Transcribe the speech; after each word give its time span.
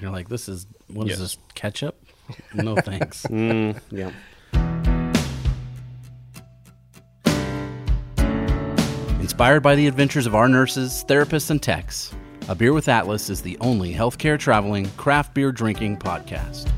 You're 0.00 0.10
like, 0.10 0.28
this 0.28 0.46
is 0.46 0.66
what 0.88 1.04
is 1.06 1.12
Yes. 1.12 1.18
this 1.20 1.38
ketchup? 1.54 1.96
No 2.54 2.74
thanks. 2.76 3.22
Mm, 3.30 3.80
yeah. 3.90 4.10
Inspired 9.20 9.62
by 9.62 9.74
the 9.74 9.86
adventures 9.86 10.26
of 10.26 10.34
our 10.34 10.48
nurses, 10.48 11.04
therapists, 11.08 11.50
and 11.50 11.62
techs, 11.62 12.12
A 12.48 12.54
Beer 12.54 12.72
with 12.72 12.88
Atlas 12.88 13.28
is 13.30 13.42
the 13.42 13.56
only 13.60 13.92
healthcare 13.92 14.38
traveling 14.38 14.88
craft 14.96 15.34
beer 15.34 15.50
drinking 15.52 15.96
podcast. 15.98 16.70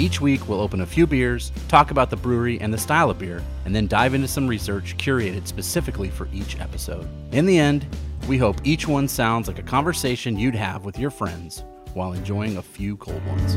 Each 0.00 0.20
week, 0.20 0.48
we'll 0.48 0.60
open 0.60 0.80
a 0.80 0.86
few 0.86 1.06
beers, 1.06 1.52
talk 1.68 1.90
about 1.90 2.10
the 2.10 2.16
brewery 2.16 2.60
and 2.60 2.72
the 2.72 2.78
style 2.78 3.10
of 3.10 3.18
beer, 3.18 3.42
and 3.64 3.74
then 3.74 3.86
dive 3.86 4.14
into 4.14 4.26
some 4.26 4.48
research 4.48 4.96
curated 4.96 5.46
specifically 5.46 6.08
for 6.08 6.28
each 6.32 6.58
episode. 6.58 7.06
In 7.32 7.46
the 7.46 7.58
end, 7.58 7.86
we 8.28 8.38
hope 8.38 8.56
each 8.62 8.86
one 8.86 9.08
sounds 9.08 9.48
like 9.48 9.58
a 9.58 9.62
conversation 9.62 10.38
you'd 10.38 10.54
have 10.54 10.84
with 10.84 10.98
your 10.98 11.10
friends 11.10 11.64
while 11.94 12.12
enjoying 12.12 12.56
a 12.56 12.62
few 12.62 12.96
cold 12.96 13.24
ones. 13.26 13.56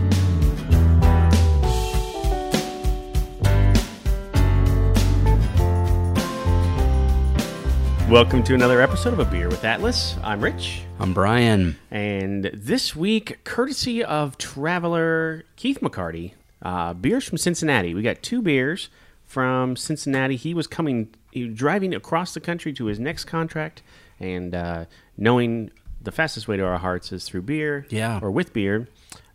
Welcome 8.10 8.44
to 8.44 8.54
another 8.54 8.82
episode 8.82 9.14
of 9.14 9.20
A 9.20 9.26
Beer 9.26 9.50
with 9.50 9.64
Atlas. 9.64 10.16
I'm 10.24 10.42
Rich. 10.42 10.82
I'm 11.00 11.14
Brian. 11.14 11.78
And 11.92 12.46
this 12.54 12.96
week, 12.96 13.44
courtesy 13.44 14.04
of 14.04 14.38
traveler 14.38 15.44
Keith 15.56 15.80
McCarty, 15.80 16.34
uh, 16.62 16.94
beers 16.94 17.24
from 17.24 17.38
Cincinnati. 17.38 17.94
We 17.94 18.02
got 18.02 18.24
two 18.24 18.42
beers 18.42 18.90
from 19.26 19.76
Cincinnati. 19.76 20.36
He 20.36 20.54
was 20.54 20.66
coming, 20.66 21.14
he 21.32 21.46
was 21.46 21.58
driving 21.58 21.94
across 21.94 22.34
the 22.34 22.40
country 22.40 22.74
to 22.74 22.86
his 22.86 23.00
next 23.00 23.26
contract, 23.26 23.82
and 24.20 24.54
uh, 24.56 24.86
knowing 25.18 25.72
the 26.02 26.12
fastest 26.12 26.48
way 26.48 26.58
to 26.58 26.64
our 26.64 26.78
hearts 26.78 27.12
is 27.12 27.26
through 27.26 27.42
beer, 27.44 27.86
Yeah. 27.90 28.20
or 28.22 28.32
with 28.32 28.54
beer. 28.54 28.88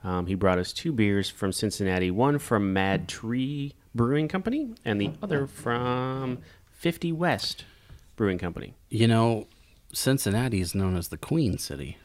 Um, 0.05 0.27
he 0.27 0.34
brought 0.34 0.59
us 0.59 0.73
two 0.73 0.93
beers 0.93 1.29
from 1.29 1.52
Cincinnati. 1.52 2.10
One 2.10 2.38
from 2.38 2.73
Mad 2.73 3.09
Tree 3.09 3.74
Brewing 3.95 4.29
Company, 4.29 4.74
and 4.85 5.01
the 5.01 5.10
other 5.23 5.46
from 5.46 6.38
Fifty 6.73 7.13
West 7.13 7.65
Brewing 8.16 8.38
Company. 8.38 8.74
You 8.88 9.09
know, 9.09 9.46
Cincinnati 9.93 10.60
is 10.60 10.74
known 10.74 10.97
as 10.97 11.09
the 11.09 11.19
Queen 11.19 11.59
City. 11.59 11.99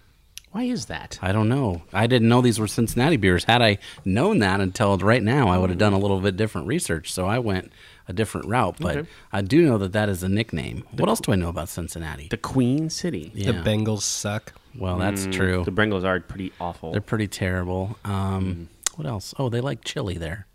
Why 0.56 0.64
is 0.64 0.86
that? 0.86 1.20
I 1.22 1.34
don't 1.34 1.50
know. 1.50 1.82
I 1.92 2.08
didn't 2.08 2.30
know 2.30 2.40
these 2.42 2.62
were 2.62 2.68
Cincinnati 2.68 3.18
beers. 3.18 3.44
Had 3.44 3.62
I 3.62 3.78
known 4.06 4.40
that 4.40 4.62
until 4.62 4.98
right 5.00 5.22
now, 5.22 5.50
I 5.50 5.58
would 5.58 5.70
have 5.70 5.78
done 5.78 5.92
a 5.92 6.00
little 6.00 6.22
bit 6.22 6.38
different 6.38 6.68
research. 6.68 7.12
So 7.12 7.26
I 7.26 7.40
went 7.40 7.74
a 8.08 8.14
different 8.14 8.48
route. 8.48 8.78
But 8.80 8.96
Okay. 9.00 9.10
I 9.34 9.42
do 9.42 9.66
know 9.66 9.78
that 9.80 9.92
that 9.92 10.08
is 10.08 10.24
a 10.24 10.30
nickname. 10.30 10.86
What 10.94 11.10
else 11.10 11.20
do 11.20 11.34
I 11.34 11.36
know 11.36 11.50
about 11.50 11.68
Cincinnati? 11.68 12.30
The 12.30 12.38
Queen 12.38 12.90
City. 12.90 13.34
yeah. 13.36 13.52
The 13.52 13.70
Bengals 13.70 14.04
suck. 14.04 14.54
well, 14.80 14.98
that's 14.98 15.26
true. 15.26 15.66
The 15.66 15.74
Bengals 15.74 16.06
are 16.06 16.22
pretty 16.22 16.54
awful. 16.62 16.94
They're 16.94 17.02
pretty 17.02 17.28
terrible. 17.28 17.98
Um, 18.06 18.70
What 18.96 19.06
else? 19.08 19.34
Oh, 19.38 19.50
they 19.50 19.60
like 19.60 19.84
chili 19.84 20.18
there, 20.18 20.48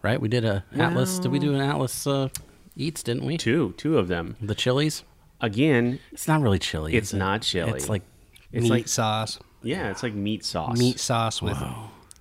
right? 0.00 0.18
We 0.18 0.28
did 0.28 0.46
a 0.46 0.64
Atlas. 0.78 1.18
Did 1.18 1.30
we 1.30 1.38
do 1.40 1.54
an 1.54 1.60
Atlas 1.60 2.06
uh, 2.06 2.30
eats? 2.74 3.02
Didn't 3.02 3.26
we? 3.26 3.36
two, 3.36 3.74
two 3.76 3.98
of 3.98 4.08
them. 4.08 4.36
The 4.40 4.54
chilies. 4.54 5.04
Again, 5.42 5.98
It's 6.10 6.26
not 6.26 6.40
really 6.40 6.58
chili. 6.58 6.94
It's 6.94 7.08
is 7.08 7.14
it? 7.14 7.18
not 7.18 7.42
chili. 7.42 7.72
It's 7.72 7.90
like 7.90 8.00
it's 8.52 8.64
meat 8.64 8.70
like 8.70 8.88
sauce. 8.88 9.38
yeah, 9.62 9.90
it's 9.90 10.02
like 10.02 10.14
meat 10.14 10.44
sauce. 10.44 10.78
Meat 10.78 10.98
sauce 11.00 11.40
with 11.42 11.58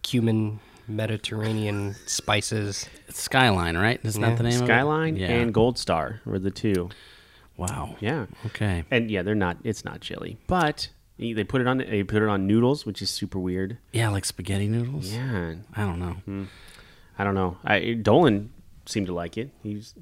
cumin 0.02 0.60
Mediterranean 0.88 1.96
spices. 2.06 2.88
it's 3.08 3.22
Skyline, 3.22 3.78
right? 3.78 4.00
Isn't 4.04 4.22
Yeah. 4.22 4.30
that 4.30 4.38
the 4.38 4.44
name 4.44 4.60
Skyline 4.66 5.16
of 5.16 5.22
it? 5.22 5.30
Yeah. 5.30 5.36
and 5.38 5.54
Gold 5.54 5.78
Star 5.78 6.22
were 6.26 6.40
the 6.40 6.52
two. 6.52 6.90
wow. 7.58 7.96
Yeah, 8.00 8.26
Okay. 8.48 8.84
and 8.92 9.10
yeah, 9.10 9.22
they're 9.22 9.34
not. 9.36 9.58
It's 9.64 9.86
not 9.86 10.02
chili, 10.02 10.38
but 10.48 10.90
they 11.18 11.44
put 11.44 11.62
it 11.62 11.68
on. 11.68 11.78
They 11.78 12.04
put 12.04 12.22
it 12.22 12.28
on 12.30 12.46
noodles, 12.48 12.86
which 12.86 13.02
is 13.02 13.10
super 13.10 13.40
weird. 13.40 13.78
Yeah, 13.94 14.10
like 14.10 14.26
spaghetti 14.26 14.68
noodles. 14.68 15.14
Yeah, 15.14 15.56
I 15.76 15.86
don't 15.86 16.00
know. 16.00 16.18
Hmm. 16.26 16.44
I 17.18 17.24
don't 17.24 17.36
know. 17.36 17.58
I 17.64 17.94
Dolan 17.94 18.52
seemed 18.86 19.08
to 19.08 19.14
like 19.14 19.38
it. 19.38 19.52
He's. 19.64 19.94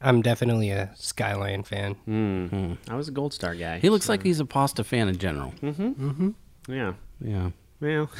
I'm 0.00 0.22
definitely 0.22 0.70
a 0.70 0.90
Skyline 0.94 1.62
fan. 1.62 1.96
Mm, 2.08 2.78
I 2.88 2.96
was 2.96 3.08
a 3.08 3.10
Gold 3.12 3.34
Star 3.34 3.54
guy. 3.54 3.78
He 3.78 3.90
looks 3.90 4.08
like 4.08 4.22
he's 4.22 4.40
a 4.40 4.46
pasta 4.46 4.82
fan 4.82 5.08
in 5.08 5.18
general. 5.18 5.52
Mm-hmm. 5.62 6.08
Mm-hmm. 6.08 6.30
yeah. 6.72 6.94
Yeah. 7.20 7.50
Well, 7.80 8.10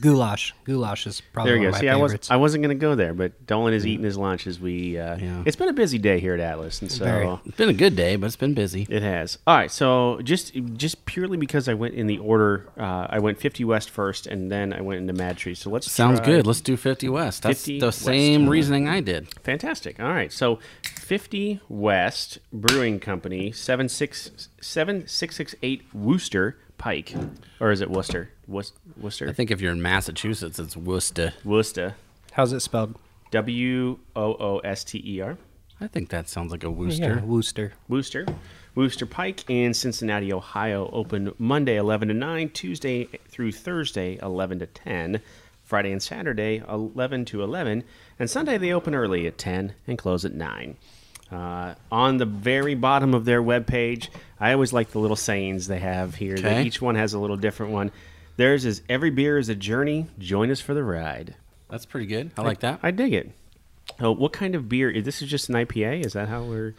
Goulash. 0.00 0.54
Goulash 0.64 1.06
is 1.06 1.20
probably 1.20 1.52
there 1.52 1.62
You 1.62 1.70
go. 1.70 1.78
See, 1.78 1.88
I 1.88 1.96
was 1.96 2.16
I 2.30 2.36
wasn't 2.36 2.62
gonna 2.62 2.74
go 2.74 2.94
there, 2.94 3.14
but 3.14 3.46
Dolan 3.46 3.74
is 3.74 3.86
eating 3.86 4.04
his 4.04 4.18
lunch 4.18 4.46
as 4.46 4.58
we. 4.58 4.98
Uh, 4.98 5.16
Yeah. 5.16 5.42
It's 5.46 5.56
been 5.56 5.68
a 5.68 5.72
busy 5.74 5.98
day 5.98 6.18
here 6.20 6.34
at 6.34 6.40
Atlas, 6.40 6.80
and 6.82 6.90
so 6.90 7.04
Very. 7.04 7.38
It's 7.46 7.56
been 7.56 7.68
a 7.68 7.72
good 7.74 7.94
day, 7.96 8.16
but 8.16 8.26
it's 8.26 8.36
been 8.36 8.54
busy. 8.54 8.86
It 8.90 9.02
has. 9.02 9.38
All 9.46 9.56
right, 9.56 9.70
so 9.70 10.20
just 10.22 10.54
just 10.74 11.04
purely 11.06 11.36
because 11.36 11.68
I 11.68 11.74
went 11.74 11.94
in 11.94 12.06
the 12.06 12.18
order, 12.18 12.68
uh, 12.78 13.06
I 13.08 13.18
went 13.20 13.38
50 13.38 13.64
West 13.64 13.90
first, 13.90 14.26
and 14.26 14.50
then 14.50 14.72
I 14.72 14.80
went 14.80 15.00
into 15.00 15.12
Mad 15.12 15.36
Tree. 15.36 15.54
So 15.54 15.70
let's 15.70 15.90
Sounds 15.90 16.20
good. 16.20 16.46
Let's 16.46 16.60
do 16.60 16.76
50 16.76 17.08
West. 17.08 17.42
That's 17.44 17.60
50 17.60 17.78
the 17.80 17.86
West. 17.86 18.02
same 18.02 18.48
reasoning 18.48 18.88
I 18.88 19.00
did. 19.00 19.28
Fantastic. 19.44 20.00
All 20.00 20.08
right, 20.08 20.32
so 20.32 20.58
50 20.82 21.60
West 21.68 22.38
Brewing 22.52 22.98
Company, 22.98 23.52
76 23.52 24.48
7668 24.60 25.82
Wooster 25.94 26.56
Pike, 26.84 27.14
or 27.60 27.72
is 27.72 27.80
it 27.80 27.88
Worcester? 27.90 28.28
Wos- 28.46 28.74
Worcester. 29.00 29.26
I 29.26 29.32
think 29.32 29.50
if 29.50 29.58
you're 29.62 29.72
in 29.72 29.80
Massachusetts, 29.80 30.58
it's 30.58 30.76
Worcester. 30.76 31.32
Worcester. 31.42 31.94
How's 32.32 32.52
it 32.52 32.60
spelled? 32.60 32.96
W 33.30 33.98
O 34.14 34.34
O 34.34 34.58
S 34.58 34.84
T 34.84 35.02
E 35.02 35.18
R. 35.22 35.38
I 35.80 35.86
think 35.86 36.10
that 36.10 36.28
sounds 36.28 36.52
like 36.52 36.62
a 36.62 36.66
Yeah, 36.66 36.72
Worcester. 36.74 37.22
Worcester. 37.24 37.72
Worcester. 37.88 38.26
Wooster 38.74 39.06
Pike 39.06 39.48
in 39.48 39.72
Cincinnati, 39.72 40.30
Ohio. 40.30 40.90
Open 40.92 41.32
Monday 41.38 41.76
11 41.78 42.08
to 42.08 42.14
9, 42.14 42.50
Tuesday 42.50 43.08
through 43.28 43.52
Thursday 43.52 44.18
11 44.20 44.58
to 44.58 44.66
10, 44.66 45.22
Friday 45.62 45.90
and 45.90 46.02
Saturday 46.02 46.62
11 46.68 47.24
to 47.26 47.42
11, 47.42 47.82
and 48.18 48.28
Sunday 48.28 48.58
they 48.58 48.74
open 48.74 48.94
early 48.94 49.26
at 49.26 49.38
10 49.38 49.72
and 49.86 49.96
close 49.96 50.26
at 50.26 50.34
9. 50.34 50.76
Uh, 51.32 51.74
on 51.90 52.18
the 52.18 52.26
very 52.26 52.74
bottom 52.74 53.14
of 53.14 53.24
their 53.24 53.42
webpage, 53.42 54.08
I 54.38 54.52
always 54.52 54.72
like 54.72 54.90
the 54.90 54.98
little 54.98 55.16
sayings 55.16 55.66
they 55.66 55.80
have 55.80 56.14
here. 56.16 56.36
They- 56.36 56.48
Okay. 56.48 56.62
each 56.64 56.80
one 56.82 56.94
has 56.94 57.12
a 57.14 57.18
little 57.18 57.36
different 57.36 57.72
one. 57.72 57.90
Theirs 58.36 58.64
is 58.64 58.82
every 58.88 59.10
beer 59.10 59.38
is 59.38 59.48
a 59.48 59.54
journey. 59.54 60.06
Join 60.18 60.50
us 60.50 60.60
for 60.60 60.74
the 60.74 60.82
ride. 60.84 61.34
That's 61.70 61.86
pretty 61.86 62.06
good. 62.06 62.30
I 62.36 62.42
like 62.42 62.60
that. 62.60 62.80
I 62.82 62.90
dig 62.90 63.12
it. 63.14 63.30
Oh, 64.00 64.12
what 64.12 64.32
kind 64.32 64.54
of 64.54 64.68
beer? 64.68 65.00
This 65.00 65.22
is 65.22 65.28
just 65.28 65.48
an 65.48 65.54
IPA. 65.56 66.04
Is 66.04 66.12
that 66.14 66.28
how 66.28 66.42
we're? 66.42 66.74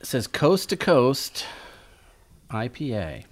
It 0.00 0.06
says 0.06 0.26
coast 0.26 0.68
to 0.70 0.76
coast 0.76 1.44
IPA. 2.50 3.24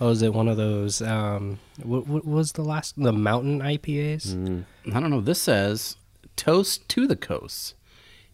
Oh, 0.00 0.10
is 0.10 0.22
it 0.22 0.32
one 0.32 0.48
of 0.48 0.56
those? 0.56 1.02
Um, 1.02 1.58
what, 1.82 2.06
what 2.06 2.24
was 2.24 2.52
the 2.52 2.62
last? 2.62 2.94
The 2.96 3.12
mountain 3.12 3.60
IPAs. 3.60 4.28
Mm. 4.34 4.64
I 4.94 5.00
don't 5.00 5.10
know. 5.10 5.20
This 5.20 5.42
says 5.42 5.96
toast 6.36 6.88
to 6.90 7.06
the 7.06 7.16
coast. 7.16 7.74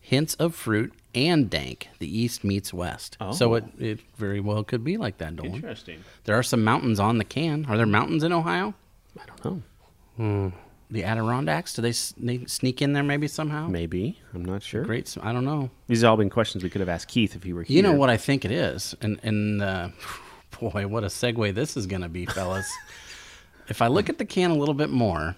Hints 0.00 0.34
of 0.34 0.54
fruit 0.54 0.92
and 1.14 1.48
dank. 1.50 1.88
The 1.98 2.18
east 2.20 2.44
meets 2.44 2.72
west. 2.72 3.16
So 3.32 3.52
Oh. 3.52 3.54
it, 3.54 3.64
it 3.78 4.00
very 4.16 4.40
well 4.40 4.64
could 4.64 4.82
be 4.84 4.96
like 4.96 5.18
that, 5.18 5.36
Dolan. 5.36 5.54
Interesting. 5.56 6.04
There 6.24 6.36
are 6.38 6.42
some 6.42 6.62
mountains 6.64 6.98
on 7.00 7.18
the 7.18 7.24
can. 7.24 7.66
Are 7.66 7.76
there 7.76 7.86
mountains 7.86 8.22
in 8.24 8.32
Ohio? 8.32 8.74
I 9.18 9.22
don't 9.26 9.62
know. 10.18 10.52
The 10.90 11.02
Adirondacks? 11.04 11.74
Do 11.74 11.82
they, 11.82 11.92
they 12.18 12.44
sneak 12.46 12.80
in 12.82 12.92
there 12.92 13.02
maybe 13.02 13.26
somehow? 13.26 13.66
Maybe. 13.66 14.20
I'm 14.34 14.44
not 14.44 14.62
sure. 14.62 14.84
Great. 14.84 15.16
I 15.22 15.32
don't 15.32 15.44
know. 15.44 15.70
These 15.88 16.02
have 16.02 16.10
all 16.10 16.16
been 16.16 16.30
questions 16.30 16.62
we 16.62 16.70
could 16.70 16.80
have 16.80 16.88
asked 16.88 17.08
Keith 17.08 17.34
if 17.34 17.42
he 17.42 17.52
were 17.52 17.62
here. 17.62 17.76
You 17.76 17.82
know 17.82 17.92
what 17.94 18.10
I 18.10 18.16
think 18.16 18.44
it 18.44 18.50
is, 18.52 18.94
and 19.00 19.18
and 19.22 19.62
uh, 19.62 19.88
boy, 20.60 20.86
what 20.86 21.02
a 21.02 21.08
segue 21.08 21.54
this 21.54 21.76
is 21.76 21.86
going 21.86 22.02
to 22.02 22.08
be, 22.08 22.26
fellas. 22.26 22.70
if 23.68 23.80
I 23.82 23.88
look 23.88 24.08
at 24.08 24.18
the 24.18 24.24
can 24.24 24.50
a 24.50 24.54
little 24.54 24.74
bit 24.74 24.90
more, 24.90 25.34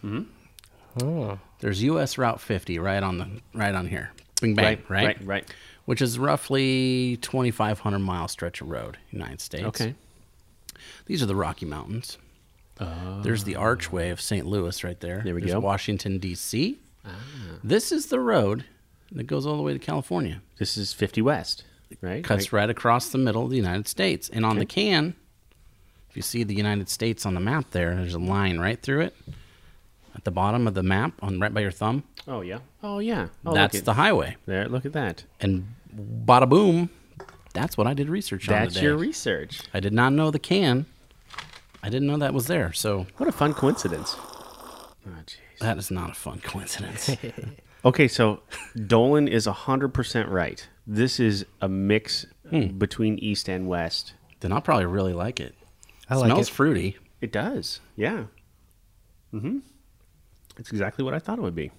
Oh, 1.03 1.39
there's 1.61 1.83
U.S. 1.85 2.17
Route 2.19 2.41
50 2.41 2.79
right 2.79 3.03
on 3.03 3.19
the 3.19 3.29
right 3.55 3.75
on 3.75 3.87
here, 3.87 4.11
Bing 4.41 4.55
bang, 4.55 4.65
Right, 4.65 4.91
right, 4.91 5.05
right, 5.19 5.27
right. 5.27 5.55
which 5.87 6.03
is 6.03 6.19
roughly 6.19 7.17
2,500 7.23 7.99
mile 7.99 8.29
stretch 8.29 8.61
of 8.61 8.69
road, 8.69 8.99
United 9.11 9.41
States. 9.41 9.65
Okay. 9.67 9.95
These 11.07 11.23
are 11.23 11.27
the 11.27 11.37
Rocky 11.37 11.67
Mountains. 11.67 12.19
Oh. 12.81 13.21
There's 13.23 13.45
the 13.45 13.57
archway 13.57 14.11
of 14.11 14.21
St. 14.21 14.45
Louis 14.47 14.85
right 14.85 15.01
there. 15.01 15.23
There 15.25 15.35
we 15.35 15.41
There's 15.41 15.55
go. 15.55 15.61
Washington 15.61 16.19
D.C. 16.19 16.79
Ah. 17.05 17.11
This 17.65 17.91
is 17.93 18.07
the 18.07 18.21
road 18.21 18.65
that 19.13 19.25
goes 19.25 19.47
all 19.47 19.57
the 19.57 19.63
way 19.63 19.73
to 19.73 19.79
California. 19.79 20.43
This 20.59 20.77
is 20.77 20.93
50 20.93 21.23
West, 21.23 21.65
right? 22.03 22.23
cuts 22.23 22.53
right 22.53 22.69
across 22.69 23.09
the 23.09 23.19
middle 23.19 23.45
of 23.45 23.51
the 23.51 23.57
United 23.57 23.89
States. 23.89 24.29
And 24.29 24.45
on 24.45 24.59
the 24.59 24.67
can, 24.67 25.15
if 26.11 26.17
you 26.17 26.23
see 26.23 26.43
the 26.43 26.55
United 26.55 26.89
States 26.91 27.25
on 27.25 27.33
the 27.35 27.41
map 27.41 27.71
there, 27.71 27.95
there's 27.95 28.15
a 28.15 28.19
line 28.19 28.59
right 28.59 28.81
through 28.83 29.01
it 29.03 29.17
at 30.15 30.25
the 30.25 30.31
bottom 30.31 30.67
of 30.67 30.75
the 30.75 30.83
map, 30.83 31.13
on 31.23 31.39
right 31.41 31.55
by 31.55 31.61
your 31.61 31.71
thumb. 31.71 32.03
Oh 32.29 32.41
yeah. 32.41 32.59
Oh 32.83 32.99
yeah. 32.99 33.29
Oh, 33.45 33.55
that's 33.55 33.79
at, 33.79 33.85
the 33.85 33.95
highway. 33.95 34.37
there. 34.47 34.69
Look 34.69 34.85
at 34.85 34.93
that. 34.93 35.25
And 35.41 35.75
bada 35.95 36.49
boom, 36.49 36.91
that's 37.55 37.77
what 37.77 37.87
I 37.87 37.95
did 37.95 38.09
research 38.09 38.49
on 38.49 38.55
That's 38.55 38.81
your 38.83 38.97
research. 38.97 39.61
I 39.73 39.81
did 39.81 39.93
not 39.93 40.13
know 40.13 40.31
the 40.31 40.39
can. 40.39 40.87
I 41.83 41.89
didn't 41.89 42.09
know 42.09 42.17
that 42.19 42.35
was 42.35 42.47
there. 42.49 42.73
So 42.73 43.07
What 43.17 43.29
a 43.29 43.33
fun 43.33 43.55
coincidence. 43.55 44.17
Oh 44.19 45.13
that 45.61 45.79
is 45.79 45.91
not 45.91 46.11
a 46.11 46.15
fun 46.15 46.41
coincidence. 46.41 47.11
Okay, 47.85 48.09
so 48.09 48.41
Dolan 48.89 49.29
is 49.29 49.47
100% 49.47 50.29
right. 50.29 50.67
This 50.89 51.21
is 51.21 51.47
a 51.61 51.69
mix 51.69 52.27
Hmm. 52.51 52.79
between 52.79 53.17
East 53.21 53.49
and 53.49 53.69
West. 53.69 54.15
then 54.41 54.51
I'll 54.53 54.61
probably 54.61 54.87
really 54.87 55.13
like 55.13 55.39
it. 55.39 55.55
I 56.11 56.17
like 56.17 56.31
Smells 56.33 56.49
it. 56.49 56.53
fruity. 56.53 56.97
It 57.21 57.31
does. 57.31 57.79
Yeah. 57.95 58.25
Mm-hmm. 59.33 59.59
It's 60.59 60.71
exactly 60.71 61.05
what 61.05 61.15
I 61.15 61.21
thought 61.21 61.39
it 61.39 61.43
would 61.43 61.55
be. 61.55 61.71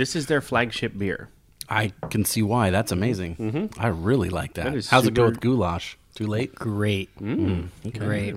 This 0.00 0.16
is 0.16 0.26
their 0.26 0.40
flagship 0.40 0.96
beer. 0.96 1.28
I 1.68 1.92
can 2.10 2.24
see 2.24 2.42
why. 2.42 2.70
That's 2.70 2.90
mm-hmm. 2.90 3.02
amazing. 3.02 3.36
Mm-hmm. 3.36 3.80
I 3.80 3.88
really 3.88 4.30
like 4.30 4.54
that. 4.54 4.64
That 4.64 4.74
is 4.74 4.88
How's 4.88 5.06
it 5.06 5.14
go 5.14 5.26
with 5.26 5.40
goulash? 5.40 5.98
Too 6.14 6.26
late? 6.26 6.54
Great. 6.54 7.14
Mm, 7.18 7.68
mm. 7.84 7.98
Great. 7.98 8.34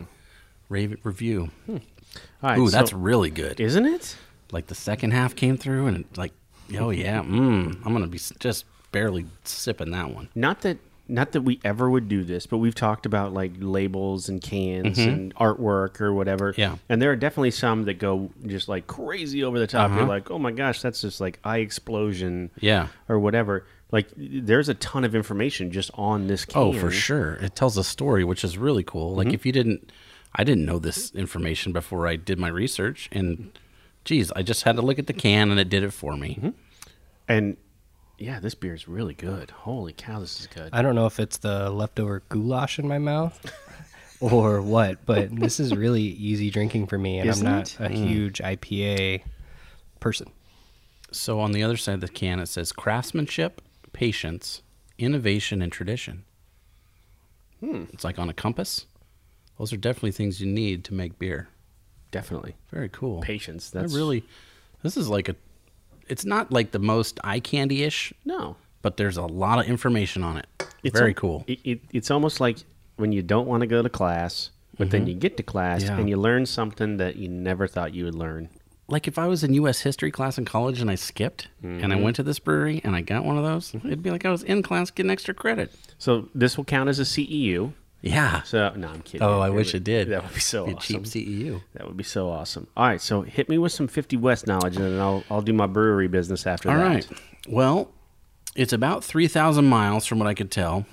Rave 0.69 0.97
review. 1.03 1.51
Hmm. 1.65 1.77
All 2.43 2.49
right, 2.49 2.59
Ooh, 2.59 2.67
so- 2.67 2.77
that's 2.77 2.91
really 2.93 3.29
good. 3.29 3.59
isn't 3.59 3.85
it? 3.85 4.17
like 4.53 4.67
the 4.67 4.75
second 4.75 5.11
half 5.11 5.35
came 5.35 5.57
through, 5.57 5.87
and 5.87 5.97
it, 5.97 6.17
like, 6.17 6.31
oh 6.77 6.91
yeah, 6.91 7.21
mm, 7.21 7.75
I'm 7.83 7.93
gonna 7.93 8.07
be 8.07 8.19
just 8.39 8.65
barely 8.91 9.25
sipping 9.43 9.91
that 9.91 10.13
one. 10.13 10.29
Not 10.35 10.61
that 10.61 10.77
not 11.07 11.33
that 11.33 11.41
we 11.41 11.59
ever 11.63 11.89
would 11.89 12.07
do 12.07 12.23
this, 12.23 12.45
but 12.45 12.57
we've 12.57 12.75
talked 12.75 13.05
about 13.05 13.33
like 13.33 13.51
labels 13.57 14.29
and 14.29 14.41
cans 14.41 14.97
mm-hmm. 14.97 15.09
and 15.09 15.35
artwork 15.35 15.99
or 15.99 16.13
whatever. 16.13 16.51
Mm-hmm. 16.53 16.61
Yeah. 16.61 16.75
And 16.87 17.01
there 17.01 17.11
are 17.11 17.15
definitely 17.15 17.51
some 17.51 17.83
that 17.83 17.95
go 17.95 18.31
just 18.45 18.69
like 18.69 18.87
crazy 18.87 19.43
over 19.43 19.59
the 19.59 19.67
top. 19.67 19.91
You're 19.91 20.01
uh-huh. 20.01 20.07
like, 20.07 20.31
oh 20.31 20.39
my 20.39 20.51
gosh, 20.51 20.81
that's 20.81 21.01
just 21.01 21.19
like 21.19 21.39
eye 21.43 21.57
explosion. 21.57 22.51
Yeah. 22.59 22.87
Or 23.09 23.19
whatever. 23.19 23.65
Like 23.91 24.07
there's 24.15 24.69
a 24.69 24.73
ton 24.75 25.03
of 25.03 25.13
information 25.13 25.71
just 25.71 25.91
on 25.93 26.27
this 26.27 26.45
can. 26.45 26.61
Oh, 26.61 26.73
for 26.73 26.89
sure. 26.89 27.33
It 27.35 27.55
tells 27.55 27.77
a 27.77 27.83
story, 27.83 28.23
which 28.23 28.43
is 28.43 28.57
really 28.57 28.83
cool. 28.83 29.15
Like 29.15 29.27
mm-hmm. 29.27 29.35
if 29.35 29.45
you 29.45 29.51
didn't, 29.51 29.91
I 30.33 30.43
didn't 30.43 30.65
know 30.65 30.79
this 30.79 31.11
information 31.11 31.73
before 31.73 32.07
I 32.07 32.15
did 32.15 32.39
my 32.39 32.47
research, 32.47 33.07
and 33.11 33.51
geez, 34.03 34.31
I 34.31 34.41
just 34.41 34.63
had 34.63 34.77
to 34.77 34.81
look 34.81 34.97
at 34.97 35.05
the 35.05 35.13
can, 35.13 35.51
and 35.51 35.59
it 35.59 35.69
did 35.69 35.83
it 35.83 35.91
for 35.91 36.17
me. 36.17 36.39
Mm-hmm. 36.39 36.49
And 37.27 37.57
yeah, 38.17 38.39
this 38.39 38.55
beer 38.55 38.73
is 38.73 38.87
really 38.87 39.13
good. 39.13 39.51
Holy 39.51 39.93
cow, 39.93 40.19
this 40.19 40.39
is 40.39 40.47
good. 40.47 40.69
I 40.73 40.81
don't 40.81 40.95
know 40.95 41.05
if 41.05 41.19
it's 41.19 41.37
the 41.37 41.69
leftover 41.69 42.23
goulash 42.29 42.79
in 42.79 42.87
my 42.87 42.99
mouth 42.99 43.51
or 44.19 44.61
what, 44.61 45.05
but 45.05 45.35
this 45.35 45.59
is 45.59 45.75
really 45.75 46.01
easy 46.01 46.49
drinking 46.49 46.87
for 46.87 46.97
me, 46.97 47.19
and 47.19 47.29
Isn't 47.29 47.45
I'm 47.45 47.53
not 47.53 47.73
it? 47.73 47.79
a 47.79 47.89
hmm. 47.89 48.07
huge 48.07 48.39
IPA 48.39 49.23
person. 49.99 50.29
So 51.11 51.39
on 51.39 51.51
the 51.51 51.63
other 51.63 51.77
side 51.77 51.95
of 51.95 52.01
the 52.01 52.07
can, 52.07 52.39
it 52.39 52.47
says 52.47 52.71
craftsmanship, 52.71 53.61
patience, 53.93 54.61
innovation, 54.97 55.61
and 55.61 55.71
tradition. 55.71 56.23
Hmm. 57.59 57.85
It's 57.93 58.03
like 58.03 58.19
on 58.19 58.29
a 58.29 58.33
compass. 58.33 58.85
Those 59.57 59.71
are 59.71 59.77
definitely 59.77 60.11
things 60.11 60.41
you 60.41 60.47
need 60.47 60.83
to 60.85 60.93
make 60.93 61.19
beer. 61.19 61.47
Definitely. 62.11 62.55
Very 62.71 62.89
cool. 62.89 63.21
Patience. 63.21 63.71
I 63.75 63.81
That's 63.81 63.93
really. 63.93 64.23
This 64.81 64.97
is 64.97 65.09
like 65.09 65.29
a. 65.29 65.35
It's 66.07 66.25
not 66.25 66.51
like 66.51 66.71
the 66.71 66.79
most 66.79 67.19
eye 67.23 67.39
candy 67.39 67.83
ish, 67.83 68.13
no. 68.25 68.55
but 68.81 68.97
there's 68.97 69.17
a 69.17 69.25
lot 69.25 69.59
of 69.59 69.65
information 69.67 70.23
on 70.23 70.37
it. 70.37 70.47
It's 70.83 70.97
Very 70.99 71.13
cool. 71.13 71.45
It, 71.47 71.59
it, 71.63 71.81
it's 71.91 72.11
almost 72.11 72.39
like 72.39 72.57
when 72.97 73.11
you 73.11 73.21
don't 73.21 73.47
want 73.47 73.61
to 73.61 73.67
go 73.67 73.81
to 73.81 73.89
class, 73.89 74.49
but 74.77 74.91
then 74.91 75.07
you 75.07 75.13
get 75.13 75.37
to 75.37 75.43
class 75.43 75.81
Mm-hmm. 75.83 75.93
Yeah. 75.93 75.99
and 75.99 76.09
you 76.09 76.17
learn 76.17 76.45
something 76.45 76.97
that 76.97 77.15
you 77.15 77.27
never 77.29 77.67
thought 77.67 77.93
you 77.93 78.05
would 78.05 78.15
learn. 78.15 78.49
like 78.89 79.07
if 79.07 79.17
I 79.17 79.27
was 79.27 79.43
in 79.43 79.53
U.S. 79.55 79.79
history 79.81 80.11
class 80.11 80.37
in 80.37 80.45
college 80.45 80.81
and 80.81 80.89
I 80.91 80.95
skipped 80.95 81.47
and 81.63 81.93
I 81.93 81.95
went 81.95 82.15
to 82.17 82.23
this 82.23 82.37
brewery 82.39 82.81
and 82.83 82.95
I 82.95 83.01
got 83.01 83.23
one 83.23 83.37
of 83.37 83.43
those, 83.43 83.73
it'd 83.75 84.03
be 84.03 84.11
like 84.11 84.25
I 84.25 84.29
was 84.31 84.43
in 84.43 84.61
class 84.61 84.91
getting 84.91 85.09
extra 85.11 85.33
credit. 85.33 85.71
So 85.97 86.27
this 86.35 86.57
will 86.57 86.65
count 86.65 86.89
as 86.89 86.99
a 86.99 87.03
CEU. 87.03 87.71
Yeah. 88.05 88.41
So 88.43 88.69
no, 88.75 88.89
I'm 88.89 89.01
kidding. 89.01 89.25
Oh, 89.25 89.39
I 89.39 89.47
That 89.47 89.55
wish 89.55 89.67
would- 89.73 89.75
it 89.81 89.83
did. 89.85 90.09
That 90.09 90.23
would 90.23 90.33
be 90.33 90.39
so 90.41 90.65
awesome. 90.65 90.77
cheap 90.79 91.03
CEU. 91.03 91.61
That 91.73 91.87
would 91.87 91.95
be 91.97 92.03
so 92.03 92.29
awesome. 92.29 92.67
All 92.77 92.85
right, 92.85 92.99
so 93.01 93.21
hit 93.21 93.47
me 93.49 93.57
with 93.57 93.71
some 93.71 93.87
50 93.87 94.17
West 94.17 94.45
knowledge, 94.45 94.75
and 94.75 94.83
then 94.85 94.99
I'll 94.99 95.23
I'll 95.31 95.41
do 95.41 95.53
my 95.53 95.67
brewery 95.67 96.07
business 96.09 96.45
after 96.45 96.69
All 96.69 96.75
that. 96.77 96.85
right. 96.85 97.07
Well, 97.47 97.91
it's 98.55 98.73
about 98.73 99.03
3,000 99.03 99.65
miles 99.65 100.05
from 100.05 100.19
what 100.19 100.27
I 100.27 100.33
could 100.33 100.51
tell. 100.51 100.85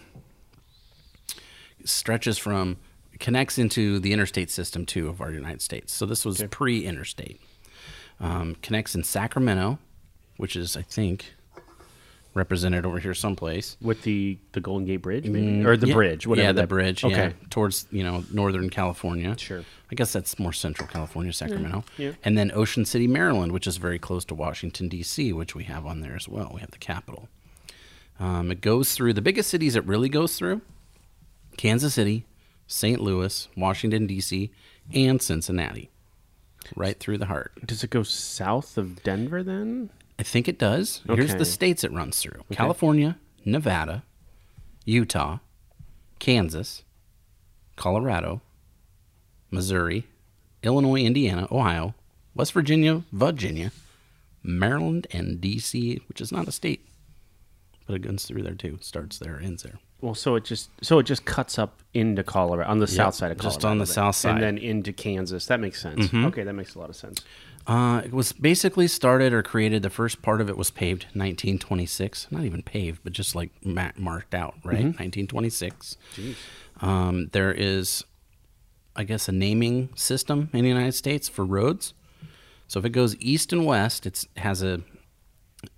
It 1.81 1.89
stretches 1.89 2.39
from, 2.39 2.77
connects 3.19 3.59
into 3.59 3.99
the 3.99 4.13
interstate 4.13 4.51
system 4.51 4.87
too 4.87 5.09
of 5.09 5.21
our 5.21 5.31
United 5.33 5.63
States. 5.63 5.93
So 5.93 6.07
this 6.07 6.25
was 6.25 6.43
pre 6.51 6.85
interstate. 6.85 7.41
Um, 8.21 8.57
connects 8.63 8.95
in 8.95 9.03
Sacramento, 9.03 9.79
which 10.37 10.55
is, 10.57 10.77
I 10.77 10.83
think, 10.83 11.33
represented 12.41 12.85
over 12.87 12.99
here 12.99 13.15
someplace. 13.15 13.77
With 13.81 14.03
the 14.03 14.39
the 14.53 14.61
Golden 14.61 14.87
Gate 14.87 15.03
Bridge, 15.03 15.27
maybe, 15.27 15.65
or 15.65 15.77
the 15.77 15.87
Mm, 15.87 15.91
Yeah. 15.91 15.95
bridge, 15.95 16.27
whatever. 16.27 16.47
Yeah, 16.47 16.53
the 16.53 16.63
that- 16.63 16.69
bridge. 16.69 17.05
Okay. 17.05 17.15
Yeah, 17.29 17.33
towards 17.51 17.87
you 17.93 18.03
know 18.03 18.25
northern 18.33 18.69
California. 18.71 19.37
Sure. 19.39 19.63
I 19.93 19.95
guess 19.95 20.13
that's 20.13 20.39
more 20.39 20.53
central 20.53 20.89
California, 20.89 21.33
Sacramento. 21.33 21.85
yeah. 21.99 22.13
And 22.25 22.37
then 22.39 22.51
Ocean 22.55 22.85
City, 22.85 23.07
Maryland, 23.07 23.53
which 23.53 23.67
is 23.67 23.77
very 23.77 23.99
close 23.99 24.25
to 24.27 24.35
Washington 24.35 24.89
D.C., 24.89 25.33
which 25.33 25.55
we 25.55 25.65
have 25.65 25.85
on 25.87 26.01
there 26.01 26.15
as 26.17 26.29
well. 26.29 26.51
We 26.55 26.61
have 26.61 26.71
the 26.71 26.79
capital. 26.79 27.29
Um, 28.19 28.51
it 28.51 28.61
goes 28.61 28.95
through 28.95 29.13
the 29.15 29.23
biggest 29.23 29.49
cities. 29.51 29.75
It 29.77 29.85
really 29.85 30.09
goes 30.09 30.37
through 30.37 30.61
Kansas 31.57 31.95
City, 31.95 32.25
St. 32.67 33.01
Louis, 33.01 33.49
Washington 33.57 34.07
D.C., 34.07 34.51
and 34.95 35.21
Cincinnati, 35.23 35.91
right 36.77 36.99
through 36.99 37.19
the 37.19 37.27
heart. 37.27 37.53
Does 37.67 37.83
it 37.85 37.91
go 37.91 38.03
south 38.03 38.77
of 38.79 39.03
Denver 39.03 39.43
then? 39.43 39.91
I 40.21 40.23
think 40.23 40.49
it 40.49 40.59
does. 40.59 41.01
Here's 41.07 41.35
the 41.35 41.47
states 41.47 41.83
it 41.83 41.91
runs 41.93 42.21
through 42.21 42.43
California, 42.53 43.17
Nevada, 43.47 44.05
Utah, 44.85 45.39
Kansas, 46.19 46.83
Colorado, 47.77 48.43
Missouri, 49.51 50.07
Illinois, 50.63 51.01
Indiana, 51.01 51.49
Ohio, 51.51 51.95
West 52.35 52.53
Virginia, 52.53 53.03
Virginia, 53.13 53.73
Maryland, 54.43 55.07
and 55.11 55.41
D.C., 55.41 56.03
which 56.07 56.21
is 56.21 56.31
not 56.31 56.47
a 56.47 56.53
state. 56.53 56.87
But 57.87 57.95
it 57.95 58.01
goes 58.01 58.27
through 58.27 58.43
there 58.43 58.55
too. 58.55 58.77
Starts 58.83 59.19
there, 59.19 59.41
ends 59.43 59.63
there. 59.63 59.79
Well, 60.03 60.15
so 60.15 60.35
it 60.35 60.45
just 60.45 60.69
so 60.83 60.99
it 60.99 61.05
just 61.05 61.25
cuts 61.25 61.59
up 61.59 61.81
into 61.95 62.23
Colorado 62.23 62.71
on 62.71 62.79
the 62.79 62.87
south 62.87 63.15
side 63.15 63.33
of 63.33 63.39
Colorado, 63.39 63.55
just 63.55 63.65
on 63.65 63.79
the 63.79 63.87
south 63.87 64.17
side. 64.17 64.35
Mm-hmm. 64.35 64.45
and 64.45 64.59
then 64.59 64.65
into 64.65 64.93
Kansas. 64.93 65.47
That 65.47 65.61
makes 65.61 65.81
sense. 65.81 66.13
Okay, 66.13 66.43
that 66.43 66.53
makes 66.53 66.75
a 66.75 66.79
lot 66.79 66.91
of 66.91 66.97
sense. 66.97 67.25
Uh, 67.67 68.03
it 68.05 68.13
was 68.13 68.33
basically 68.33 68.89
started 68.89 69.33
or 69.33 69.43
created. 69.43 69.83
The 69.83 69.91
first 69.91 70.23
part 70.23 70.41
of 70.41 70.49
it 70.49 70.57
was 70.57 70.71
paved 70.71 71.05
1926. 71.15 72.29
Not 72.31 72.45
even 72.45 72.63
paved, 72.63 73.01
but 73.05 73.13
just 73.13 73.35
like 73.35 73.51
ma- 73.65 73.93
marked 73.97 74.35
out, 74.35 74.55
right? 74.65 74.85
1926. 74.85 75.97
Um, 76.81 77.29
there 77.33 77.53
is, 77.53 78.03
I 78.97 79.05
guess, 79.05 79.29
a 79.29 79.33
naming 79.33 79.91
system 79.95 80.49
in 80.53 80.63
the 80.63 80.69
United 80.69 80.93
States 80.95 81.29
for 81.29 81.45
roads. 81.45 81.95
So 82.67 82.79
if 82.79 82.85
it 82.87 82.91
goes 82.91 83.17
east 83.21 83.53
and 83.53 83.67
west, 83.67 84.07
it 84.07 84.25
has 84.37 84.63
a 84.63 84.81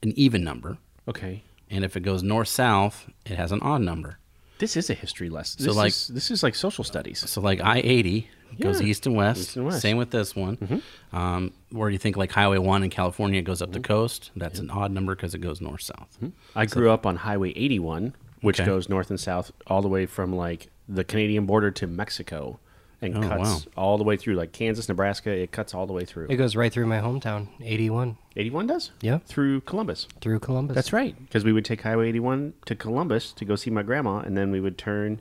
an 0.02 0.12
even 0.14 0.44
number, 0.44 0.78
Okay, 1.08 1.42
and 1.68 1.84
if 1.84 1.96
it 1.96 2.00
goes 2.04 2.22
north 2.22 2.46
south, 2.46 3.08
it 3.26 3.36
has 3.36 3.50
an 3.50 3.58
odd 3.62 3.80
number. 3.80 4.18
this 4.58 4.76
is 4.76 4.88
a 4.90 4.94
history 4.94 5.28
lesson. 5.28 5.58
So, 5.60 5.66
This 5.66 5.76
like- 5.76 5.88
is, 5.90 6.06
this 6.08 6.30
is 6.30 6.42
like 6.44 6.54
social 6.54 6.84
studies. 6.84 7.28
So 7.28 7.40
like 7.40 7.60
I 7.60 7.78
eighty 7.78 8.28
goes 8.60 8.80
east 8.82 9.06
and 9.06 9.14
west. 9.16 9.40
East 9.40 9.56
and 9.56 9.64
west. 9.64 9.76
Mm-hmm. 9.76 9.80
Same 9.80 9.96
with 9.96 10.10
this 10.10 10.34
one. 10.36 10.82
Um, 11.12 11.52
where 11.70 11.90
you 11.90 11.98
think 11.98 12.16
like 12.16 12.32
Highway 12.32 12.58
one 12.58 12.82
in 12.82 12.90
California 12.90 13.42
goes 13.42 13.62
up 13.62 13.72
the 13.72 13.80
coast. 13.80 14.30
That's 14.36 14.58
an 14.58 14.70
odd 14.70 14.90
number 14.90 15.14
because 15.14 15.34
it 15.34 15.38
goes 15.40 15.60
north 15.60 15.82
south. 15.82 16.18
I 16.54 16.66
grew 16.66 16.90
up 16.90 17.06
on 17.06 17.16
Highway 17.16 17.50
81, 17.56 18.14
which 18.40 18.60
Okay. 18.60 18.66
goes 18.66 18.88
north 18.88 19.10
and 19.10 19.18
south 19.20 19.52
all 19.66 19.82
the 19.82 19.88
way 19.88 20.06
from 20.06 20.34
like 20.34 20.68
the 20.88 21.04
Canadian 21.04 21.46
border 21.46 21.70
to 21.70 21.86
Mexico, 21.86 22.58
and 23.00 23.16
Oh, 23.16 23.20
cuts 23.28 23.40
wow. 23.66 23.72
all 23.76 23.98
the 23.98 24.04
way 24.04 24.16
through 24.16 24.34
like 24.34 24.52
Kansas, 24.52 24.88
Nebraska. 24.88 25.30
It 25.30 25.50
cuts 25.52 25.74
all 25.74 25.86
the 25.86 25.92
way 25.92 26.04
through. 26.04 26.26
It 26.28 26.36
goes 26.36 26.54
right 26.56 26.72
through 26.72 26.86
my 26.86 26.98
hometown, 27.00 27.48
81, 27.62 28.16
81 28.36 28.66
does. 28.68 28.90
Yeah. 29.00 29.18
through 29.26 29.62
Columbus. 29.62 30.06
through 30.20 30.38
Columbus. 30.40 30.74
That's 30.74 30.92
right, 30.92 31.16
because 31.18 31.44
we 31.44 31.52
would 31.52 31.64
take 31.64 31.82
Highway 31.82 32.08
81 32.08 32.52
to 32.66 32.74
Columbus 32.74 33.32
to 33.32 33.44
go 33.44 33.56
see 33.56 33.70
my 33.70 33.82
grandma, 33.82 34.18
and 34.18 34.36
then 34.36 34.50
we 34.50 34.60
would 34.60 34.76
turn 34.78 35.18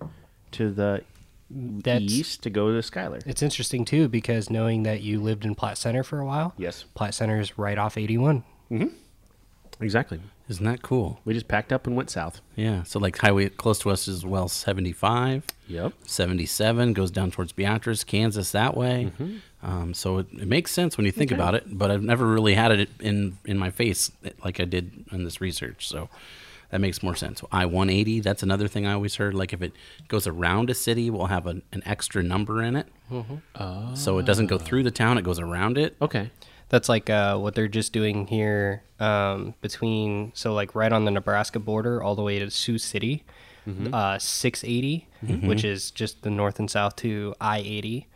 to 0.52 0.70
the 0.72 1.02
That's 1.54 2.04
east 2.04 2.44
to 2.44 2.50
go 2.50 2.72
to 2.74 2.82
Schuyler. 2.82 3.20
it's 3.26 3.42
interesting 3.42 3.86
too 3.86 4.08
because 4.08 4.50
knowing 4.50 4.84
that 4.84 5.02
you 5.02 5.20
lived 5.22 5.46
in 5.46 5.56
Platte 5.56 5.78
Center 5.78 6.04
for 6.04 6.20
a 6.20 6.26
while. 6.26 6.54
Yes. 6.58 6.86
Platte 6.96 7.14
Center 7.14 7.40
is 7.40 7.58
right 7.58 7.78
off 7.78 7.98
81. 7.98 8.44
Mm-hmm. 8.72 8.88
Exactly. 9.84 10.22
Isn't 10.48 10.66
that 10.66 10.82
cool? 10.82 11.20
We 11.26 11.34
just 11.34 11.48
packed 11.48 11.72
up 11.72 11.88
and 11.88 11.96
went 11.96 12.10
south. 12.10 12.42
Yeah. 12.56 12.84
So 12.84 13.00
like 13.00 13.18
highway 13.18 13.50
close 13.50 13.80
to 13.80 13.90
us 13.90 14.08
is 14.08 14.26
well 14.26 14.48
seventy 14.48 14.92
five. 14.92 15.44
Yep. 15.68 15.94
77 16.06 16.92
goes 16.92 17.12
down 17.12 17.32
towards 17.32 17.54
Beatrice, 17.54 18.04
Kansas 18.04 18.52
that 18.52 18.76
way. 18.76 19.12
Um, 19.64 19.94
so 19.94 20.18
it, 20.18 20.28
it 20.34 20.48
makes 20.48 20.72
sense 20.72 20.98
when 20.98 21.06
you 21.06 21.14
think 21.14 21.32
about 21.32 21.56
it, 21.56 21.64
but 21.68 21.90
I've 21.90 22.04
never 22.04 22.28
really 22.28 22.54
had 22.56 22.72
it 22.74 22.90
in 23.00 23.38
in 23.46 23.58
my 23.58 23.70
face 23.72 24.12
like 24.44 24.60
I 24.60 24.66
did 24.66 25.06
in 25.12 25.24
this 25.24 25.40
research. 25.40 25.88
So 25.88 26.10
that 26.72 26.82
makes 26.82 27.04
more 27.04 27.16
sense. 27.16 27.42
I 27.52 27.66
180, 27.66 28.22
that's 28.22 28.44
another 28.44 28.68
thing 28.68 28.86
I 28.86 28.94
always 28.94 29.16
heard. 29.16 29.34
Like 29.34 29.54
if 29.54 29.62
it 29.62 29.74
goes 30.08 30.26
around 30.26 30.70
a 30.70 30.74
city, 30.74 31.10
we'll 31.10 31.28
have 31.28 31.46
an, 31.46 31.62
an 31.72 31.84
extra 31.86 32.24
number 32.24 32.64
in 32.64 32.76
it. 32.76 32.88
Oh, 33.12 33.94
So 33.94 34.18
it 34.18 34.26
doesn't 34.26 34.48
go 34.48 34.58
through 34.58 34.84
the 34.84 34.92
town, 34.92 35.18
it 35.18 35.24
goes 35.24 35.40
around 35.40 35.78
it. 35.78 35.96
Okay. 36.02 36.32
That's 36.70 36.88
like 36.88 37.10
uh, 37.10 37.38
what 37.38 37.54
they're 37.56 37.68
just 37.68 37.92
doing 37.92 38.28
here 38.28 38.84
um, 39.00 39.54
between, 39.62 40.32
so 40.34 40.54
like 40.54 40.74
right 40.74 40.92
on 40.94 41.04
the 41.04 41.12
Nebraska 41.12 41.60
border 41.60 42.02
all 42.02 42.16
the 42.16 42.22
way 42.24 42.40
to 42.40 42.50
Sioux 42.50 42.78
City, 42.78 43.26
uh, 43.94 44.18
680, 44.18 45.08
which 45.46 45.64
is 45.66 45.92
just 45.92 46.24
the 46.24 46.30
north 46.30 46.58
and 46.60 46.72
south 46.72 46.96
to 46.98 47.36
I 47.42 47.60
80, 47.60 48.08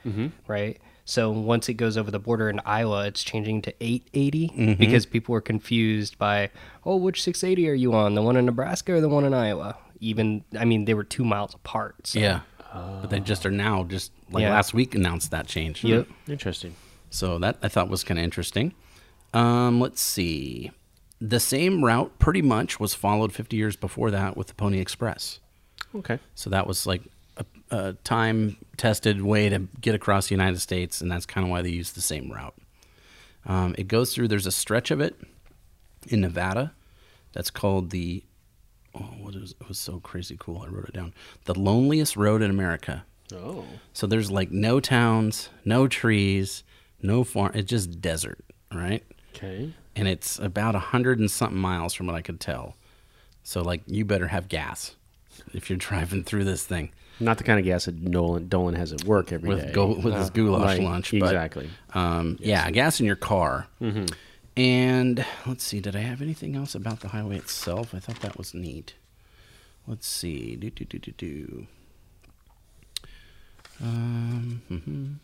right? 0.47 0.79
So 1.07 1.29
once 1.29 1.69
it 1.69 1.75
goes 1.75 1.97
over 1.97 2.09
the 2.09 2.19
border 2.19 2.49
in 2.49 2.59
Iowa, 2.65 3.05
it's 3.05 3.23
changing 3.23 3.61
to 3.63 3.73
880 3.79 4.75
because 4.75 5.05
people 5.05 5.33
were 5.33 5.41
confused 5.41 6.17
by, 6.17 6.49
oh, 6.83 6.95
which 6.95 7.21
680 7.21 7.69
are 7.69 7.73
you 7.75 7.93
on? 7.93 8.15
The 8.15 8.23
one 8.23 8.35
in 8.35 8.45
Nebraska 8.45 8.93
or 8.93 9.01
the 9.01 9.09
one 9.09 9.23
in 9.23 9.33
Iowa? 9.33 9.77
Even, 9.99 10.43
I 10.59 10.65
mean, 10.65 10.85
they 10.85 10.95
were 10.95 11.03
two 11.03 11.23
miles 11.23 11.53
apart. 11.53 12.07
So. 12.07 12.19
Yeah. 12.19 12.39
but 12.73 13.07
they 13.11 13.19
just 13.19 13.45
are 13.45 13.51
now 13.51 13.83
just 13.83 14.11
like 14.31 14.41
Yeah. 14.41 14.49
last 14.51 14.73
week 14.73 14.95
announced 14.95 15.29
that 15.31 15.47
change. 15.47 15.83
Yep. 15.83 16.07
Interesting. 16.27 16.75
So 17.11 17.37
that 17.39 17.57
I 17.61 17.67
thought 17.69 17.87
was 17.87 18.03
kind 18.03 18.17
of 18.19 18.23
interesting. 18.23 18.73
Um, 19.33 19.79
let's 19.79 20.01
see. 20.01 20.71
The 21.21 21.39
same 21.39 21.85
route 21.85 22.17
pretty 22.19 22.41
much 22.41 22.79
was 22.79 22.93
followed 22.95 23.31
50 23.31 23.55
years 23.55 23.75
before 23.75 24.09
that 24.11 24.35
with 24.35 24.47
the 24.47 24.55
Pony 24.55 24.79
Express. 24.79 25.39
Okay. 25.93 26.19
So 26.33 26.49
that 26.49 26.67
was 26.67 26.85
like 26.85 27.03
a, 27.37 27.45
a 27.71 27.93
time 28.03 28.57
tested 28.77 29.21
way 29.21 29.49
to 29.49 29.67
get 29.81 29.95
across 29.95 30.27
the 30.27 30.35
United 30.35 30.59
States, 30.59 31.01
and 31.01 31.11
that's 31.11 31.25
kind 31.25 31.45
of 31.45 31.51
why 31.51 31.61
they 31.61 31.69
use 31.69 31.91
the 31.91 32.01
same 32.01 32.31
route. 32.31 32.55
Um, 33.45 33.75
it 33.77 33.87
goes 33.87 34.13
through, 34.13 34.27
there's 34.27 34.47
a 34.47 34.51
stretch 34.51 34.91
of 34.91 34.99
it 34.99 35.15
in 36.07 36.21
Nevada 36.21 36.73
that's 37.33 37.49
called 37.51 37.91
the, 37.91 38.23
oh, 38.95 39.09
what 39.21 39.35
is, 39.35 39.51
it 39.59 39.67
was 39.67 39.77
so 39.77 39.99
crazy 39.99 40.35
cool. 40.39 40.63
I 40.65 40.67
wrote 40.67 40.85
it 40.85 40.93
down. 40.93 41.13
The 41.45 41.57
loneliest 41.57 42.15
road 42.15 42.41
in 42.41 42.49
America. 42.49 43.05
Oh. 43.33 43.65
So 43.93 44.07
there's 44.07 44.31
like 44.31 44.51
no 44.51 44.79
towns, 44.79 45.49
no 45.63 45.87
trees, 45.87 46.63
no 47.01 47.23
farm. 47.23 47.51
It's 47.53 47.69
just 47.69 48.01
desert, 48.01 48.39
right? 48.73 49.03
Okay. 49.35 49.73
And 49.95 50.07
it's 50.07 50.39
about 50.39 50.75
a 50.75 50.79
hundred 50.79 51.19
and 51.19 51.29
something 51.29 51.59
miles 51.59 51.93
from 51.93 52.07
what 52.07 52.15
I 52.15 52.21
could 52.21 52.39
tell. 52.39 52.75
So 53.43 53.61
like 53.61 53.81
you 53.85 54.05
better 54.05 54.27
have 54.27 54.47
gas 54.47 54.95
if 55.53 55.69
you're 55.69 55.77
driving 55.77 56.23
through 56.23 56.45
this 56.45 56.65
thing 56.65 56.91
Not 57.19 57.37
the 57.37 57.43
kind 57.45 57.59
of 57.59 57.65
gas 57.65 57.85
that 57.85 57.95
Nolan 58.01 58.47
Dolan 58.49 58.75
has 58.75 58.91
at 58.91 59.03
work 59.05 59.31
every 59.31 59.49
day. 59.49 59.55
with 59.65 59.73
go 59.73 59.87
with 59.95 60.13
his 60.15 60.29
goulash 60.29 60.63
Right, 60.77 60.81
lunch. 60.81 61.11
But, 61.11 61.23
Exactly. 61.23 61.69
um, 61.93 62.37
yeah, 62.39 62.69
gas 62.71 62.99
in 62.99 63.05
your 63.05 63.15
car. 63.15 63.67
And 64.57 65.25
let's 65.45 65.63
see, 65.65 65.79
did 65.81 65.95
I 65.95 65.99
have 65.99 66.21
anything 66.21 66.55
else 66.55 66.75
about 66.75 67.01
the 67.01 67.09
highway 67.09 67.37
itself? 67.37 67.93
I 67.93 67.99
thought 67.99 68.19
that 68.21 68.37
was 68.37 68.53
neat. 68.53 68.93
Let's 69.87 70.07
see. 70.07 70.55
Do 70.55 70.69
do 70.69 70.85
do 70.85 70.97
do 70.99 71.11
do. 71.11 71.67
Um, 73.81 74.61
mhm. 74.71 75.15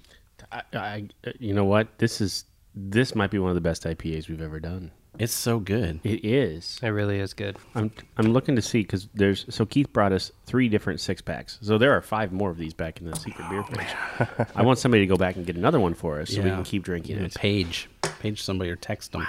I, 0.52 0.64
I, 0.78 1.08
you 1.40 1.54
know 1.54 1.64
what? 1.66 1.98
This 1.98 2.20
is 2.22 2.46
this 2.76 3.16
might 3.16 3.32
be 3.32 3.40
one 3.40 3.50
of 3.50 3.56
the 3.56 3.62
best 3.62 3.84
IPAs 3.84 4.28
we've 4.28 4.42
ever 4.42 4.60
done. 4.60 4.92
It's 5.22 5.34
so 5.34 5.60
good. 5.60 6.00
It 6.04 6.26
is. 6.26 6.80
It 6.82 6.88
really 6.88 7.20
is 7.20 7.34
good. 7.34 7.58
I'm 7.76 7.92
I'm 8.18 8.34
looking 8.34 8.56
to 8.56 8.62
see 8.62 8.82
because 8.82 9.08
there's 9.14 9.46
so 9.54 9.66
Keith 9.66 9.94
brought 9.94 10.12
us 10.14 10.32
three 10.46 10.68
different 10.68 11.00
six 11.00 11.22
packs. 11.22 11.60
So 11.62 11.78
there 11.78 11.92
are 11.96 12.02
five 12.02 12.32
more 12.32 12.50
of 12.50 12.58
these 12.58 12.74
back 12.74 13.00
in 13.00 13.10
the 13.10 13.16
secret 13.16 13.48
beer 13.50 13.64
fridge. 13.64 14.48
I 14.56 14.64
want 14.64 14.80
somebody 14.80 15.04
to 15.04 15.08
go 15.08 15.18
back 15.18 15.36
and 15.36 15.46
get 15.46 15.56
another 15.56 15.80
one 15.80 15.94
for 15.94 16.20
us 16.22 16.30
so 16.32 16.42
we 16.42 16.48
Yeah. 16.50 16.56
can 16.56 16.64
keep 16.64 16.84
drinking 16.84 17.18
it. 17.20 17.36
Page, 17.36 17.88
page 18.20 18.42
somebody 18.42 18.72
or 18.72 18.76
text 18.76 19.12
them. 19.12 19.28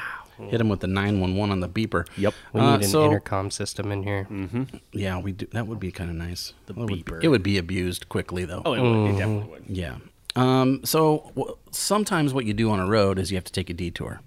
Hit 0.49 0.59
them 0.59 0.71
with 0.71 0.81
the 0.81 0.87
nine 0.87 1.21
one 1.21 1.37
one 1.37 1.51
on 1.51 1.61
the 1.61 1.69
beeper. 1.69 2.07
Yep. 2.17 2.35
We 2.55 2.61
Uh, 2.63 2.77
need 2.79 2.85
an 2.85 2.91
so- 2.91 3.05
intercom 3.05 3.51
system 3.51 3.93
in 3.93 4.03
here. 4.03 4.27
Yeah, 4.93 5.19
we 5.21 5.33
do. 5.33 5.47
That 5.53 5.67
would 5.67 5.79
be 5.79 5.93
kind 5.93 6.09
of 6.09 6.17
nice. 6.17 6.55
The 6.67 6.73
it 6.73 6.79
would, 6.79 6.89
beeper. 6.89 7.23
it 7.23 7.29
would 7.29 7.43
be 7.43 7.59
abused 7.59 8.09
quickly 8.09 8.45
though. 8.47 8.63
Oh, 8.65 8.73
it 8.73 8.81
would. 8.81 9.11
It 9.11 9.19
definitely 9.19 9.51
would. 9.51 9.65
Yeah. 9.69 9.97
Um, 10.37 10.81
so 10.85 11.31
w- 11.37 11.55
sometimes 11.71 12.33
what 12.33 12.47
you 12.47 12.55
do 12.55 12.71
on 12.71 12.81
a 12.81 12.87
road 12.89 13.19
is 13.19 13.31
you 13.31 13.37
have 13.37 13.45
to 13.45 13.53
take 13.53 13.69
a 13.69 13.75
detour. 13.75 14.21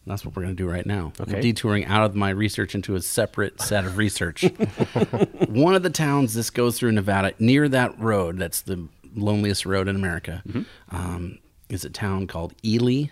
Mm-hmm. 0.00 0.10
That's 0.10 0.24
what 0.24 0.34
we're 0.36 0.42
going 0.42 0.56
to 0.56 0.62
do 0.62 0.68
right 0.68 0.86
now. 0.86 1.12
I'm 1.18 1.28
Okay. 1.28 1.40
detouring 1.40 1.84
out 1.84 2.04
of 2.04 2.14
my 2.14 2.30
research 2.30 2.74
into 2.74 2.94
a 2.94 3.02
separate 3.02 3.60
set 3.60 3.84
of 3.84 3.96
research. 3.98 4.42
One 5.48 5.74
of 5.74 5.82
the 5.82 5.90
towns 5.90 6.34
this 6.34 6.50
goes 6.50 6.78
through 6.78 6.92
Nevada, 6.92 7.34
near 7.38 7.68
that 7.68 7.98
road, 8.00 8.38
that's 8.38 8.62
the 8.62 8.88
loneliest 9.14 9.66
road 9.66 9.88
in 9.88 9.96
America, 9.96 10.42
um, 10.90 11.38
is 11.68 11.84
a 11.84 11.90
town 11.90 12.26
called 12.26 12.54
Ely, 12.64 13.06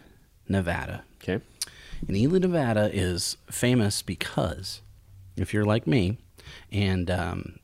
Nevada. 0.49 1.03
Okay. 1.23 1.41
And 2.07 2.17
Ely, 2.17 2.39
Nevada 2.39 2.91
is 2.93 3.37
famous 3.51 4.03
because, 4.03 4.81
if 5.37 5.53
you're 5.53 5.65
like 5.65 5.87
me, 5.87 6.19
and 6.73 7.11
um, 7.11 7.57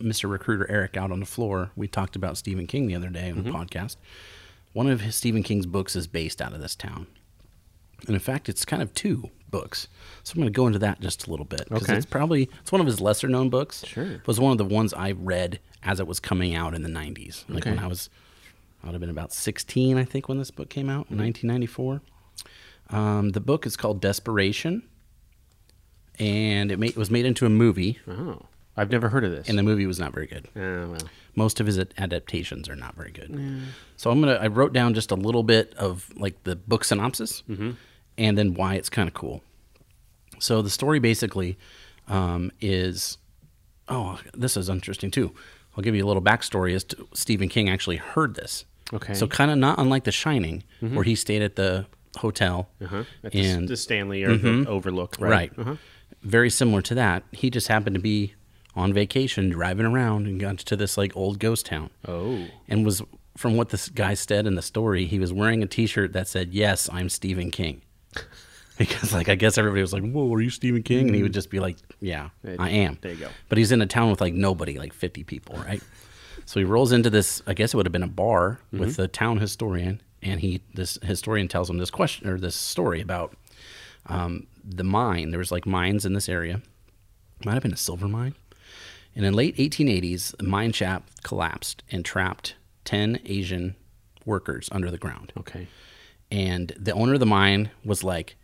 Mr. 0.00 0.30
Recruiter 0.30 0.70
Eric 0.70 0.96
out 0.96 1.10
on 1.10 1.18
the 1.20 1.26
floor, 1.26 1.70
we 1.74 1.88
talked 1.88 2.14
about 2.14 2.36
Stephen 2.36 2.66
King 2.66 2.86
the 2.86 2.94
other 2.94 3.08
day 3.08 3.30
on 3.30 3.42
the 3.42 3.50
podcast. 3.50 3.96
One 4.72 4.88
of 4.88 5.00
his 5.00 5.16
Stephen 5.16 5.42
King's 5.42 5.66
books 5.66 5.96
is 5.96 6.06
based 6.06 6.40
out 6.40 6.52
of 6.52 6.60
this 6.60 6.76
town. 6.76 7.06
And 8.06 8.14
in 8.14 8.20
fact, 8.20 8.48
it's 8.48 8.64
kind 8.64 8.82
of 8.82 8.92
two 8.94 9.30
books. 9.50 9.88
So 10.22 10.32
I'm 10.34 10.40
going 10.42 10.52
to 10.52 10.56
go 10.56 10.66
into 10.66 10.78
that 10.80 11.00
just 11.00 11.26
a 11.26 11.30
little 11.30 11.44
bit 11.46 11.68
because 11.68 11.82
Okay. 11.84 11.96
it's 11.96 12.06
probably 12.06 12.48
it's 12.60 12.70
one 12.72 12.80
of 12.80 12.86
his 12.86 13.00
lesser 13.00 13.28
known 13.28 13.50
books. 13.50 13.84
Sure. 13.86 14.04
It 14.04 14.26
was 14.26 14.38
one 14.38 14.52
of 14.52 14.58
the 14.58 14.64
ones 14.64 14.92
I 14.94 15.12
read 15.12 15.58
as 15.82 15.98
it 16.00 16.06
was 16.06 16.20
coming 16.20 16.54
out 16.54 16.74
in 16.74 16.82
the 16.82 16.88
90s. 16.88 17.44
Like 17.48 17.62
Okay. 17.64 17.70
when 17.70 17.78
I 17.78 17.86
was 17.86 18.10
I 18.82 18.86
would 18.86 18.92
have 18.92 19.00
been 19.00 19.10
about 19.10 19.32
16, 19.32 19.98
I 19.98 20.04
think, 20.04 20.28
when 20.28 20.38
this 20.38 20.50
book 20.50 20.68
came 20.70 20.88
out 20.88 21.06
in 21.10 21.16
Mm-hmm. 21.18 21.48
1994. 21.48 22.00
Um, 22.90 23.30
the 23.30 23.40
book 23.40 23.66
is 23.66 23.76
called 23.76 24.00
Desperation, 24.00 24.82
and 26.18 26.70
it, 26.72 26.78
made, 26.78 26.90
it 26.90 26.96
was 26.96 27.10
made 27.10 27.24
into 27.26 27.46
a 27.46 27.50
movie, 27.50 27.98
Oh, 28.08 28.42
I've 28.76 28.90
never 28.90 29.08
heard 29.08 29.24
of 29.24 29.30
this. 29.32 29.48
and 29.48 29.58
the 29.58 29.62
movie 29.62 29.86
was 29.86 29.98
not 30.00 30.12
very 30.12 30.26
good. 30.26 30.48
oh 30.56 30.88
well. 30.92 31.00
Most 31.36 31.60
of 31.60 31.66
his 31.66 31.78
adaptations 31.98 32.68
are 32.68 32.74
not 32.76 32.96
very 32.96 33.12
good. 33.12 33.30
Yeah. 33.30 33.60
So 33.96 34.10
I'm 34.10 34.20
gonna 34.20 34.34
I 34.34 34.48
wrote 34.48 34.72
down 34.72 34.94
just 34.94 35.10
a 35.10 35.14
little 35.14 35.42
bit 35.44 35.74
of 35.76 36.10
like 36.16 36.42
the 36.44 36.56
book 36.56 36.84
synopsis, 36.84 37.42
and 38.20 38.38
then 38.38 38.54
why 38.54 38.74
it's 38.74 38.88
kind 38.90 39.08
of 39.08 39.14
cool. 39.14 39.42
So 40.38 40.62
the 40.62 40.70
story 40.70 41.00
basically 41.00 41.58
um, 42.06 42.52
is 42.60 43.18
oh 43.88 44.20
this 44.32 44.56
is 44.56 44.68
interesting 44.68 45.10
too. 45.10 45.32
I'll 45.76 45.82
give 45.82 45.94
you 45.94 46.04
a 46.04 46.08
little 46.08 46.22
backstory 46.22 46.74
as 46.74 46.84
to 46.84 47.08
Stephen 47.14 47.48
King 47.48 47.68
actually 47.70 47.96
heard 47.96 48.34
this. 48.34 48.64
Okay. 48.92 49.14
So 49.14 49.26
kind 49.26 49.50
of 49.50 49.58
not 49.58 49.78
unlike 49.78 50.04
The 50.04 50.12
Shining, 50.12 50.64
where 50.80 51.04
he 51.04 51.14
stayed 51.14 51.42
at 51.42 51.54
the 51.56 51.86
hotel 52.18 52.68
Uh-huh. 52.82 53.04
At 53.22 53.32
the, 53.32 53.40
and 53.40 53.68
the 53.68 53.76
Stanley 53.76 54.24
or 54.24 54.36
the 54.36 54.66
Overlook, 54.68 55.16
right? 55.20 55.30
Right. 55.30 55.52
Uh-huh. 55.56 55.76
Very 56.22 56.50
similar 56.50 56.82
to 56.82 56.94
that. 56.96 57.22
He 57.30 57.50
just 57.50 57.68
happened 57.68 57.94
to 57.94 58.00
be 58.02 58.34
on 58.74 58.92
vacation 58.92 59.48
driving 59.50 59.86
around 59.86 60.26
and 60.26 60.40
got 60.40 60.58
to 60.58 60.76
this 60.76 60.98
like 60.98 61.16
old 61.16 61.38
ghost 61.38 61.66
town. 61.66 61.90
Oh. 62.06 62.46
And 62.68 62.84
was 62.84 63.00
from 63.36 63.56
what 63.56 63.68
this 63.68 63.88
guy 63.88 64.14
said 64.14 64.46
in 64.46 64.56
the 64.56 64.62
story, 64.62 65.06
he 65.06 65.18
was 65.20 65.32
wearing 65.32 65.62
a 65.62 65.66
t-shirt 65.66 66.12
that 66.12 66.26
said, 66.28 66.52
"Yes, 66.52 66.88
I'm 66.92 67.08
Stephen 67.08 67.50
King." 67.52 67.82
Because 68.80 69.12
like 69.12 69.28
I 69.28 69.34
guess 69.34 69.58
everybody 69.58 69.82
was 69.82 69.92
like, 69.92 70.02
"Whoa, 70.02 70.32
are 70.34 70.40
you 70.40 70.48
Stephen 70.48 70.82
King?" 70.82 71.08
And 71.08 71.14
he 71.14 71.22
would 71.22 71.34
just 71.34 71.50
be 71.50 71.60
like, 71.60 71.76
"Yeah, 72.00 72.30
I 72.58 72.70
am." 72.70 72.96
There 73.02 73.12
you 73.12 73.18
go. 73.18 73.28
But 73.50 73.58
he's 73.58 73.72
in 73.72 73.82
a 73.82 73.86
town 73.86 74.10
with 74.10 74.22
like 74.22 74.32
nobody, 74.32 74.78
like 74.78 74.94
50 74.94 75.22
people, 75.24 75.56
right? 75.56 75.82
so 76.46 76.58
he 76.58 76.64
rolls 76.64 76.90
into 76.90 77.10
this, 77.10 77.42
I 77.46 77.52
guess 77.52 77.74
it 77.74 77.76
would 77.76 77.84
have 77.84 77.92
been 77.92 78.02
a 78.02 78.08
bar 78.08 78.58
with 78.72 78.96
the 78.96 79.06
town 79.06 79.36
historian, 79.36 80.00
and 80.22 80.40
he 80.40 80.62
this 80.72 80.98
historian 81.02 81.46
tells 81.46 81.68
him 81.68 81.76
this 81.76 81.90
question 81.90 82.26
or 82.26 82.38
this 82.38 82.56
story 82.56 83.02
about 83.02 83.36
um, 84.06 84.46
the 84.64 84.84
mine. 84.84 85.30
There 85.30 85.38
was 85.38 85.52
like 85.52 85.66
mines 85.66 86.06
in 86.06 86.14
this 86.14 86.28
area. 86.28 86.62
Might 87.44 87.54
have 87.54 87.62
been 87.62 87.74
a 87.74 87.76
silver 87.76 88.08
mine. 88.08 88.34
And 89.14 89.26
in 89.26 89.34
late 89.34 89.56
1880s, 89.56 90.36
the 90.38 90.44
mine 90.44 90.72
shaft 90.72 91.22
collapsed 91.22 91.82
and 91.90 92.04
trapped 92.04 92.54
10 92.84 93.20
Asian 93.26 93.74
workers 94.24 94.68
under 94.72 94.90
the 94.90 94.98
ground. 94.98 95.32
Okay. 95.38 95.66
And 96.30 96.72
the 96.78 96.92
owner 96.92 97.14
of 97.14 97.20
the 97.20 97.26
mine 97.26 97.70
was 97.84 98.04
like, 98.04 98.36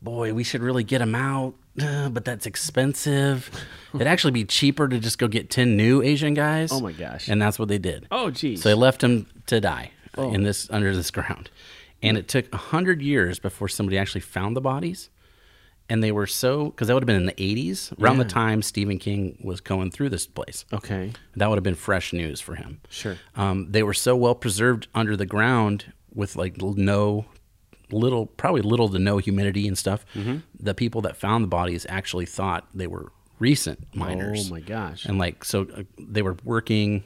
Boy, 0.00 0.32
we 0.32 0.44
should 0.44 0.62
really 0.62 0.84
get 0.84 0.98
them 0.98 1.14
out, 1.14 1.54
uh, 1.82 2.08
but 2.10 2.24
that's 2.24 2.46
expensive. 2.46 3.50
It'd 3.94 4.06
actually 4.06 4.30
be 4.32 4.44
cheaper 4.44 4.88
to 4.88 4.98
just 4.98 5.18
go 5.18 5.28
get 5.28 5.50
10 5.50 5.76
new 5.76 6.02
Asian 6.02 6.34
guys. 6.34 6.70
Oh 6.72 6.80
my 6.80 6.92
gosh. 6.92 7.28
And 7.28 7.40
that's 7.42 7.58
what 7.58 7.68
they 7.68 7.78
did. 7.78 8.06
Oh, 8.10 8.30
geez. 8.30 8.62
So 8.62 8.68
they 8.68 8.74
left 8.74 9.02
him 9.02 9.26
to 9.46 9.60
die 9.60 9.90
Oh. 10.16 10.32
in 10.32 10.42
this 10.42 10.68
under 10.70 10.94
this 10.96 11.10
ground. 11.10 11.50
And 12.02 12.16
it 12.16 12.28
took 12.28 12.50
100 12.52 13.02
years 13.02 13.38
before 13.38 13.68
somebody 13.68 13.98
actually 13.98 14.20
found 14.20 14.56
the 14.56 14.60
bodies. 14.60 15.10
And 15.90 16.02
they 16.02 16.12
were 16.12 16.26
so, 16.26 16.66
because 16.66 16.88
that 16.88 16.94
would 16.94 17.02
have 17.02 17.06
been 17.06 17.16
in 17.16 17.26
the 17.26 17.32
80s, 17.32 17.98
around 17.98 18.18
the 18.18 18.24
time 18.24 18.60
Stephen 18.62 18.98
King 18.98 19.38
was 19.42 19.60
going 19.62 19.90
through 19.90 20.10
this 20.10 20.26
place. 20.26 20.64
Okay. 20.72 21.12
That 21.36 21.48
would 21.48 21.56
have 21.56 21.62
been 21.64 21.74
fresh 21.74 22.12
news 22.12 22.40
for 22.42 22.56
him. 22.56 22.80
Sure. 22.90 23.16
Um, 23.36 23.68
they 23.70 23.82
were 23.82 23.94
so 23.94 24.14
well 24.14 24.34
preserved 24.34 24.86
under 24.94 25.16
the 25.16 25.24
ground 25.26 25.92
with 26.14 26.36
like 26.36 26.60
no 26.60 27.24
little, 27.90 28.26
probably 28.26 28.62
little 28.62 28.88
to 28.88 28.98
no 28.98 29.18
humidity 29.18 29.66
and 29.66 29.76
stuff. 29.76 30.04
Mm-hmm. 30.14 30.38
The 30.58 30.74
people 30.74 31.00
that 31.02 31.16
found 31.16 31.44
the 31.44 31.48
bodies 31.48 31.86
actually 31.88 32.26
thought 32.26 32.68
they 32.74 32.86
were 32.86 33.12
recent 33.38 33.94
miners. 33.94 34.48
Oh 34.48 34.54
my 34.54 34.60
gosh. 34.60 35.04
And 35.04 35.18
like, 35.18 35.44
so 35.44 35.66
uh, 35.76 35.82
they 35.98 36.22
were 36.22 36.36
working, 36.44 37.04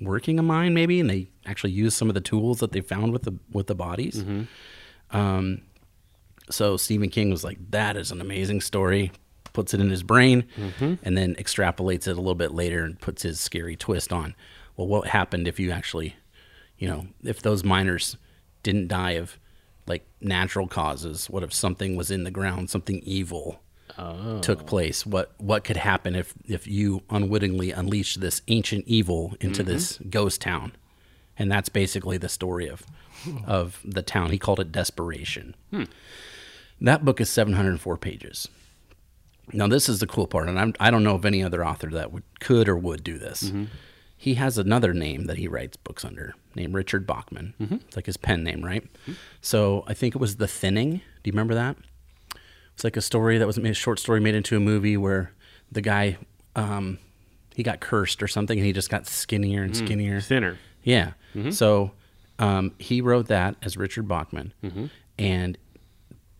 working 0.00 0.38
a 0.38 0.42
mine 0.42 0.74
maybe, 0.74 1.00
and 1.00 1.08
they 1.08 1.28
actually 1.44 1.72
used 1.72 1.96
some 1.96 2.08
of 2.08 2.14
the 2.14 2.20
tools 2.20 2.60
that 2.60 2.72
they 2.72 2.80
found 2.80 3.12
with 3.12 3.22
the 3.22 3.38
with 3.52 3.66
the 3.66 3.74
bodies. 3.74 4.24
Um, 5.10 5.62
so 6.50 6.76
Stephen 6.76 7.08
King 7.08 7.30
was 7.30 7.44
like, 7.44 7.58
"That 7.70 7.96
is 7.96 8.10
an 8.10 8.20
amazing 8.20 8.60
story." 8.60 9.12
Puts 9.52 9.72
it 9.72 9.80
in 9.80 9.88
his 9.88 10.02
brain, 10.02 10.44
and 11.02 11.16
then 11.16 11.34
extrapolates 11.36 12.06
it 12.06 12.12
a 12.12 12.20
little 12.20 12.34
bit 12.34 12.52
later 12.52 12.84
and 12.84 13.00
puts 13.00 13.22
his 13.22 13.40
scary 13.40 13.74
twist 13.74 14.12
on. 14.12 14.34
Well, 14.76 14.86
what 14.86 15.08
happened 15.08 15.48
if 15.48 15.58
you 15.58 15.70
actually, 15.70 16.14
you 16.76 16.86
know, 16.86 17.06
if 17.24 17.40
those 17.40 17.64
miners 17.64 18.18
didn't 18.62 18.88
die 18.88 19.12
of 19.12 19.38
like 19.86 20.06
natural 20.20 20.66
causes? 20.66 21.28
What 21.30 21.42
if 21.42 21.52
something 21.52 21.96
was 21.96 22.10
in 22.10 22.24
the 22.24 22.30
ground, 22.30 22.70
something 22.70 23.00
evil 23.00 23.60
took 24.42 24.62
oh. 24.62 24.64
place? 24.64 25.06
What 25.06 25.32
what 25.38 25.64
could 25.64 25.76
happen 25.76 26.14
if 26.14 26.34
if 26.46 26.66
you 26.66 27.02
unwittingly 27.10 27.70
unleashed 27.70 28.20
this 28.20 28.42
ancient 28.48 28.86
evil 28.86 29.34
into 29.40 29.62
mm-hmm. 29.62 29.72
this 29.72 29.98
ghost 30.10 30.40
town? 30.40 30.72
And 31.38 31.52
that's 31.52 31.68
basically 31.68 32.16
the 32.16 32.28
story 32.28 32.66
of 32.68 32.82
hmm. 33.24 33.38
of 33.46 33.80
the 33.84 34.02
town. 34.02 34.30
He 34.30 34.38
called 34.38 34.60
it 34.60 34.72
Desperation. 34.72 35.54
Hmm. 35.70 35.84
That 36.80 37.04
book 37.04 37.20
is 37.20 37.30
704 37.30 37.96
pages. 37.96 38.48
Now, 39.52 39.66
this 39.68 39.88
is 39.88 40.00
the 40.00 40.06
cool 40.06 40.26
part, 40.26 40.48
and 40.48 40.58
I'm, 40.58 40.74
I 40.80 40.90
don't 40.90 41.04
know 41.04 41.14
of 41.14 41.24
any 41.24 41.42
other 41.42 41.64
author 41.64 41.88
that 41.90 42.12
would 42.12 42.24
could 42.40 42.68
or 42.68 42.76
would 42.76 43.04
do 43.04 43.18
this. 43.18 43.44
Mm-hmm. 43.44 43.64
He 44.16 44.34
has 44.34 44.58
another 44.58 44.94
name 44.94 45.26
that 45.26 45.36
he 45.36 45.46
writes 45.46 45.76
books 45.76 46.04
under, 46.04 46.34
named 46.54 46.74
Richard 46.74 47.06
Bachman. 47.06 47.54
Mm-hmm. 47.60 47.74
It's 47.86 47.96
like 47.96 48.06
his 48.06 48.16
pen 48.16 48.42
name, 48.42 48.64
right? 48.64 48.82
Mm-hmm. 48.82 49.12
So 49.40 49.84
I 49.86 49.94
think 49.94 50.14
it 50.14 50.18
was 50.18 50.36
The 50.36 50.48
Thinning. 50.48 50.92
Do 50.92 51.00
you 51.24 51.32
remember 51.32 51.54
that? 51.54 51.76
It's 52.74 52.84
like 52.84 52.96
a 52.96 53.02
story 53.02 53.38
that 53.38 53.46
was 53.46 53.58
made, 53.58 53.70
a 53.70 53.74
short 53.74 53.98
story 53.98 54.20
made 54.20 54.34
into 54.34 54.56
a 54.56 54.60
movie 54.60 54.96
where 54.96 55.32
the 55.70 55.80
guy, 55.80 56.18
um, 56.54 56.98
he 57.54 57.62
got 57.62 57.80
cursed 57.80 58.22
or 58.22 58.28
something, 58.28 58.58
and 58.58 58.66
he 58.66 58.72
just 58.72 58.90
got 58.90 59.06
skinnier 59.06 59.62
and 59.62 59.72
mm, 59.72 59.76
skinnier. 59.76 60.20
Thinner. 60.20 60.58
Yeah. 60.82 61.12
Mm-hmm. 61.34 61.50
So 61.50 61.92
um, 62.38 62.72
he 62.78 63.00
wrote 63.00 63.28
that 63.28 63.56
as 63.62 63.76
Richard 63.76 64.08
Bachman, 64.08 64.52
and 65.18 65.58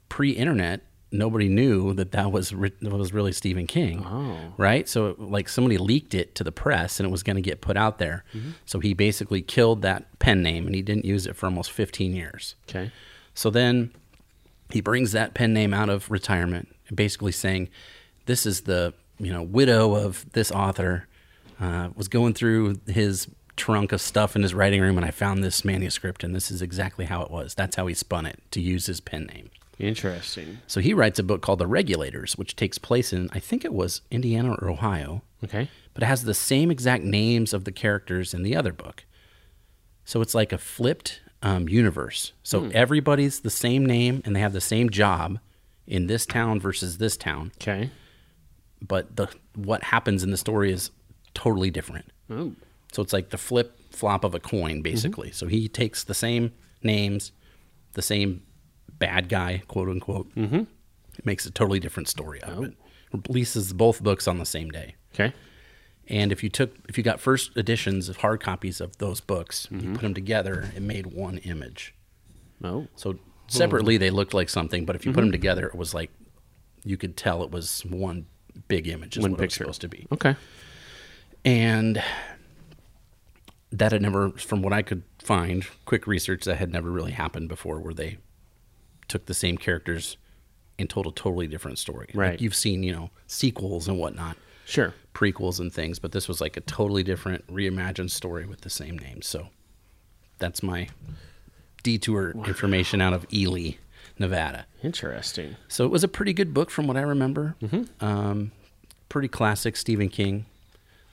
pre-internet, 0.09 0.83
nobody 1.13 1.49
knew 1.49 1.95
that 1.95 2.13
that 2.13 2.33
was 2.33 2.51
that 2.51 2.83
was 2.83 3.13
really 3.13 3.33
Stephen 3.33 3.67
King. 3.67 4.05
Oh. 4.05 4.53
Right. 4.57 4.89
So 4.89 5.15
like 5.19 5.49
somebody 5.49 5.79
leaked 5.79 6.15
it 6.15 6.35
to 6.37 6.45
the 6.45 6.53
press, 6.53 6.99
and 6.99 7.07
it 7.07 7.11
was 7.11 7.23
going 7.23 7.37
to 7.37 7.43
get 7.43 7.61
put 7.61 7.77
out 7.77 7.99
there. 7.99 8.25
So 8.65 8.81
he 8.81 8.95
basically 8.95 9.43
killed 9.43 9.83
that 9.83 10.19
pen 10.19 10.43
name, 10.43 10.67
and 10.67 10.75
he 10.75 10.83
didn't 10.83 11.05
use 11.05 11.27
it 11.27 11.37
for 11.37 11.47
almost 11.47 11.71
15 11.71 12.15
years. 12.15 12.55
Okay. 12.69 12.91
So 13.35 13.51
then 13.51 13.93
he 14.71 14.81
brings 14.81 15.13
that 15.13 15.35
pen 15.35 15.53
name 15.53 15.73
out 15.73 15.89
of 15.89 16.11
retirement, 16.11 16.69
basically 16.95 17.33
saying, 17.33 17.69
"This 18.27 18.47
is 18.47 18.63
the 18.63 18.95
you 19.19 19.33
know 19.33 19.43
widow 19.43 19.95
of 19.95 20.31
this 20.33 20.51
author 20.51 21.07
uh, 21.61 21.91
was 21.95 22.09
going 22.09 22.35
through 22.35 22.81
his 22.87 23.29
trunk 23.57 23.91
of 23.93 24.01
stuff 24.03 24.37
in 24.37 24.43
his 24.43 24.53
writing 24.53 24.83
room, 24.83 24.99
and 24.99 25.07
I 25.07 25.11
found 25.11 25.43
this 25.43 25.65
manuscript, 25.65 26.23
and 26.23 26.35
this 26.35 26.51
is 26.51 26.61
exactly 26.61 27.07
how 27.07 27.23
it 27.23 27.31
was. 27.31 27.55
That's 27.55 27.77
how 27.77 27.87
he 27.87 27.95
spun 27.95 28.27
it 28.27 28.43
to 28.51 28.61
use 28.61 28.87
his 28.87 29.01
pen 29.01 29.27
name." 29.27 29.51
Interesting. 29.79 30.59
So 30.67 30.81
he 30.81 30.95
writes 30.95 31.19
a 31.19 31.23
book 31.23 31.43
called 31.43 31.59
The 31.59 31.67
Regulators, 31.67 32.37
which 32.37 32.57
takes 32.57 32.79
place 32.79 33.13
in 33.13 33.29
I 33.33 33.39
think 33.39 33.65
it 33.65 33.73
was 33.75 34.01
Indiana 34.11 34.55
or 34.55 34.71
Ohio, 34.71 35.23
Okay. 35.45 35.69
but 35.93 36.03
it 36.03 36.07
has 36.07 36.25
the 36.25 36.35
same 36.35 36.71
exact 36.71 37.05
names 37.05 37.53
of 37.53 37.65
the 37.65 37.73
characters 37.73 38.33
in 38.33 38.43
the 38.43 38.57
other 38.57 38.73
book. 38.73 39.05
So 40.05 40.21
it's 40.23 40.35
like 40.35 40.53
a 40.53 40.59
flipped 40.59 41.21
um, 41.43 41.69
universe. 41.69 42.33
So 42.43 42.71
everybody's 42.73 43.41
the 43.41 43.51
same 43.51 43.85
name 43.85 44.23
and 44.25 44.35
they 44.35 44.41
have 44.41 44.53
the 44.55 44.61
same 44.61 44.89
job 44.89 45.39
in 45.87 46.07
this 46.07 46.25
town 46.27 46.59
versus 46.59 46.99
this 46.99 47.17
town, 47.17 47.53
Okay. 47.61 47.91
but 48.81 49.17
the 49.17 49.29
what 49.55 49.85
happens 49.85 50.23
in 50.25 50.31
the 50.31 50.37
story 50.37 50.73
is 50.73 50.91
totally 51.35 51.71
different. 51.71 52.07
Oh. 52.31 52.55
So 52.93 53.03
it's 53.03 53.13
like 53.13 53.29
the 53.31 53.39
flip 53.39 53.79
flop 53.91 54.25
of 54.25 54.35
a 54.35 54.41
coin, 54.41 54.81
basically. 54.83 55.31
So 55.33 55.47
he 55.47 55.69
takes 55.69 56.03
the 56.03 56.15
same 56.15 56.53
names, 56.83 57.31
the 57.93 58.03
same 58.03 58.43
bad 58.99 59.29
guy, 59.29 59.63
quote 59.69 59.89
unquote. 59.89 60.35
Mm-hmm. 60.35 60.61
It 61.19 61.27
makes 61.27 61.47
a 61.47 61.51
totally 61.51 61.81
different 61.81 62.09
story 62.09 62.43
out 62.43 62.51
of 62.51 62.65
it. 62.65 62.75
Releases 63.29 63.73
both 63.73 64.03
books 64.03 64.29
on 64.29 64.39
the 64.39 64.45
same 64.47 64.71
day. 64.71 64.97
Okay. 65.15 65.33
And 66.09 66.31
if 66.31 66.43
you 66.43 66.49
took, 66.49 66.75
if 66.89 66.97
you 66.99 67.05
got 67.05 67.21
first 67.21 67.57
editions 67.57 68.09
of 68.09 68.19
hard 68.19 68.41
copies 68.41 68.81
of 68.81 68.99
those 68.99 69.21
books, 69.21 69.67
you 69.71 69.93
put 69.93 70.03
them 70.03 70.15
together, 70.15 70.71
it 70.77 70.83
made 70.83 71.07
one 71.07 71.39
image. 71.39 71.95
Oh. 72.63 72.87
So 72.97 73.19
separately, 73.49 73.97
they 73.97 74.11
looked 74.11 74.35
like 74.35 74.49
something, 74.49 74.85
but 74.85 74.95
if 74.95 75.05
you 75.05 75.13
put 75.13 75.23
them 75.23 75.33
together, 75.33 75.67
it 75.67 75.75
was 75.75 75.95
like 75.95 76.11
you 76.85 76.97
could 76.97 77.17
tell 77.17 77.43
it 77.43 77.51
was 77.51 77.85
one 77.85 78.27
big 78.69 78.87
image. 78.87 79.17
Is 79.17 79.23
One 79.23 79.33
what 79.33 79.41
picture. 79.41 79.65
it 79.65 79.67
was 79.67 79.77
supposed 79.77 79.81
to 79.81 79.89
be. 79.89 80.07
Okay. 80.13 80.37
And 81.45 82.03
that 83.73 83.93
had 83.93 84.03
never, 84.03 84.31
from 84.31 84.63
what 84.63 84.73
I 84.73 84.83
could 84.83 85.03
find, 85.23 85.67
quick 85.85 86.07
research, 86.07 86.45
that 86.45 86.57
had 86.57 86.73
never 86.73 86.91
really 86.91 87.13
happened 87.13 87.49
before, 87.49 87.81
where 87.81 87.95
they 87.95 88.19
took 89.09 89.27
the 89.27 89.35
same 89.35 89.57
characters 89.59 90.17
and 90.79 90.91
told 90.91 91.07
a 91.07 91.11
totally 91.13 91.47
different 91.47 91.79
story. 91.79 92.07
Like 92.09 92.17
Right. 92.17 92.41
you've 92.41 92.55
seen, 92.55 92.83
you 92.83 92.93
know, 92.93 93.11
sequels 93.27 93.89
and 93.89 93.99
whatnot, 93.99 94.37
Sure. 94.67 94.95
prequels 95.15 95.59
and 95.61 95.73
things, 95.73 95.99
but 95.99 96.13
this 96.13 96.29
was 96.29 96.41
like 96.41 96.57
a 96.57 96.61
totally 96.61 97.03
different, 97.03 97.47
reimagined 97.47 98.11
story 98.11 98.45
with 98.47 98.61
the 98.63 98.71
same 98.71 98.99
name. 98.99 99.23
So 99.23 99.49
that's 100.39 100.63
my 100.63 100.89
detour 101.83 102.33
information 102.45 103.01
out 103.01 103.13
of 103.13 103.27
Ely, 103.33 103.73
Nevada. 104.19 104.67
Interesting. 104.83 105.57
So 105.69 105.85
it 105.85 105.91
was 105.91 106.05
a 106.05 106.09
pretty 106.09 106.33
good 106.33 106.53
book 106.53 106.71
from 106.71 106.87
what 106.87 106.97
I 106.97 107.03
remember. 107.03 107.55
Um, 108.01 108.53
pretty 109.09 109.29
classic 109.29 109.77
Stephen 109.77 110.09
King, 110.09 110.47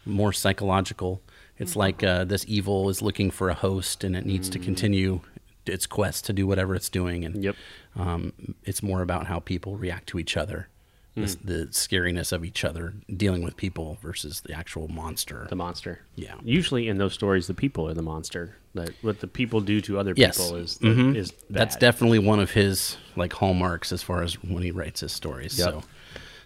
more 0.06 0.34
psychological. 0.34 1.22
It's 1.60 1.76
like 1.76 2.04
uh, 2.04 2.24
this 2.26 2.44
evil 2.48 2.90
is 2.90 3.02
looking 3.02 3.30
for 3.32 3.50
a 3.50 3.54
host 3.54 4.04
and 4.04 4.16
it 4.16 4.26
needs 4.26 4.50
to 4.50 4.60
continue 4.60 5.22
its 5.66 5.86
quest 5.88 6.26
to 6.26 6.34
do 6.34 6.46
whatever 6.48 6.76
it's 6.76 6.90
doing. 6.90 7.24
And 7.26 7.44
Yep. 7.44 7.56
um, 7.96 8.34
it's 8.64 8.84
more 8.84 9.02
about 9.02 9.28
how 9.28 9.40
people 9.40 9.78
react 9.78 10.08
to 10.08 10.20
each 10.20 10.36
other, 10.38 10.68
the, 11.16 11.38
the 11.44 11.68
scariness 11.72 12.32
of 12.32 12.44
each 12.44 12.66
other 12.66 12.96
dealing 13.16 13.44
with 13.44 13.56
people 13.56 13.98
versus 14.02 14.42
the 14.42 14.54
actual 14.54 14.88
monster. 14.88 15.46
The 15.50 15.56
monster. 15.56 16.02
Yeah. 16.16 16.36
Usually 16.44 16.88
in 16.88 16.98
those 16.98 17.14
stories, 17.14 17.48
the 17.48 17.54
people 17.54 17.88
are 17.88 17.94
the 17.94 18.02
monster. 18.02 18.56
That 18.74 18.90
what 19.04 19.20
the 19.20 19.28
people 19.28 19.62
do 19.62 19.80
to 19.82 20.00
other 20.00 20.14
Yes. 20.18 20.38
people 20.40 20.56
is 20.58 20.78
the, 20.80 20.88
Mhm. 20.88 21.16
is 21.16 21.32
That's 21.52 21.76
definitely 21.76 22.18
one 22.20 22.40
of 22.40 22.52
his 22.52 22.98
like 23.16 23.34
hallmarks 23.34 23.92
as 23.92 24.02
far 24.02 24.24
as 24.24 24.34
when 24.44 24.64
he 24.64 24.72
writes 24.72 25.02
his 25.02 25.12
stories. 25.12 25.60
Yep. 25.60 25.70
So, 25.70 25.84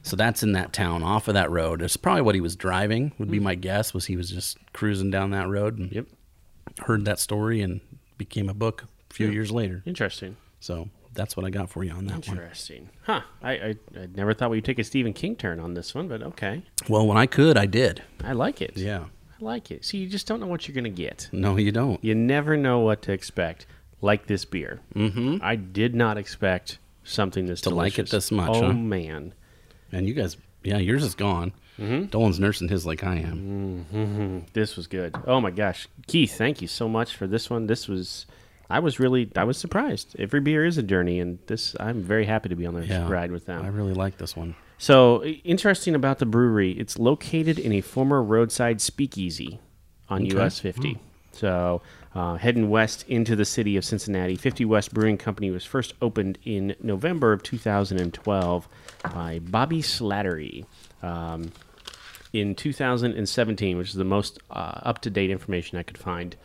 so 0.03 0.15
that's 0.17 0.43
in 0.43 0.51
that 0.51 0.73
town 0.73 1.01
off 1.03 1.29
of 1.29 1.35
that 1.35 1.49
road. 1.49 1.81
It's 1.81 1.95
probably 1.95 2.23
what 2.23 2.35
he 2.35 2.41
was 2.41 2.57
driving. 2.57 3.13
Would 3.19 3.31
be 3.31 3.39
my 3.39 3.55
guess. 3.55 3.93
Was 3.93 4.07
he 4.07 4.17
was 4.17 4.29
just 4.29 4.57
cruising 4.73 5.09
down 5.09 5.31
that 5.31 5.47
road 5.47 5.77
and 5.79 5.89
Yep. 5.93 6.07
heard 6.79 7.05
that 7.05 7.19
story 7.19 7.61
and 7.61 7.79
became 8.17 8.49
a 8.49 8.53
book 8.53 8.85
few 9.17 9.27
Yeah. 9.27 9.33
years 9.33 9.51
later. 9.51 9.81
Interesting. 9.85 10.37
So 10.59 10.89
that's 11.13 11.35
what 11.35 11.45
I 11.45 11.49
got 11.49 11.69
for 11.69 11.83
you 11.83 11.91
on 11.91 12.05
that 12.05 12.27
one. 12.27 12.37
Interesting. 12.37 12.89
Huh. 13.03 13.21
I, 13.43 13.51
I 13.51 13.75
I 13.95 14.07
never 14.15 14.33
thought 14.33 14.49
we'd 14.51 14.65
take 14.65 14.79
a 14.79 14.83
Stephen 14.83 15.13
King 15.13 15.35
turn 15.35 15.59
on 15.59 15.73
this 15.73 15.93
one, 15.95 16.07
but 16.07 16.21
okay. 16.23 16.63
Well, 16.87 17.05
when 17.07 17.17
I 17.17 17.25
could, 17.25 17.57
I 17.57 17.65
did. 17.65 18.01
I 18.23 18.33
like 18.33 18.61
it. 18.61 18.77
Yeah. 18.77 19.05
I 19.39 19.43
like 19.43 19.69
it. 19.71 19.85
See, 19.85 19.97
you 19.99 20.07
just 20.07 20.25
don't 20.27 20.39
know 20.39 20.47
what 20.47 20.67
you're 20.67 20.75
gonna 20.75 20.89
get. 20.89 21.29
No, 21.31 21.57
you 21.57 21.71
don't. 21.71 22.03
You 22.03 22.15
never 22.15 22.55
know 22.57 22.79
what 22.79 23.01
to 23.03 23.11
expect. 23.11 23.65
Like 24.01 24.27
this 24.27 24.45
beer. 24.45 24.79
Mm-hmm. 24.95 25.37
I 25.41 25.55
did 25.55 25.95
not 25.95 26.17
expect 26.17 26.77
something 27.03 27.45
this 27.47 27.61
To 27.61 27.69
like 27.71 27.97
it 27.97 28.09
this 28.11 28.31
much, 28.31 28.51
Oh 28.53 28.67
huh? 28.67 28.73
man. 28.73 29.33
And 29.91 30.07
you 30.07 30.13
guys, 30.13 30.37
yeah, 30.63 30.77
yours 30.77 31.03
is 31.03 31.15
gone. 31.15 31.51
Dolan's 31.79 32.39
nursing 32.39 32.67
his 32.69 32.85
like 32.85 33.03
I 33.03 33.15
am. 33.17 34.45
This 34.53 34.75
was 34.75 34.87
good. 34.87 35.15
Oh 35.25 35.39
my 35.41 35.51
gosh, 35.51 35.87
Keith, 36.07 36.37
thank 36.37 36.61
you 36.61 36.67
so 36.67 36.87
much 36.89 37.15
for 37.15 37.27
this 37.27 37.49
one. 37.49 37.67
This 37.67 37.87
was, 37.87 38.25
I 38.69 38.79
was 38.79 38.99
really, 38.99 39.31
I 39.35 39.43
was 39.43 39.57
surprised. 39.57 40.15
Every 40.19 40.41
beer 40.41 40.65
is 40.65 40.77
a 40.77 40.83
journey, 40.83 41.19
and 41.19 41.39
this, 41.47 41.75
I'm 41.79 42.01
very 42.01 42.25
happy 42.25 42.49
to 42.49 42.55
be 42.55 42.65
on 42.65 42.73
this 42.75 42.89
Yeah, 42.89 43.09
ride 43.09 43.31
with 43.31 43.45
them. 43.45 43.63
I 43.63 43.69
really 43.69 43.93
like 43.93 44.17
this 44.17 44.35
one. 44.35 44.55
So 44.77 45.23
interesting 45.23 45.95
about 45.95 46.19
the 46.19 46.25
brewery, 46.25 46.71
it's 46.71 46.99
located 46.99 47.57
in 47.59 47.71
a 47.71 47.81
former 47.81 48.21
roadside 48.21 48.81
speakeasy 48.81 49.59
on 50.09 50.23
Okay. 50.23 50.37
US 50.39 50.59
50. 50.59 50.99
So 51.31 51.81
uh, 52.13 52.35
heading 52.35 52.69
west 52.69 53.05
into 53.07 53.35
the 53.35 53.45
city 53.45 53.77
of 53.77 53.85
Cincinnati, 53.85 54.35
50 54.35 54.65
West 54.65 54.93
Brewing 54.93 55.17
Company 55.17 55.51
was 55.51 55.63
first 55.65 55.93
opened 56.01 56.37
in 56.43 56.75
November 56.81 57.31
of 57.31 57.43
2012 57.43 58.67
by 59.13 59.39
Bobby 59.39 59.81
Slattery. 59.81 60.65
Um, 61.01 61.51
in 62.33 62.55
2017, 62.55 63.77
which 63.77 63.89
is 63.89 63.93
the 63.95 64.03
most 64.03 64.39
uh, 64.51 64.79
up-to-date 64.83 65.29
information 65.29 65.77
I 65.77 65.83
could 65.83 65.97
find, 65.97 66.35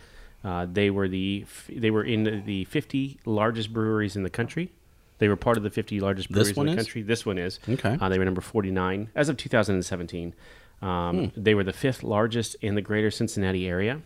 uh, 0.44 0.66
they 0.70 0.90
were 0.90 1.08
the 1.08 1.42
f- 1.46 1.70
they 1.74 1.90
were 1.90 2.04
in 2.04 2.44
the 2.46 2.64
50 2.64 3.18
largest 3.26 3.72
breweries 3.72 4.16
in 4.16 4.22
the 4.22 4.30
country. 4.30 4.70
They 5.18 5.28
were 5.28 5.36
part 5.36 5.56
of 5.56 5.62
the 5.62 5.70
50 5.70 6.00
largest 6.00 6.30
breweries 6.30 6.56
in 6.56 6.66
the 6.66 6.72
is? 6.72 6.76
country. 6.76 7.02
This 7.02 7.24
one 7.24 7.38
is. 7.38 7.60
Okay. 7.68 7.96
Uh, 8.00 8.08
they 8.08 8.18
were 8.18 8.24
number 8.24 8.40
49 8.40 9.10
as 9.14 9.28
of 9.28 9.36
2017. 9.36 10.34
Um, 10.80 11.28
Hmm. 11.30 11.40
They 11.40 11.54
were 11.54 11.62
the 11.62 11.72
fifth 11.72 12.02
largest 12.02 12.56
in 12.60 12.74
the 12.74 12.82
greater 12.82 13.10
Cincinnati 13.10 13.68
area. 13.68 14.00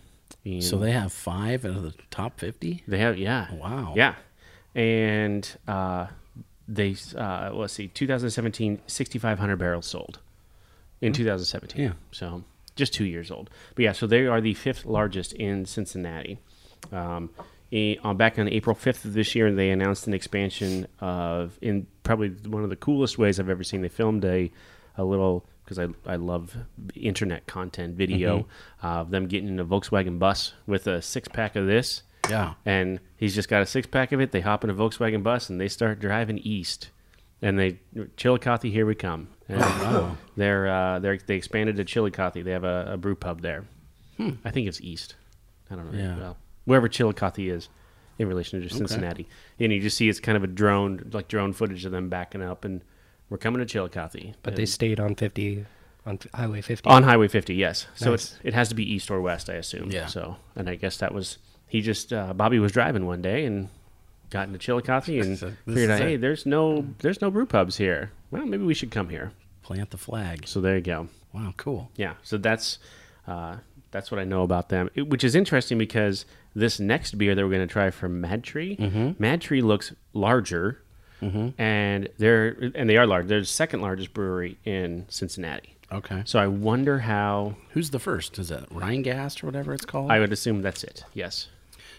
And 0.45 0.63
So 0.63 0.77
they 0.77 0.93
have 0.93 1.13
five 1.13 1.65
out 1.65 1.71
of 1.77 1.83
the 1.85 1.95
top 2.11 2.39
fifty. 2.39 2.83
they 2.87 2.99
have 2.99 3.17
yeah. 3.17 3.55
Wow. 3.55 3.95
Yeah. 3.97 4.15
And 4.75 5.49
uh, 5.67 6.09
they 6.69 6.97
uh, 7.17 7.51
let's 7.55 7.73
see, 7.73 7.89
2017, 7.89 8.81
6,500 8.87 9.57
barrels 9.57 9.87
sold 9.87 10.19
in 11.01 11.13
2017. 11.13 11.81
Yeah. 11.83 11.93
So 12.13 12.45
just 12.77 12.95
two 12.95 13.05
years 13.05 13.31
old. 13.31 13.51
But 13.75 13.83
yeah, 13.85 13.93
so 13.93 14.07
they 14.07 14.27
are 14.27 14.41
the 14.41 14.55
fifth 14.55 14.85
largest 14.87 15.33
in 15.33 15.67
Cincinnati. 15.67 16.39
Um, 16.93 17.31
on 18.05 18.17
back 18.17 18.39
on 18.39 18.49
April 18.49 18.77
5th 18.77 19.05
of 19.05 19.13
this 19.15 19.35
year, 19.35 19.53
they 19.53 19.71
announced 19.71 20.07
an 20.07 20.15
expansion 20.15 20.87
of 21.01 21.59
in 21.61 21.87
probably 22.05 22.29
one 22.29 22.63
of 22.63 22.71
the 22.71 22.77
coolest 22.77 23.19
ways 23.19 23.41
I've 23.41 23.49
ever 23.51 23.65
seen. 23.65 23.83
They 23.83 23.89
filmed 23.89 24.25
a 24.25 24.51
a 24.97 25.05
little 25.05 25.45
because 25.65 25.79
I, 25.79 25.89
I 26.07 26.17
love 26.17 26.57
internet 26.95 27.47
content 27.47 27.97
video 27.97 28.47
of 28.83 29.11
them 29.11 29.27
getting 29.27 29.49
in 29.49 29.59
a 29.59 29.65
Volkswagen 29.65 30.19
bus 30.19 30.53
with 30.67 30.87
a 30.87 31.03
six 31.03 31.27
pack 31.29 31.57
of 31.57 31.67
this 31.67 32.03
Yeah. 32.31 32.55
and 32.65 33.01
he's 33.17 33.35
just 33.35 33.49
got 33.49 33.61
a 33.63 33.67
six 33.67 33.87
pack 33.89 34.13
of 34.13 34.21
it. 34.21 34.31
They 34.31 34.41
hop 34.43 34.63
in 34.65 34.71
a 34.71 34.75
Volkswagen 34.75 35.23
bus 35.25 35.51
and 35.51 35.61
they 35.61 35.69
start 35.69 35.99
driving 35.99 36.39
east, 36.39 36.91
and 37.43 37.59
they 37.59 37.81
Chillicothe, 38.17 38.63
here 38.71 38.87
we 38.87 38.95
come. 38.95 39.29
And 39.49 39.61
wow. 39.61 40.17
They're 40.37 40.69
uh, 40.69 40.99
they're 40.99 41.19
they 41.19 41.37
expanded 41.37 41.77
to 41.77 41.85
Chillicothe. 41.85 42.45
They 42.45 42.51
have 42.51 42.65
a, 42.65 42.93
a 42.93 42.97
brew 42.97 43.15
pub 43.15 43.43
there. 43.43 43.65
I 44.45 44.51
think 44.51 44.67
it's 44.67 44.81
east. 44.81 45.15
I 45.71 45.75
don't 45.75 45.93
know. 45.93 45.99
Yeah. 45.99 46.19
Well, 46.19 46.37
wherever 46.65 46.89
Chillicothe 46.89 47.39
is 47.39 47.69
in 48.19 48.29
relation 48.29 48.63
to 48.63 48.69
Cincinnati, 48.69 49.29
and 49.61 49.73
you 49.73 49.81
just 49.81 49.97
see 49.97 50.09
it's 50.09 50.21
kind 50.21 50.37
of 50.37 50.45
a 50.45 50.47
drone 50.47 51.11
like 51.13 51.29
drone 51.29 51.53
footage 51.53 51.85
of 51.85 51.93
them 51.93 52.09
backing 52.09 52.43
up 52.43 52.65
and 52.65 52.83
we're 53.29 53.39
coming 53.39 53.59
to 53.59 53.67
Chillicothe. 53.67 54.35
But 54.43 54.57
they 54.57 54.67
stayed 54.67 55.01
on 55.01 55.15
50 55.15 55.67
on 56.07 56.19
Highway 56.33 56.61
50. 56.61 56.89
On 56.89 57.03
Highway 57.03 57.29
50, 57.29 57.55
yes. 57.55 57.87
So 57.95 58.15
it's 58.15 58.39
it 58.43 58.55
has 58.55 58.69
to 58.69 58.75
be 58.75 58.91
east 58.91 59.11
or 59.11 59.21
west, 59.21 59.51
I 59.51 59.55
assume. 59.55 59.91
Yeah. 59.91 60.07
So, 60.07 60.37
and 60.55 60.71
I 60.71 60.77
guess 60.77 60.97
that 60.99 61.13
was 61.13 61.39
he 61.67 61.81
just 61.81 62.13
uh, 62.13 62.33
Bobby 62.33 62.59
was 62.59 62.73
driving 62.73 63.07
one 63.07 63.23
day 63.23 63.45
and 63.45 63.69
got 64.31 64.47
into 64.49 64.59
Chillicothe 64.59 65.21
and 65.23 65.39
So 65.39 65.53
figured 65.67 65.91
out, 65.91 66.01
hey, 66.01 66.15
it. 66.15 66.21
there's 66.21 66.47
no 66.47 66.87
there's 66.99 67.21
no 67.21 67.31
brew 67.31 67.47
pubs 67.47 67.77
here. 67.77 68.11
Well, 68.31 68.47
maybe 68.47 68.65
we 68.65 68.75
should 68.75 68.91
come 68.91 69.09
here. 69.09 69.33
Plant 69.63 69.91
the 69.91 69.99
flag. 69.99 70.47
So 70.47 70.61
there 70.61 70.77
you 70.77 70.83
go. 70.83 71.09
Wow, 71.33 71.55
cool. 71.57 71.91
Yeah. 71.97 72.15
So 72.23 72.39
that's 72.39 72.79
uh, 73.27 73.57
that's 73.91 74.11
what 74.11 74.21
I 74.21 74.25
know 74.25 74.43
about 74.43 74.69
them, 74.69 74.91
It- 74.95 75.09
which 75.09 75.25
is 75.25 75.35
interesting 75.35 75.79
because 75.79 76.25
this 76.55 76.79
next 76.81 77.19
beer 77.19 77.35
that 77.35 77.43
we're 77.45 77.51
going 77.55 77.67
to 77.67 77.73
try 77.73 77.91
from 77.91 78.21
Mad 78.21 78.43
Tree, 78.45 78.77
Mm-hmm. 78.77 79.13
Mad 79.23 79.41
Tree 79.43 79.61
looks 79.63 79.93
larger, 80.15 80.81
and 81.21 82.09
they're 82.19 82.71
and 82.75 82.89
they 82.89 82.97
are 82.97 83.07
large. 83.07 83.27
They're 83.27 83.41
the 83.41 83.47
second 83.47 83.81
largest 83.81 84.15
brewery 84.15 84.59
in 84.65 85.07
Cincinnati. 85.09 85.77
Okay. 85.93 86.23
So 86.25 86.39
I 86.39 86.47
wonder 86.47 86.99
how. 87.01 87.57
Who's 87.71 87.91
the 87.91 87.99
first? 87.99 88.39
Is 88.39 88.51
it 88.51 88.69
Rhinegeist 88.71 89.43
or 89.43 89.47
whatever 89.47 89.73
it's 89.75 89.85
called? 89.85 90.11
I 90.11 90.19
would 90.19 90.33
assume 90.33 90.63
that's 90.63 90.83
it. 90.85 91.05
Yes. 91.15 91.49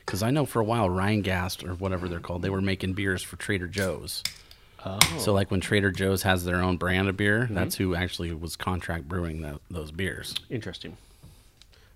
Because 0.07 0.23
I 0.23 0.31
know 0.31 0.45
for 0.45 0.61
a 0.61 0.63
while 0.63 0.87
Rhinegeist 0.89 1.67
or 1.67 1.75
whatever 1.75 2.07
they're 2.07 2.21
called, 2.21 2.41
they 2.41 2.49
were 2.49 2.61
making 2.61 2.93
beers 2.93 3.21
for 3.21 3.35
Trader 3.35 3.67
Joe's. 3.67 4.23
Oh. 4.85 4.97
So 5.17 5.33
like 5.33 5.51
when 5.51 5.59
Trader 5.59 5.91
Joe's 5.91 6.23
has 6.23 6.45
their 6.45 6.61
own 6.61 6.77
brand 6.77 7.09
of 7.09 7.17
beer, 7.17 7.41
Mm-hmm. 7.41 7.53
that's 7.55 7.75
who 7.75 7.93
actually 7.93 8.31
was 8.33 8.55
contract 8.55 9.07
brewing 9.09 9.41
tho- 9.41 9.59
those 9.69 9.91
beers. 9.91 10.33
Interesting. 10.49 10.95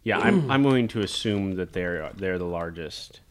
Yeah, 0.04 0.20
I'm 0.20 0.52
I'm 0.52 0.62
going 0.64 0.88
to 0.90 1.00
assume 1.02 1.56
that 1.56 1.72
they're 1.74 2.12
they're 2.16 2.38
the 2.38 2.44
largest, 2.46 3.22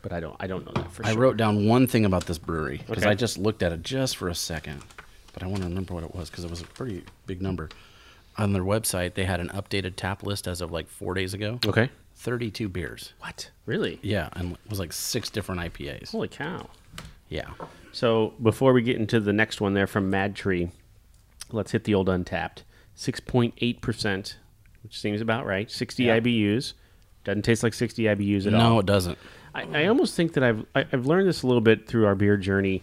but 0.00 0.12
I 0.12 0.20
don't 0.20 0.36
I 0.40 0.46
don't 0.46 0.64
know 0.64 0.72
that 0.82 0.90
for 0.92 1.04
I 1.04 1.10
sure. 1.10 1.18
I 1.18 1.20
wrote 1.22 1.36
down 1.36 1.66
one 1.66 1.86
thing 1.86 2.04
about 2.06 2.24
this 2.26 2.38
brewery 2.38 2.78
because 2.86 3.02
Okay. 3.04 3.10
I 3.10 3.14
just 3.14 3.36
looked 3.38 3.62
at 3.62 3.70
it 3.72 3.82
just 3.82 4.16
for 4.16 4.28
a 4.28 4.34
second, 4.34 4.82
but 5.34 5.42
I 5.42 5.46
want 5.46 5.58
to 5.62 5.68
remember 5.68 5.92
what 5.94 6.04
it 6.04 6.14
was 6.14 6.30
because 6.30 6.44
it 6.44 6.50
was 6.50 6.62
a 6.62 6.66
pretty 6.66 7.04
big 7.26 7.42
number. 7.42 7.68
On 8.38 8.54
their 8.54 8.62
website, 8.62 9.12
they 9.12 9.24
had 9.24 9.40
an 9.40 9.48
updated 9.50 9.94
tap 9.96 10.22
list 10.22 10.48
as 10.48 10.62
of 10.62 10.72
like 10.72 10.88
four 10.88 11.12
days 11.12 11.34
ago. 11.34 11.58
Okay. 11.66 11.90
32 12.22 12.68
beers. 12.68 13.12
What? 13.18 13.50
Really? 13.66 13.98
Yeah, 14.02 14.28
and 14.34 14.52
it 14.52 14.58
was 14.70 14.78
like 14.78 14.92
six 14.92 15.28
different 15.28 15.60
IPAs. 15.60 16.12
Holy 16.12 16.28
cow. 16.28 16.68
Yeah. 17.28 17.50
So 17.92 18.34
before 18.42 18.72
we 18.72 18.82
get 18.82 18.96
into 18.96 19.18
the 19.20 19.32
next 19.32 19.60
one 19.60 19.74
there 19.74 19.86
from 19.86 20.08
Mad 20.08 20.36
Tree, 20.36 20.70
let's 21.50 21.72
hit 21.72 21.84
the 21.84 21.94
old 21.94 22.08
Untappd. 22.08 22.58
Six 22.94 23.20
point 23.20 23.54
eight 23.58 23.80
percent, 23.80 24.36
which 24.82 25.00
seems 25.00 25.20
about 25.20 25.46
right. 25.46 25.70
Sixty 25.70 26.04
Yeah. 26.04 26.20
IBUs. 26.20 26.74
Doesn't 27.24 27.42
taste 27.42 27.62
like 27.62 27.74
sixty 27.74 28.04
IBUs 28.04 28.46
at 28.46 28.54
all. 28.54 28.60
No, 28.60 28.78
it 28.78 28.86
doesn't. 28.86 29.18
I, 29.54 29.82
I 29.82 29.86
almost 29.86 30.14
think 30.14 30.34
that 30.34 30.44
I've 30.44 30.64
I, 30.74 30.84
I've 30.92 31.06
learned 31.06 31.28
this 31.28 31.42
a 31.42 31.46
little 31.46 31.60
bit 31.60 31.86
through 31.88 32.06
our 32.06 32.14
beer 32.14 32.36
journey. 32.36 32.82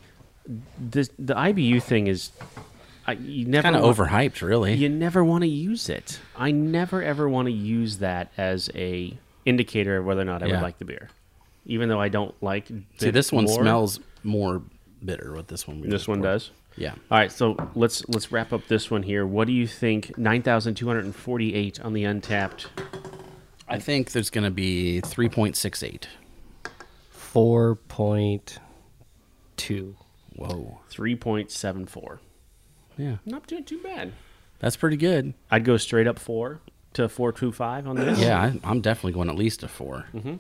This 0.79 1.09
the 1.19 1.35
IBU 1.35 1.81
thing 1.83 2.07
is, 2.07 2.31
I, 3.05 3.13
you 3.13 3.45
never 3.45 3.63
Kind 3.63 3.75
of 3.75 3.83
overhyped, 3.83 4.41
really. 4.41 4.73
You 4.73 4.89
never 4.89 5.23
want 5.23 5.43
to 5.43 5.47
use 5.47 5.89
it. 5.89 6.19
I 6.35 6.51
never 6.51 7.03
ever 7.03 7.29
want 7.29 7.45
to 7.47 7.51
use 7.51 7.97
that 7.99 8.31
as 8.37 8.69
a 8.75 9.15
indicator 9.45 9.97
of 9.97 10.05
whether 10.05 10.21
or 10.21 10.25
not 10.25 10.43
I 10.43 10.47
Yeah. 10.47 10.55
would 10.55 10.63
like 10.63 10.77
the 10.79 10.85
beer, 10.85 11.09
even 11.65 11.89
though 11.89 12.01
I 12.01 12.09
don't 12.09 12.33
like. 12.41 12.67
See, 12.97 13.11
this 13.11 13.31
one 13.31 13.45
more. 13.45 13.61
smells 13.61 13.99
more 14.23 14.61
bitter. 15.03 15.33
What 15.33 15.47
this 15.47 15.67
one? 15.67 15.81
This 15.81 16.07
one 16.07 16.19
poured. 16.19 16.31
does. 16.33 16.51
Yeah. 16.77 16.93
All 17.11 17.17
right, 17.17 17.31
so 17.31 17.55
let's 17.75 18.07
let's 18.09 18.31
wrap 18.31 18.53
up 18.53 18.67
this 18.67 18.89
one 18.91 19.03
here. 19.03 19.25
What 19.25 19.47
do 19.47 19.53
you 19.53 19.67
think? 19.67 20.17
Nine 20.17 20.41
thousand 20.41 20.75
two 20.75 20.87
hundred 20.87 21.05
and 21.05 21.15
forty-eight 21.15 21.79
on 21.81 21.93
the 21.93 22.03
Untappd. 22.03 22.65
I 23.67 23.79
think 23.79 24.11
there's 24.13 24.29
going 24.31 24.45
to 24.45 24.49
be 24.51 24.99
3.68. 25.03 26.05
4.2. 27.13 29.93
Whoa. 30.35 30.79
Three 30.89 31.15
point 31.15 31.51
seven 31.51 31.85
four. 31.85 32.19
Yeah. 32.97 33.17
Not 33.25 33.45
doing 33.47 33.63
too 33.65 33.79
bad. 33.79 34.13
That's 34.59 34.75
pretty 34.75 34.97
good. 34.97 35.33
I'd 35.51 35.63
go 35.65 35.77
straight 35.77 36.07
up 36.07 36.17
four 36.19 36.59
to 36.93 37.07
four 37.09 37.31
two 37.31 37.51
five 37.51 37.87
on 37.87 37.95
this. 37.95 38.19
Yeah, 38.19 38.39
I, 38.41 38.59
I'm 38.63 38.81
definitely 38.81 39.13
going 39.13 39.29
at 39.29 39.35
least 39.35 39.63
a 39.63 39.67
4 39.67 40.05
Mm-hmm. 40.13 40.35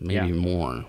Maybe 0.00 0.14
Yeah. 0.28 0.34
more. 0.34 0.84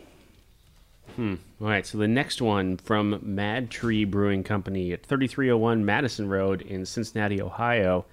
All 1.17 1.37
right, 1.59 1.85
so 1.85 1.97
the 1.97 2.09
next 2.09 2.41
one 2.41 2.75
from 2.75 3.19
Mad 3.23 3.69
Tree 3.71 4.03
Brewing 4.03 4.43
Company 4.43 4.91
at 4.91 5.05
3301 5.05 5.85
Madison 5.85 6.27
Road 6.27 6.61
in 6.61 6.85
Cincinnati, 6.85 7.41
Ohio. 7.41 8.03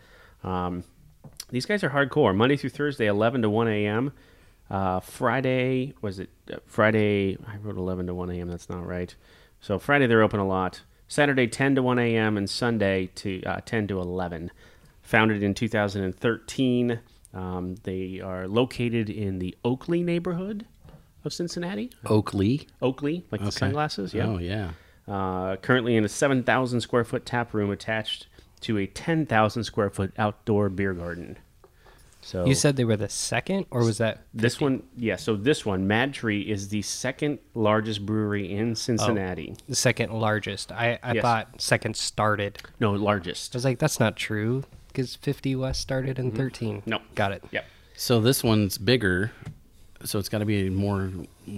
Um, 0.45 0.85
these 1.51 1.67
guys 1.67 1.83
are 1.83 1.91
hardcore. 1.91 2.33
Monday 2.37 2.57
through 2.57 2.71
Thursday, 2.71 3.07
11 3.07 3.43
to 3.43 3.51
1 3.51 3.67
a.m. 3.67 4.13
Uh, 4.71 5.01
Friday, 5.01 5.95
was 6.01 6.21
it 6.21 6.31
uh, 6.53 6.59
Friday? 6.65 7.37
I 7.45 7.57
wrote 7.57 7.77
11 7.77 8.07
to 8.07 8.15
1 8.15 8.31
a.m. 8.31 8.49
That's 8.49 8.71
not 8.71 8.87
right. 8.87 9.13
So 9.61 9.81
Friday, 9.81 10.07
they're 10.07 10.23
open 10.23 10.39
a 10.39 10.47
lot. 10.47 10.83
Saturday, 11.09 11.49
10 11.49 11.75
to 11.75 11.83
1 11.83 11.99
a.m. 11.99 12.37
and 12.37 12.49
Sunday 12.49 13.11
to 13.17 13.43
uh, 13.43 13.61
10 13.67 13.89
to 13.89 14.01
11. 14.01 14.53
Founded 15.03 15.43
in 15.43 15.55
2013. 15.55 17.01
Um, 17.35 17.77
they 17.83 18.21
are 18.21 18.47
located 18.47 19.09
in 19.11 19.39
the 19.39 19.57
Oakley 19.65 20.03
neighborhood 20.03 20.67
of 21.25 21.33
Cincinnati. 21.33 21.91
Oakley. 22.07 22.69
Oakley, 22.81 23.25
like 23.31 23.43
the 23.43 23.53
sunglasses. 23.53 24.13
Yeah. 24.15 24.27
Oh, 24.27 24.39
yeah. 24.39 24.71
Uh, 25.09 25.57
currently 25.57 25.97
in 25.97 26.05
a 26.05 26.09
7,000 26.09 26.81
square 26.81 27.05
foot 27.05 27.27
tap 27.27 27.55
room 27.55 27.71
attached 27.71 28.27
to 28.61 28.79
a 28.79 28.87
10,000 28.87 29.65
square 29.65 29.91
foot 29.91 30.13
outdoor 30.19 30.69
beer 30.69 30.93
garden. 30.95 31.39
So 32.25 32.45
You 32.47 32.55
said 32.55 32.77
they 32.77 32.85
were 32.85 32.97
the 32.97 33.09
second, 33.09 33.67
or 33.73 33.81
was 33.85 33.99
that 33.99 34.21
this 34.33 34.61
one, 34.61 34.85
yeah. 34.97 35.17
So 35.17 35.35
this 35.35 35.67
one, 35.67 35.89
Mad 35.89 36.15
Tree, 36.15 36.41
is 36.43 36.69
the 36.69 36.83
second 36.83 37.41
largest 37.55 38.07
brewery 38.07 38.53
in 38.53 38.77
Cincinnati. 38.77 39.57
the 39.69 39.75
second 39.75 40.13
largest? 40.13 40.71
I, 40.71 41.01
I 41.03 41.15
Yes. 41.15 41.23
thought 41.23 41.61
second 41.61 41.97
started. 41.97 42.63
No, 42.79 42.93
largest. 42.93 43.57
I 43.57 43.59
was 43.59 43.65
like, 43.65 43.81
that's 43.81 43.99
not 43.99 44.15
true 44.17 44.63
because 44.93 45.17
50 45.17 45.57
West 45.57 45.81
started 45.81 46.19
in 46.19 46.31
13. 46.33 46.81
Mm-hmm. 46.81 46.91
No. 46.91 47.01
Got 47.15 47.33
it. 47.33 47.45
Yep. 47.51 47.65
So 47.97 48.21
this 48.21 48.43
one's 48.45 48.79
bigger. 48.79 49.33
So 50.05 50.19
it's 50.19 50.29
got 50.29 50.39
to 50.39 50.45
be 50.45 50.69
more, 50.69 51.13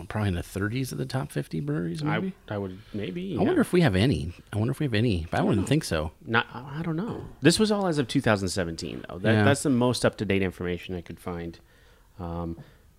probably 0.09 0.29
in 0.29 0.35
the 0.35 0.43
30s 0.43 0.93
of 0.93 0.99
the 0.99 1.07
top 1.07 1.33
50 1.33 1.61
breweries, 1.61 2.05
maybe? 2.05 2.35
I, 2.49 2.57
I 2.57 2.59
would 2.59 2.79
maybe. 2.93 3.37
I 3.39 3.43
wonder 3.43 3.63
if 3.63 3.73
we 3.73 3.81
have 3.81 3.97
any. 3.97 4.33
I 4.53 4.59
wonder 4.59 4.71
if 4.73 4.81
we 4.81 4.85
have 4.85 4.93
any, 4.93 5.27
but 5.31 5.41
I 5.41 5.43
wouldn't 5.43 5.67
think 5.67 5.83
so. 5.83 6.11
Not, 6.27 6.47
I 6.53 6.83
don't 6.83 6.97
know. 6.97 7.25
This 7.41 7.59
was 7.59 7.73
all 7.73 7.87
as 7.87 7.97
of 7.97 8.07
2017, 8.07 9.07
though. 9.09 9.19
That, 9.19 9.33
Yeah. 9.33 9.45
That's 9.45 9.63
the 9.63 9.71
most 9.71 10.05
up 10.05 10.17
to 10.19 10.27
date 10.27 10.43
information 10.43 10.95
I 10.95 11.01
could 11.01 11.19
find. 11.19 11.59
Um, 12.21 12.59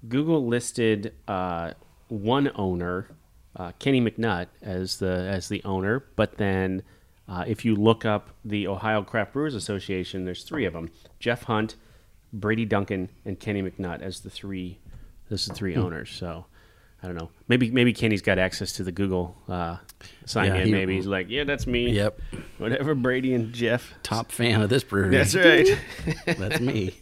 Google 0.10 0.48
listed 0.48 1.14
uh, 1.28 1.74
one 2.08 2.52
owner, 2.56 3.08
uh, 3.56 3.72
Kenny 3.78 4.02
McNutt, 4.02 4.48
as 4.64 4.98
the 4.98 5.12
as 5.12 5.48
the 5.48 5.64
owner, 5.64 6.04
but 6.16 6.38
then 6.38 6.82
uh, 7.28 7.44
if 7.48 7.66
you 7.66 7.76
look 7.76 8.06
up 8.06 8.30
the 8.44 8.68
Ohio 8.68 9.02
Craft 9.04 9.34
Brewers 9.34 9.56
Association, 9.56 10.26
there's 10.26 10.44
three 10.44 10.66
of 10.66 10.74
them: 10.74 10.90
Jeff 11.20 11.44
Hunt, 11.44 11.76
Brady 12.34 12.66
Duncan, 12.66 13.10
and 13.26 13.40
Kenny 13.40 13.62
McNutt 13.62 14.02
as 14.02 14.20
the 14.22 14.30
three. 14.30 14.80
This 15.30 15.42
is 15.44 15.48
the 15.48 15.54
three 15.56 15.76
owners. 15.76 16.10
So. 16.12 16.46
I 17.04 17.08
don't 17.08 17.18
know. 17.18 17.30
Maybe 17.48 17.70
maybe 17.70 17.94
Kenny's 17.94 18.24
got 18.24 18.40
access 18.40 18.72
to 18.78 18.84
the 18.84 18.92
Google 18.92 19.38
uh, 19.48 19.78
sign 20.26 20.48
Yeah, 20.48 20.62
in. 20.62 20.66
he- 20.68 20.72
maybe 20.72 20.96
he's 20.96 21.06
like, 21.06 21.30
yeah, 21.30 21.44
that's 21.44 21.68
me. 21.68 21.92
Yep. 21.92 22.20
Whatever 22.58 22.96
Brady 22.96 23.36
and 23.36 23.54
Jeff. 23.54 23.94
Top 24.02 24.32
fan 24.32 24.60
of 24.62 24.70
this 24.72 24.84
brewery. 24.84 25.12
That's 25.16 25.36
right. 25.36 25.68
That's 26.26 26.60
me. 26.60 26.96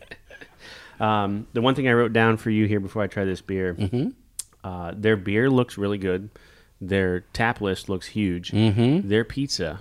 um, 0.99 1.47
the 1.53 1.62
one 1.62 1.73
thing 1.75 1.88
I 1.88 1.93
wrote 1.93 2.12
down 2.12 2.36
for 2.36 2.49
you 2.49 2.65
here 2.65 2.81
before 2.81 3.01
I 3.01 3.07
try 3.07 3.23
this 3.23 3.39
beer, 3.39 3.75
Mm-hmm. 3.75 4.09
uh, 4.67 4.91
their 4.95 5.15
beer 5.15 5.49
looks 5.49 5.77
really 5.77 5.97
good. 5.99 6.29
Their 6.81 7.21
tap 7.31 7.62
list 7.62 7.88
looks 7.88 8.07
huge. 8.07 8.51
Mm-hmm. 8.51 9.07
Their 9.07 9.23
pizza 9.23 9.79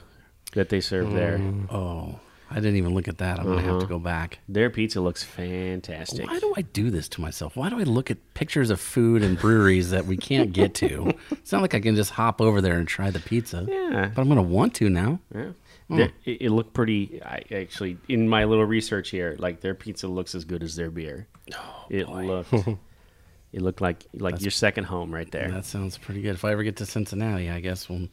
that 0.54 0.68
they 0.68 0.80
serve 0.80 1.12
there, 1.12 1.38
Oh, 1.70 2.18
I 2.50 2.56
didn't 2.56 2.76
even 2.76 2.92
look 2.94 3.08
at 3.08 3.18
that. 3.18 3.38
I'm 3.38 3.46
going 3.46 3.58
to 3.58 3.62
have 3.64 3.70
Uh-huh. 3.76 3.80
to 3.80 3.86
go 3.86 3.98
back. 3.98 4.38
their 4.48 4.68
pizza 4.68 5.00
looks 5.00 5.22
fantastic. 5.22 6.26
Why 6.26 6.38
do 6.38 6.52
I 6.56 6.62
do 6.62 6.90
this 6.90 7.08
to 7.10 7.20
myself? 7.22 7.56
Why 7.56 7.70
do 7.70 7.80
I 7.80 7.84
look 7.84 8.10
at 8.10 8.18
pictures 8.34 8.68
of 8.70 8.78
food 8.80 9.22
and 9.22 9.38
breweries 9.38 9.90
that 9.90 10.04
we 10.04 10.16
can't 10.18 10.52
get 10.52 10.74
to? 10.76 11.14
it's 11.30 11.50
not 11.52 11.62
like 11.62 11.74
I 11.74 11.80
can 11.80 11.94
just 11.96 12.10
hop 12.10 12.40
over 12.42 12.60
there 12.60 12.78
and 12.78 12.86
try 12.86 13.10
the 13.10 13.20
pizza. 13.20 13.64
Yeah. 13.68 14.10
But 14.14 14.20
I'm 14.20 14.28
going 14.28 14.36
to 14.36 14.42
want 14.42 14.74
to 14.76 14.90
now. 14.90 15.20
Yeah. 15.34 15.52
Hmm. 15.88 16.00
It, 16.00 16.12
it 16.24 16.50
looked 16.50 16.74
pretty. 16.74 17.22
I 17.22 17.42
actually, 17.54 17.96
in 18.08 18.28
my 18.28 18.44
little 18.44 18.64
research 18.66 19.10
here, 19.10 19.34
like 19.38 19.60
their 19.60 19.74
pizza 19.74 20.06
looks 20.08 20.34
as 20.34 20.44
good 20.44 20.62
as 20.62 20.76
their 20.76 20.90
beer. 20.90 21.26
Oh, 21.54 21.86
it 21.90 22.08
looked. 22.08 22.52
it 23.52 23.60
looked 23.62 23.80
like 23.80 24.06
like 24.14 24.40
your 24.40 24.50
second 24.52 24.84
home 24.84 25.12
right 25.12 25.30
there. 25.30 25.50
That 25.50 25.64
sounds 25.64 25.98
pretty 25.98 26.22
good. 26.22 26.34
If 26.34 26.44
I 26.44 26.52
ever 26.52 26.62
get 26.62 26.76
to 26.76 26.86
Cincinnati, 26.86 27.50
I 27.50 27.60
guess 27.60 27.88
we'll 27.88 28.08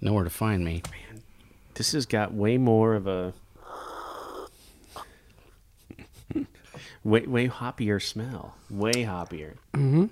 know 0.00 0.12
where 0.12 0.24
to 0.24 0.30
find 0.30 0.64
me. 0.64 0.82
This 1.76 1.92
has 1.92 2.06
got 2.06 2.32
way 2.32 2.58
more 2.58 2.94
of 2.94 3.06
a 3.06 3.32
way 7.04 7.22
way 7.26 7.48
hoppier 7.48 8.02
smell. 8.02 8.54
Way 8.70 8.92
hoppier. 9.04 9.54
Mm-hmm. 9.74 10.06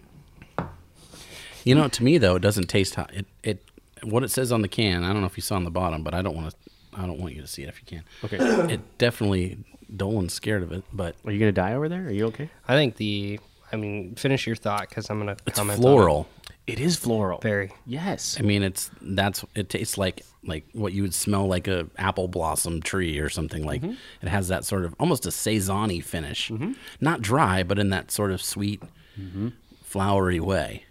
You 1.64 1.74
know, 1.74 1.88
to 1.88 2.05
me 2.05 2.18
though, 2.18 2.37
it 2.37 2.42
doesn't 2.42 2.68
taste 2.68 2.94
hot. 2.94 3.11
It 3.14 3.27
it 3.42 3.62
what 4.03 4.22
it 4.22 4.31
says 4.31 4.53
on 4.53 4.62
the 4.62 4.68
can. 4.68 5.03
I 5.05 5.12
don't 5.12 5.20
know 5.20 5.27
if 5.27 5.37
you 5.37 5.42
saw 5.42 5.57
on 5.57 5.64
the 5.64 5.70
bottom, 5.70 6.03
but 6.03 6.14
I 6.14 6.22
don't 6.22 6.37
want 6.37 6.50
to. 6.50 6.57
I 6.96 7.07
don't 7.07 7.18
want 7.18 7.35
you 7.35 7.40
to 7.40 7.48
see 7.48 7.62
it 7.62 7.68
if 7.68 7.81
you 7.81 7.87
can. 7.87 8.05
Okay. 8.24 8.38
It 8.74 8.98
definitely. 8.98 9.59
Dolan's 9.94 10.33
scared 10.33 10.62
of 10.62 10.72
it, 10.72 10.83
but 10.92 11.14
Are 11.24 11.31
you 11.31 11.38
gonna 11.38 11.53
die 11.53 11.74
over 11.74 11.88
there? 11.88 12.07
Are 12.07 12.11
you 12.11 12.27
okay? 12.27 12.48
I 12.66 12.74
think 12.74 12.96
the, 12.96 13.38
I 13.70 13.77
mean, 13.77 14.14
finish 14.16 14.46
your 14.46 14.57
thought 14.57 14.88
because 14.88 15.09
I'm 15.11 15.22
going 15.22 15.37
to 15.37 15.42
it's 15.46 15.59
comment. 15.59 15.79
on 15.79 15.85
it. 15.85 15.87
floral. 15.87 16.29
It 16.66 16.81
is 16.81 16.96
floral. 16.96 17.40
Very. 17.40 17.72
Yes. 17.87 18.37
I 18.38 18.42
mean, 18.42 18.62
it's 18.62 18.90
that's 19.03 19.44
it 19.55 19.68
tastes 19.68 19.98
like 19.98 20.24
like 20.44 20.64
what 20.72 20.92
you 20.92 21.03
would 21.03 21.14
smell 21.14 21.46
like 21.46 21.68
a 21.68 21.87
apple 21.98 22.29
blossom 22.29 22.81
tree 22.81 23.18
or 23.18 23.29
something 23.29 23.64
like. 23.64 23.83
Mm-hmm. 23.83 23.94
It 24.22 24.29
has 24.29 24.48
that 24.48 24.64
sort 24.64 24.85
of 24.85 24.94
almost 24.98 25.27
a 25.27 25.31
saison 25.31 26.00
finish, 26.00 26.50
mm-hmm. 26.50 26.72
not 27.00 27.20
dry, 27.20 27.62
but 27.62 27.79
in 27.79 27.90
that 27.90 28.11
sort 28.11 28.31
of 28.31 28.40
sweet, 28.40 28.83
mm-hmm. 29.18 29.48
flowery 29.83 30.40
way. 30.40 30.85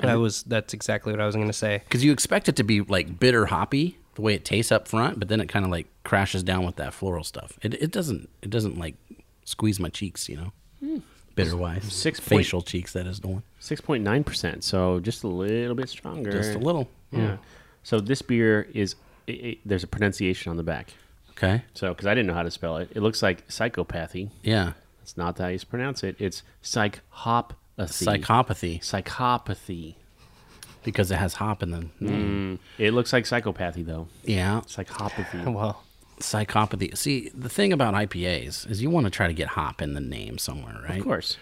That 0.00 0.14
was 0.14 0.44
that's 0.44 0.74
exactly 0.74 1.12
what 1.12 1.20
I 1.20 1.26
was 1.26 1.34
going 1.34 1.48
to 1.48 1.52
say. 1.52 1.82
Because 1.84 2.04
you 2.04 2.12
expect 2.12 2.48
it 2.48 2.56
to 2.56 2.62
be 2.62 2.80
like 2.80 3.18
bitter 3.18 3.46
hoppy 3.46 3.98
the 4.14 4.22
way 4.22 4.34
it 4.34 4.44
tastes 4.44 4.72
up 4.72 4.88
front, 4.88 5.18
but 5.18 5.28
then 5.28 5.40
it 5.40 5.48
kind 5.48 5.64
of 5.64 5.70
like 5.70 5.86
crashes 6.04 6.42
down 6.42 6.64
with 6.64 6.76
that 6.76 6.94
floral 6.94 7.24
stuff. 7.24 7.58
It 7.62 7.74
it 7.74 7.90
doesn't 7.90 8.28
it 8.42 8.50
doesn't 8.50 8.78
like 8.78 8.94
squeeze 9.44 9.78
my 9.78 9.88
cheeks, 9.88 10.28
you 10.28 10.36
know, 10.36 10.52
hmm. 10.80 10.98
Bitter 11.44 11.56
wise. 11.56 11.84
Six 11.92 12.20
point- 12.20 12.40
facial 12.40 12.62
cheeks. 12.62 12.92
That 12.92 13.06
is 13.06 13.20
the 13.20 13.28
one. 13.28 13.42
Six 13.58 13.80
point 13.80 14.04
nine 14.04 14.24
percent. 14.24 14.62
So 14.64 15.00
just 15.00 15.24
a 15.24 15.28
little 15.28 15.74
bit 15.74 15.88
stronger. 15.88 16.30
Just 16.32 16.54
a 16.54 16.58
little. 16.58 16.88
Yeah. 17.10 17.36
Hmm. 17.36 17.42
So 17.82 18.00
this 18.00 18.22
beer 18.22 18.68
is. 18.74 18.94
It, 19.26 19.32
it, 19.32 19.58
there's 19.64 19.84
a 19.84 19.86
pronunciation 19.86 20.50
on 20.50 20.56
the 20.56 20.62
back. 20.62 20.92
Okay. 21.32 21.62
So 21.74 21.88
because 21.90 22.06
I 22.06 22.14
didn't 22.14 22.26
know 22.28 22.34
how 22.34 22.42
to 22.42 22.50
spell 22.50 22.78
it, 22.78 22.90
it 22.94 23.00
looks 23.00 23.22
like 23.22 23.46
psychopathy. 23.48 24.30
Yeah. 24.42 24.72
It's 25.02 25.16
not 25.16 25.38
how 25.38 25.46
you 25.48 25.58
pronounce 25.68 26.02
it. 26.02 26.16
It's 26.18 26.42
psychopathy. 26.62 27.54
Psychopathy 27.78 28.80
Psychopathy. 28.80 29.94
because 30.82 31.10
it 31.10 31.16
has 31.16 31.34
hop 31.34 31.62
in 31.62 31.70
the 31.70 31.86
name. 32.00 32.58
Mm. 32.58 32.82
It 32.84 32.92
looks 32.92 33.12
like 33.12 33.24
psychopathy 33.24 33.84
though. 33.86 34.08
Yeah. 34.24 34.60
Psychopathy. 34.66 35.44
Well, 35.54 35.82
Psychopathy. 36.20 36.96
See, 36.96 37.30
the 37.34 37.48
thing 37.48 37.72
about 37.72 37.94
IPAs 37.94 38.70
is 38.70 38.82
you 38.82 38.90
want 38.90 39.04
to 39.04 39.10
try 39.10 39.26
to 39.26 39.32
get 39.32 39.48
hop 39.48 39.80
in 39.82 39.94
the 39.94 40.00
name 40.00 40.38
somewhere, 40.38 40.80
right? 40.88 40.98
Of 40.98 41.04
course. 41.04 41.36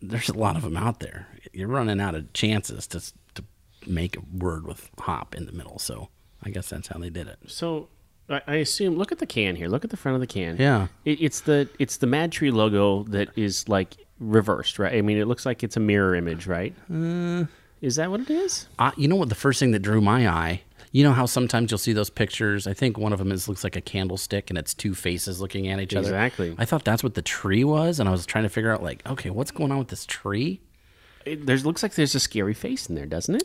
There's 0.00 0.28
a 0.28 0.34
lot 0.34 0.56
of 0.56 0.62
them 0.62 0.76
out 0.76 1.00
there. 1.00 1.28
You're 1.52 1.68
running 1.68 2.00
out 2.00 2.14
of 2.14 2.32
chances 2.32 2.86
to 2.88 3.00
to 3.34 3.44
make 3.86 4.16
a 4.16 4.20
word 4.32 4.66
with 4.66 4.90
hop 4.98 5.34
in 5.34 5.46
the 5.46 5.52
middle. 5.52 5.78
So 5.78 6.08
I 6.42 6.50
guess 6.50 6.68
that's 6.68 6.88
how 6.88 6.98
they 6.98 7.10
did 7.10 7.26
it. 7.26 7.38
So 7.46 7.88
I, 8.28 8.56
assume. 8.56 8.96
Look 8.96 9.12
at 9.12 9.18
the 9.18 9.26
can 9.26 9.56
here. 9.56 9.68
Look 9.68 9.84
at 9.84 9.90
the 9.90 9.96
front 9.96 10.14
of 10.14 10.20
the 10.20 10.26
can. 10.26 10.56
Yeah. 10.56 10.88
It, 11.04 11.20
it's 11.20 11.40
the 11.42 11.68
it's 11.78 11.98
the 11.98 12.06
Mad 12.06 12.32
Tree 12.32 12.50
logo 12.50 13.02
that 13.04 13.28
is 13.36 13.68
like 13.68 13.96
reversed, 14.18 14.78
right? 14.78 14.94
I 14.94 15.02
mean, 15.02 15.18
it 15.18 15.26
looks 15.26 15.44
like 15.44 15.62
it's 15.62 15.76
a 15.76 15.80
mirror 15.80 16.14
image, 16.14 16.46
right? 16.46 16.74
Uh. 16.90 17.44
is 17.80 17.96
that 17.96 18.10
what 18.10 18.20
it 18.20 18.30
is? 18.30 18.68
Uh, 18.78 18.92
you 18.96 19.08
know 19.08 19.16
what? 19.16 19.28
The 19.28 19.34
first 19.34 19.60
thing 19.60 19.72
that 19.72 19.80
drew 19.80 20.00
my 20.00 20.28
eye. 20.28 20.62
You 20.92 21.04
know 21.04 21.12
how 21.12 21.26
sometimes 21.26 21.70
you'll 21.70 21.78
see 21.78 21.94
those 21.94 22.10
pictures. 22.10 22.66
I 22.66 22.74
think 22.74 22.98
one 22.98 23.12
of 23.12 23.18
them 23.18 23.32
is 23.32 23.48
looks 23.48 23.64
like 23.64 23.76
a 23.76 23.80
candlestick, 23.80 24.50
and 24.50 24.58
it's 24.58 24.74
two 24.74 24.94
faces 24.94 25.40
looking 25.40 25.68
at 25.68 25.80
each 25.80 25.94
other. 25.94 26.08
Exactly. 26.08 26.54
I 26.58 26.64
thought 26.66 26.84
that's 26.84 27.02
what 27.02 27.14
the 27.14 27.22
tree 27.22 27.64
was, 27.64 27.98
and 27.98 28.08
I 28.08 28.12
was 28.12 28.26
trying 28.26 28.44
to 28.44 28.50
figure 28.50 28.70
out, 28.70 28.82
like, 28.82 29.04
okay, 29.08 29.30
what's 29.30 29.50
going 29.50 29.72
on 29.72 29.78
with 29.78 29.88
this 29.88 30.04
tree? 30.06 30.60
It 31.24 31.46
there's 31.46 31.64
looks 31.64 31.82
like 31.82 31.94
there's 31.94 32.14
a 32.14 32.20
scary 32.20 32.54
face 32.54 32.88
in 32.88 32.94
there, 32.94 33.06
doesn't 33.06 33.34
it? 33.34 33.44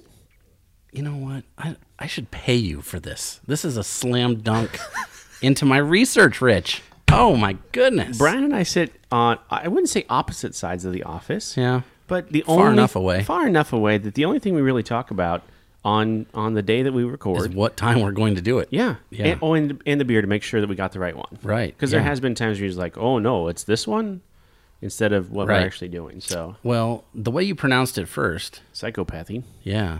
you 0.92 1.04
know 1.04 1.16
what? 1.16 1.44
I 1.58 1.76
I 2.00 2.08
should 2.08 2.32
pay 2.32 2.56
you 2.56 2.82
for 2.82 3.00
this. 3.00 3.40
This 3.46 3.64
is 3.66 3.78
a 3.78 3.84
slam 3.84 4.38
dunk 4.38 4.80
into 5.42 5.66
my 5.66 5.78
research, 5.78 6.42
Rich. 6.42 6.82
Oh 7.12 7.36
my 7.36 7.58
goodness. 7.72 8.18
Brian 8.18 8.44
and 8.44 8.56
I 8.56 8.64
sit 8.64 8.94
on 9.12 9.38
I 9.50 9.68
wouldn't 9.68 9.90
say 9.90 10.06
opposite 10.10 10.56
sides 10.56 10.86
of 10.86 10.94
the 10.94 11.04
office. 11.04 11.56
Yeah. 11.56 11.82
But 12.08 12.32
the 12.32 12.42
Far 12.42 12.62
only 12.62 12.74
enough 12.74 12.96
away. 12.96 13.24
Far 13.24 13.46
enough 13.48 13.74
away 13.74 13.98
that 13.98 14.16
the 14.16 14.26
only 14.26 14.40
thing 14.40 14.56
we 14.56 14.62
really 14.62 14.84
talk 14.84 15.12
about 15.12 15.44
on 15.88 16.26
on 16.34 16.54
the 16.54 16.62
day 16.62 16.82
that 16.84 16.92
we 16.92 17.06
Is 17.06 17.10
record. 17.12 17.54
what 17.54 17.78
time 17.78 18.02
we're 18.02 18.12
going 18.12 18.36
to 18.36 18.42
do 18.42 18.60
it. 18.60 18.68
yeah. 18.72 18.96
Yeah. 19.10 19.28
And, 19.28 19.40
oh, 19.42 19.54
and, 19.54 19.82
and 19.86 20.02
the 20.02 20.06
beer 20.06 20.22
to 20.22 20.28
make 20.28 20.44
sure 20.44 20.60
that 20.60 20.68
we 20.70 20.76
got 20.76 20.92
the 20.92 21.00
right 21.00 21.16
one. 21.16 21.40
Right, 21.44 21.74
Because 21.74 21.92
there 21.92 22.02
has 22.02 22.20
been 22.20 22.36
times 22.36 22.60
where 22.60 22.66
he's 22.68 22.78
like, 22.78 22.98
oh 22.98 23.20
no, 23.20 23.48
it's 23.48 23.64
this 23.64 23.88
one 23.88 24.22
instead 24.82 25.14
of 25.14 25.32
what 25.32 25.48
Right. 25.48 25.62
we're 25.62 25.66
actually 25.66 25.88
doing. 25.88 26.20
So 26.20 26.58
Well, 26.62 27.06
the 27.16 27.32
way 27.32 27.44
you 27.44 27.56
pronounced 27.56 27.98
it 27.98 28.08
first, 28.08 28.62
psychopathy. 28.74 29.44
yeah, 29.64 30.00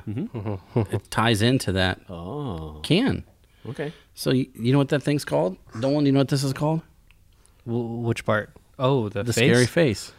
it 0.76 1.10
ties 1.10 1.42
into 1.42 1.72
that 1.72 2.02
Oh. 2.10 2.80
can. 2.84 3.24
Okay. 3.70 3.94
So 4.14 4.32
you, 4.32 4.48
you 4.60 4.72
know 4.74 4.78
what 4.80 4.90
that 4.90 5.04
thing's 5.04 5.24
called? 5.26 5.58
Dolan, 5.80 6.06
you 6.06 6.12
know 6.12 6.20
what 6.20 6.28
this 6.30 6.44
is 6.44 6.54
called? 6.54 6.82
Mm-hmm. 6.82 7.72
w- 7.72 8.08
which 8.08 8.26
part? 8.26 8.52
Oh, 8.80 9.10
the, 9.10 9.24
The 9.24 9.34
face? 9.34 9.50
scary 9.52 9.66
face. 9.66 10.12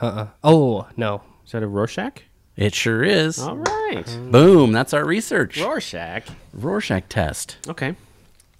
Uh-uh. 0.00 0.28
Oh 0.44 0.86
no. 0.96 1.22
Is 1.44 1.52
that 1.52 1.62
a 1.62 1.66
Rorschach? 1.68 2.22
It 2.60 2.74
sure 2.74 3.02
is. 3.02 3.38
All 3.40 3.56
right. 3.56 4.04
Boom. 4.30 4.70
That's 4.72 4.92
our 4.92 5.04
research. 5.04 5.58
Rorschach. 5.58 6.24
Rorschach 6.52 7.04
test. 7.08 7.56
Okay. 7.66 7.96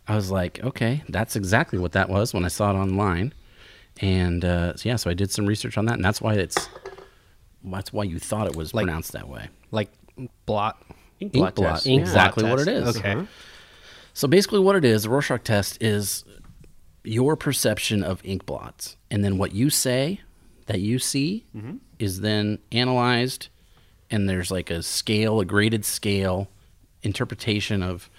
I 0.08 0.16
was 0.16 0.30
like, 0.30 0.58
okay, 0.64 1.04
that's 1.08 1.36
exactly 1.36 1.78
what 1.78 1.92
that 1.92 2.08
was 2.08 2.34
when 2.34 2.44
I 2.44 2.48
saw 2.48 2.70
it 2.70 2.74
online. 2.74 3.32
And 4.00 4.44
uh, 4.44 4.74
so, 4.76 4.88
yeah, 4.88 4.96
so 4.96 5.10
I 5.10 5.14
did 5.14 5.30
some 5.30 5.46
research 5.46 5.76
on 5.78 5.84
that, 5.84 5.94
and 5.96 6.04
that's 6.04 6.20
why 6.20 6.34
it's 6.34 6.68
that's 7.62 7.92
why 7.92 8.04
you 8.04 8.18
thought 8.18 8.46
it 8.46 8.56
was 8.56 8.72
Like- 8.72 8.86
pronounced 8.86 9.12
that 9.12 9.28
way. 9.28 9.48
Like 9.70 9.90
blot. 10.46 10.82
Ink 11.20 11.36
Ink 11.36 11.54
blot. 11.54 11.74
test. 11.74 11.86
Ink 11.86 11.98
Yeah. 12.00 12.06
exactly 12.06 12.42
blot 12.44 12.58
what 12.58 12.60
it 12.68 12.72
test. 12.72 12.88
is. 12.88 12.96
Okay. 12.96 13.12
Uh-huh. 13.12 13.26
So 14.14 14.26
basically, 14.26 14.60
what 14.60 14.74
it 14.76 14.84
is, 14.84 15.02
the 15.04 15.10
Rorschach 15.10 15.44
test 15.44 15.80
is 15.82 16.24
your 17.04 17.36
perception 17.36 18.02
of 18.02 18.20
ink 18.24 18.46
blots, 18.46 18.96
and 19.10 19.22
then 19.22 19.36
what 19.38 19.52
you 19.54 19.68
say 19.70 20.20
that 20.66 20.80
you 20.80 20.98
see 20.98 21.44
is 21.98 22.20
then 22.22 22.58
analyzed, 22.72 23.48
and 24.10 24.28
there's 24.28 24.50
like 24.50 24.70
a 24.70 24.82
scale, 24.82 25.40
a 25.40 25.44
graded 25.44 25.84
scale 25.84 26.48
interpretation 27.02 27.82
of 27.82 28.10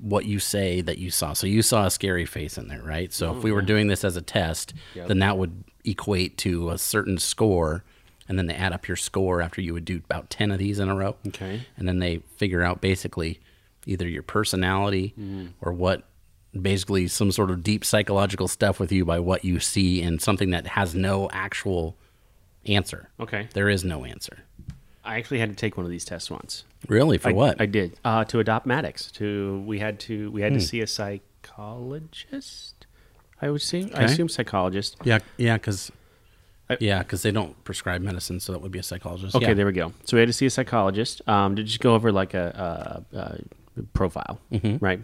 what 0.00 0.26
you 0.26 0.38
say 0.38 0.80
that 0.82 0.98
you 0.98 1.10
saw. 1.10 1.32
So 1.32 1.46
you 1.46 1.62
saw 1.62 1.86
a 1.86 1.90
scary 1.90 2.26
face 2.26 2.58
in 2.58 2.68
there, 2.68 2.82
right? 2.82 3.12
So 3.12 3.30
if 3.30 3.38
oh, 3.38 3.40
we 3.40 3.52
were 3.52 3.62
doing 3.62 3.88
this 3.88 4.04
as 4.04 4.16
a 4.16 4.22
test, 4.22 4.74
then 4.94 5.20
that 5.20 5.38
would 5.38 5.64
equate 5.84 6.36
to 6.38 6.70
a 6.70 6.78
certain 6.78 7.18
score, 7.18 7.84
and 8.28 8.38
then 8.38 8.46
they 8.46 8.54
add 8.54 8.72
up 8.72 8.88
your 8.88 8.96
score 8.96 9.40
after 9.40 9.60
you 9.60 9.72
would 9.72 9.84
do 9.84 10.02
about 10.04 10.28
ten 10.28 10.50
of 10.50 10.58
these 10.58 10.78
in 10.78 10.88
a 10.88 10.94
row 10.94 11.16
Okay. 11.28 11.64
and 11.76 11.88
then 11.88 12.00
they 12.00 12.18
figure 12.36 12.62
out 12.62 12.80
basically 12.80 13.40
either 13.86 14.06
your 14.08 14.22
personality 14.24 15.14
mm-hmm. 15.18 15.46
or 15.60 15.72
what 15.72 16.02
basically 16.60 17.06
some 17.06 17.30
sort 17.30 17.50
of 17.50 17.62
deep 17.62 17.84
psychological 17.84 18.48
stuff 18.48 18.80
with 18.80 18.90
you 18.90 19.04
by 19.04 19.20
what 19.20 19.44
you 19.44 19.60
see 19.60 20.02
and 20.02 20.20
something 20.20 20.50
that 20.50 20.66
has 20.66 20.94
no 20.94 21.28
actual 21.30 21.96
answer. 22.66 23.08
Okay. 23.20 23.48
There 23.54 23.68
is 23.68 23.84
no 23.84 24.04
answer. 24.04 24.38
I 25.06 25.16
actually 25.18 25.38
had 25.38 25.50
to 25.50 25.54
take 25.56 25.76
one 25.76 25.86
of 25.86 25.90
these 25.90 26.04
tests 26.04 26.30
once. 26.30 26.64
Really? 26.88 27.18
For 27.18 27.28
I, 27.28 27.32
what? 27.32 27.60
I 27.60 27.66
did. 27.66 27.98
Uh, 28.04 28.24
to 28.24 28.40
adopt 28.40 28.66
Maddox. 28.66 29.10
To 29.12 29.62
we 29.66 29.78
had 29.78 30.00
to 30.00 30.30
we 30.32 30.42
had 30.42 30.52
Hmm. 30.52 30.58
to 30.58 30.64
see 30.64 30.80
a 30.80 30.86
psychologist. 30.86 32.86
I 33.40 33.50
would 33.50 33.62
see. 33.62 33.90
I 33.94 34.04
assume 34.04 34.28
psychologist. 34.28 34.96
yeah, 35.04 35.18
yeah, 35.36 35.56
because 35.56 35.92
yeah, 36.80 37.00
because 37.00 37.22
they 37.22 37.30
don't 37.30 37.62
prescribe 37.64 38.00
medicine, 38.00 38.40
so 38.40 38.52
that 38.52 38.60
would 38.60 38.72
be 38.72 38.78
a 38.78 38.82
psychologist. 38.82 39.34
Okay, 39.36 39.48
yeah. 39.48 39.54
there 39.54 39.66
we 39.66 39.72
go. 39.72 39.92
So 40.04 40.16
we 40.16 40.20
had 40.20 40.28
to 40.28 40.32
see 40.32 40.46
a 40.46 40.50
psychologist 40.50 41.22
um, 41.28 41.54
to 41.56 41.62
just 41.62 41.80
go 41.80 41.94
over 41.94 42.10
like 42.10 42.34
a, 42.34 43.04
a, 43.12 43.18
a 43.18 43.82
profile, 43.92 44.40
Mm-hmm. 44.50 44.84
right? 44.84 45.00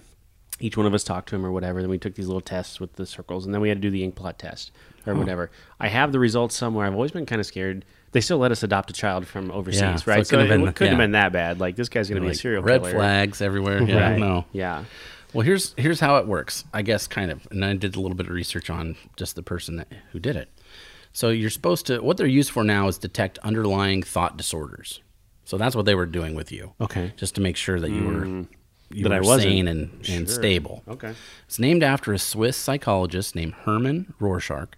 Each 0.61 0.77
one 0.77 0.87
of 0.87 0.95
us 0.95 1.03
talked 1.05 1.29
to 1.31 1.37
him 1.37 1.45
or 1.45 1.51
whatever. 1.53 1.81
Then 1.81 1.91
we 1.91 1.99
took 1.99 2.15
these 2.15 2.27
little 2.27 2.41
tests 2.41 2.81
with 2.81 2.95
the 2.95 3.05
circles, 3.07 3.45
and 3.45 3.53
then 3.55 3.61
we 3.61 3.69
had 3.69 3.79
to 3.79 3.83
do 3.83 3.91
the 3.91 4.03
ink 4.05 4.15
blot 4.15 4.39
test 4.39 4.71
or 5.07 5.15
whatever. 5.15 5.51
I 5.81 5.89
have 5.89 6.13
the 6.13 6.19
results 6.21 6.57
somewhere. 6.57 6.87
I've 6.87 6.95
always 6.95 7.11
been 7.11 7.27
kind 7.27 7.41
of 7.41 7.47
scared. 7.47 7.85
They 8.13 8.21
still 8.21 8.39
let 8.39 8.53
us 8.53 8.63
adopt 8.63 8.91
a 8.91 8.93
child 8.93 9.27
from 9.27 9.51
overseas, 9.51 9.81
Yeah, 9.81 9.97
so 9.97 10.11
right? 10.13 10.21
it 10.21 10.29
couldn't 10.29 10.49
have 10.49 10.61
been- 10.61 10.73
couldn't 10.73 10.93
have 10.93 10.99
yeah. 10.99 11.05
been 11.05 11.13
that 11.13 11.33
bad. 11.33 11.61
Like 11.61 11.77
this 11.77 11.89
guy's 11.89 12.09
going 12.09 12.17
to 12.17 12.21
be 12.21 12.29
Like, 12.29 12.37
a 12.37 12.39
serial 12.39 12.63
red 12.63 12.83
killer. 12.83 12.93
flags 12.95 13.41
everywhere. 13.41 13.83
Yeah, 13.89 14.11
Right. 14.11 14.19
no. 14.19 14.45
Yeah. 14.53 14.85
Well, 15.33 15.43
here's 15.47 15.75
here's 15.79 15.99
how 16.01 16.17
it 16.19 16.27
works. 16.27 16.65
I 16.75 16.83
guess 16.83 17.07
kind 17.07 17.31
of, 17.31 17.49
and 17.51 17.65
I 17.65 17.75
did 17.75 17.97
a 17.97 18.01
little 18.01 18.17
bit 18.17 18.27
of 18.27 18.33
research 18.35 18.69
on 18.69 18.97
just 19.17 19.35
the 19.35 19.43
person 19.43 19.77
that, 19.77 19.89
who 20.13 20.19
did 20.21 20.37
it. 20.37 20.51
So 21.15 21.31
you're 21.31 21.49
supposed 21.51 21.87
to. 21.87 22.01
What 22.01 22.19
they're 22.19 22.27
used 22.27 22.51
for 22.51 22.63
now 22.65 22.87
is 22.89 22.99
detect 22.99 23.39
underlying 23.39 24.03
thought 24.03 24.37
disorders. 24.37 25.01
So 25.45 25.57
that's 25.57 25.75
what 25.75 25.87
they 25.87 25.95
were 25.95 26.07
doing 26.07 26.35
with 26.35 26.53
you. 26.53 26.75
Okay. 26.83 27.13
Just 27.17 27.35
to 27.37 27.41
make 27.41 27.57
sure 27.57 27.81
that 27.81 27.91
you 27.91 28.05
were 28.05 28.25
hmm. 28.27 28.43
you 28.91 29.05
That 29.05 29.13
I 29.13 29.21
wasn't. 29.21 29.43
sane 29.53 29.69
and, 29.69 29.91
and 30.09 30.27
Sure. 30.29 30.35
stable. 30.35 30.83
Okay. 30.87 31.15
It's 31.47 31.59
named 31.59 31.83
after 31.83 32.13
a 32.13 32.19
Swiss 32.19 32.57
psychologist 32.59 33.35
named 33.35 33.55
Hermann 33.65 34.13
Rorschach, 34.21 34.77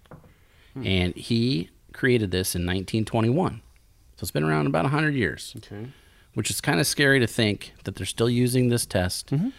hmm. 0.73 0.85
and 0.87 1.15
he 1.15 1.69
created 1.95 2.29
this 2.31 2.53
in 2.55 2.61
1921. 2.61 3.61
So 4.17 4.23
it's 4.23 4.31
been 4.31 4.43
around 4.43 4.67
about 4.67 4.83
100 4.83 5.15
years 5.15 5.53
Okay. 5.57 5.87
which 6.35 6.49
is 6.49 6.61
kind 6.61 6.79
of 6.79 6.85
scary 6.87 7.19
to 7.19 7.27
think 7.27 7.73
that 7.85 7.95
they're 7.95 8.05
still 8.05 8.29
using 8.29 8.69
this 8.69 8.85
test, 8.85 9.27
Mm-hmm. 9.31 9.49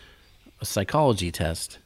a 0.61 0.65
psychology 0.65 1.31
test, 1.33 1.79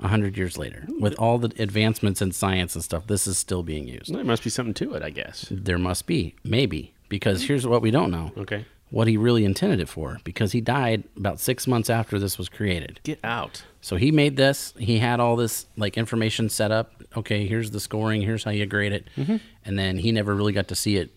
hundred 0.00 0.36
years 0.36 0.58
later. 0.58 0.86
With 1.00 1.14
all 1.18 1.38
the 1.38 1.50
advancements 1.62 2.20
in 2.20 2.32
science 2.32 2.74
and 2.74 2.84
stuff, 2.84 3.06
this 3.06 3.26
is 3.26 3.38
still 3.38 3.62
being 3.62 3.88
used. 3.88 4.12
There 4.14 4.22
must 4.24 4.44
be 4.44 4.50
something 4.50 4.74
to 4.74 4.92
it, 4.94 5.02
I 5.02 5.08
guess. 5.10 5.46
There 5.50 5.78
must 5.78 6.06
be, 6.06 6.34
maybe, 6.44 6.92
because 7.08 7.44
here's 7.44 7.66
what 7.66 7.80
we 7.80 7.90
don't 7.90 8.10
know: 8.10 8.30
Okay. 8.36 8.66
what 8.90 9.08
he 9.08 9.16
really 9.16 9.44
intended 9.46 9.80
it 9.80 9.88
for. 9.88 10.18
Because 10.22 10.52
he 10.52 10.60
died 10.60 11.04
about 11.16 11.40
six 11.40 11.66
months 11.66 11.88
after 11.88 12.18
this 12.18 12.36
was 12.36 12.48
created. 12.50 13.00
Get 13.02 13.18
out. 13.24 13.64
So 13.80 13.96
he 13.96 14.10
made 14.12 14.36
this. 14.36 14.74
He 14.78 14.98
had 14.98 15.20
all 15.20 15.36
this 15.36 15.66
like 15.76 15.96
information 15.96 16.48
set 16.50 16.70
up. 16.70 17.02
Okay, 17.16 17.46
here's 17.46 17.70
the 17.70 17.80
scoring. 17.80 18.22
Here's 18.22 18.44
how 18.44 18.50
you 18.50 18.66
grade 18.66 18.92
it. 18.92 19.08
Mm-hmm. 19.16 19.36
And 19.64 19.78
then 19.78 19.98
he 19.98 20.12
never 20.12 20.34
really 20.34 20.52
got 20.52 20.68
to 20.68 20.74
see 20.74 20.96
it 20.96 21.10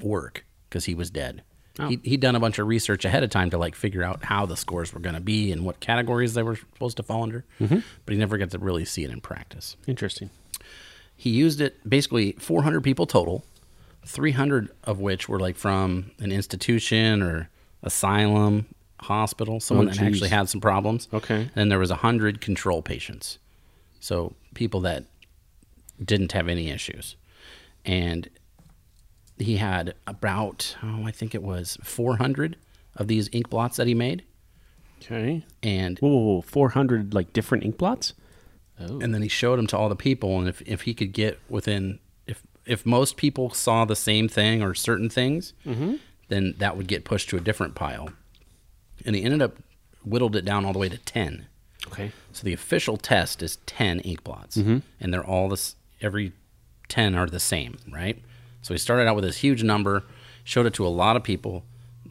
work 0.00 0.44
because 0.68 0.84
he 0.86 0.94
was 0.94 1.10
dead. 1.10 1.42
Oh. 1.78 1.88
He 1.88 2.00
he'd 2.02 2.20
done 2.20 2.34
a 2.34 2.40
bunch 2.40 2.58
of 2.58 2.66
research 2.66 3.04
ahead 3.04 3.22
of 3.22 3.30
time 3.30 3.50
to 3.50 3.58
like 3.58 3.74
figure 3.74 4.02
out 4.02 4.24
how 4.24 4.46
the 4.46 4.56
scores 4.56 4.92
were 4.92 5.00
going 5.00 5.14
to 5.14 5.20
be 5.20 5.52
and 5.52 5.64
what 5.64 5.80
categories 5.80 6.34
they 6.34 6.42
were 6.42 6.56
supposed 6.56 6.96
to 6.96 7.02
fall 7.02 7.22
under. 7.22 7.44
Mm-hmm. 7.60 7.78
But 8.04 8.12
he 8.12 8.18
never 8.18 8.38
got 8.38 8.50
to 8.50 8.58
really 8.58 8.84
see 8.84 9.04
it 9.04 9.10
in 9.10 9.20
practice. 9.20 9.76
Interesting. 9.86 10.30
He 11.16 11.30
used 11.30 11.60
it 11.60 11.88
basically 11.88 12.32
400 12.32 12.82
people 12.82 13.06
total 13.06 13.44
300 14.06 14.70
of 14.84 15.00
which 15.00 15.28
were 15.28 15.38
like 15.38 15.56
from 15.56 16.10
an 16.18 16.32
institution 16.32 17.22
or 17.22 17.50
asylum, 17.82 18.66
hospital, 19.00 19.60
someone 19.60 19.88
Oh, 19.88 19.90
that 19.92 20.02
actually 20.02 20.30
had 20.30 20.48
some 20.48 20.60
problems. 20.60 21.08
Okay. 21.12 21.50
And 21.54 21.70
there 21.70 21.78
was 21.78 21.90
100 21.90 22.40
control 22.40 22.82
patients. 22.82 23.38
So 24.00 24.34
people 24.54 24.80
that 24.80 25.04
didn't 26.02 26.32
have 26.32 26.48
any 26.48 26.70
issues. 26.70 27.16
And 27.84 28.28
he 29.38 29.56
had 29.56 29.94
about, 30.06 30.76
oh, 30.82 31.04
I 31.06 31.10
think 31.10 31.34
it 31.34 31.42
was 31.42 31.78
400 31.82 32.56
of 32.96 33.08
these 33.08 33.28
ink 33.32 33.48
blots 33.48 33.76
that 33.76 33.86
he 33.86 33.94
made. 33.94 34.24
Okay. 34.98 35.44
And 35.62 35.98
Whoa, 35.98 36.08
whoa, 36.08 36.34
whoa. 36.36 36.40
400 36.42 37.14
like 37.14 37.32
different 37.32 37.64
ink 37.64 37.78
blots? 37.78 38.14
Oh. 38.82 38.98
and 39.00 39.12
then 39.14 39.20
he 39.20 39.28
showed 39.28 39.58
them 39.58 39.66
to 39.68 39.76
all 39.76 39.90
the 39.90 39.96
people 39.96 40.38
and 40.38 40.48
if, 40.48 40.62
if 40.62 40.82
he 40.82 40.94
could 40.94 41.12
get 41.12 41.38
within 41.50 41.98
if 42.26 42.42
if 42.64 42.86
most 42.86 43.18
people 43.18 43.50
saw 43.50 43.84
the 43.84 43.96
same 43.96 44.26
thing 44.26 44.62
or 44.62 44.74
certain 44.74 45.10
things 45.10 45.52
mm-hmm. 45.66 45.96
then 46.28 46.54
that 46.56 46.78
would 46.78 46.88
get 46.88 47.04
pushed 47.04 47.28
to 47.28 47.36
a 47.36 47.40
different 47.40 47.74
pile 47.74 48.08
and 49.04 49.14
he 49.14 49.22
ended 49.22 49.42
up 49.42 49.56
whittled 50.02 50.34
it 50.34 50.46
down 50.46 50.64
all 50.64 50.72
the 50.72 50.78
way 50.78 50.88
to 50.88 50.96
10 50.96 51.46
Okay. 51.86 52.12
so 52.32 52.44
the 52.44 52.52
official 52.52 52.96
test 52.96 53.42
is 53.42 53.56
10 53.66 54.00
ink 54.00 54.22
blots 54.24 54.56
and 54.56 54.82
they're 55.14 55.24
all 55.24 55.48
this 55.48 55.76
every 56.00 56.32
10 56.88 57.14
are 57.14 57.26
the 57.26 57.40
same 57.40 57.78
right 57.90 58.22
so 58.62 58.74
he 58.74 58.78
started 58.78 59.06
out 59.08 59.14
with 59.16 59.24
this 59.24 59.38
huge 59.38 59.62
number 59.62 60.04
showed 60.44 60.66
it 60.66 60.74
to 60.74 60.86
a 60.86 60.88
lot 60.88 61.16
of 61.16 61.22
people 61.22 61.64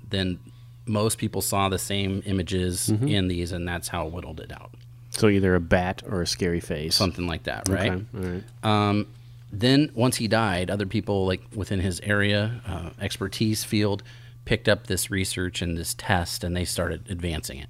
then 0.10 0.39
most 0.86 1.17
people 1.19 1.41
saw 1.41 1.69
the 1.69 1.77
same 1.77 2.23
images 2.25 2.89
in 2.89 3.27
these 3.27 3.51
and 3.51 3.67
that's 3.67 3.89
how 3.89 4.08
it 4.08 4.12
whittled 4.13 4.39
it 4.39 4.51
out 4.51 4.71
So 5.12 5.27
either 5.27 5.53
a 5.55 5.60
bat 5.60 6.01
or 6.10 6.21
a 6.21 6.27
scary 6.27 6.60
face. 6.60 6.95
something 6.95 7.27
like 7.27 7.43
that 7.43 7.67
right 7.69 7.91
Okay. 7.91 8.05
All 8.15 8.21
right. 8.21 8.43
um, 8.89 9.08
then 9.51 9.89
once 9.95 10.17
he 10.17 10.27
died, 10.27 10.69
other 10.69 10.86
people 10.86 11.25
like 11.25 11.41
within 11.55 11.79
his 11.79 11.99
area 12.01 12.62
uh, 12.67 12.89
expertise 13.01 13.63
field 13.63 14.03
picked 14.45 14.69
up 14.69 14.86
this 14.86 15.10
research 15.10 15.62
and 15.63 15.75
this 15.75 15.95
test, 15.95 16.43
and 16.43 16.55
they 16.55 16.65
started 16.65 17.10
advancing 17.10 17.58
it. 17.58 17.69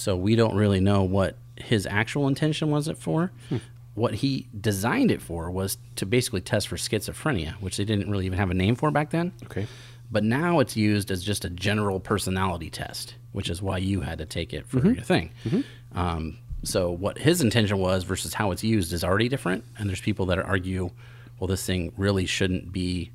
So 0.00 0.16
we 0.16 0.34
don't 0.34 0.56
really 0.56 0.80
know 0.80 1.02
what 1.02 1.36
his 1.56 1.86
actual 1.86 2.26
intention 2.26 2.70
was 2.70 2.88
it 2.88 2.96
for. 2.96 3.32
Hmm. 3.50 3.58
What 3.94 4.14
he 4.14 4.46
designed 4.58 5.10
it 5.10 5.20
for 5.20 5.50
was 5.50 5.76
to 5.96 6.06
basically 6.06 6.40
test 6.40 6.68
for 6.68 6.76
schizophrenia, 6.76 7.54
which 7.54 7.76
they 7.76 7.84
didn't 7.84 8.10
really 8.10 8.24
even 8.24 8.38
have 8.38 8.50
a 8.50 8.54
name 8.54 8.76
for 8.76 8.90
back 8.90 9.10
then. 9.10 9.32
Okay. 9.44 9.66
But 10.10 10.24
now 10.24 10.60
it's 10.60 10.76
used 10.76 11.10
as 11.10 11.22
just 11.22 11.44
a 11.44 11.50
general 11.50 12.00
personality 12.00 12.70
test, 12.70 13.14
which 13.32 13.50
is 13.50 13.60
why 13.60 13.78
you 13.78 14.00
had 14.00 14.18
to 14.18 14.26
take 14.26 14.54
it 14.54 14.66
for 14.66 14.78
mm-hmm. 14.78 14.94
your 14.94 15.04
thing. 15.04 15.32
Mm-hmm. 15.44 15.98
Um, 15.98 16.38
so 16.62 16.90
what 16.90 17.18
his 17.18 17.42
intention 17.42 17.78
was 17.78 18.04
versus 18.04 18.32
how 18.32 18.52
it's 18.52 18.64
used 18.64 18.92
is 18.92 19.04
already 19.04 19.28
different. 19.28 19.64
And 19.78 19.88
there's 19.88 20.00
people 20.00 20.26
that 20.26 20.38
argue, 20.38 20.90
well, 21.38 21.48
this 21.48 21.64
thing 21.64 21.92
really 21.96 22.26
shouldn't 22.26 22.72
be 22.72 23.12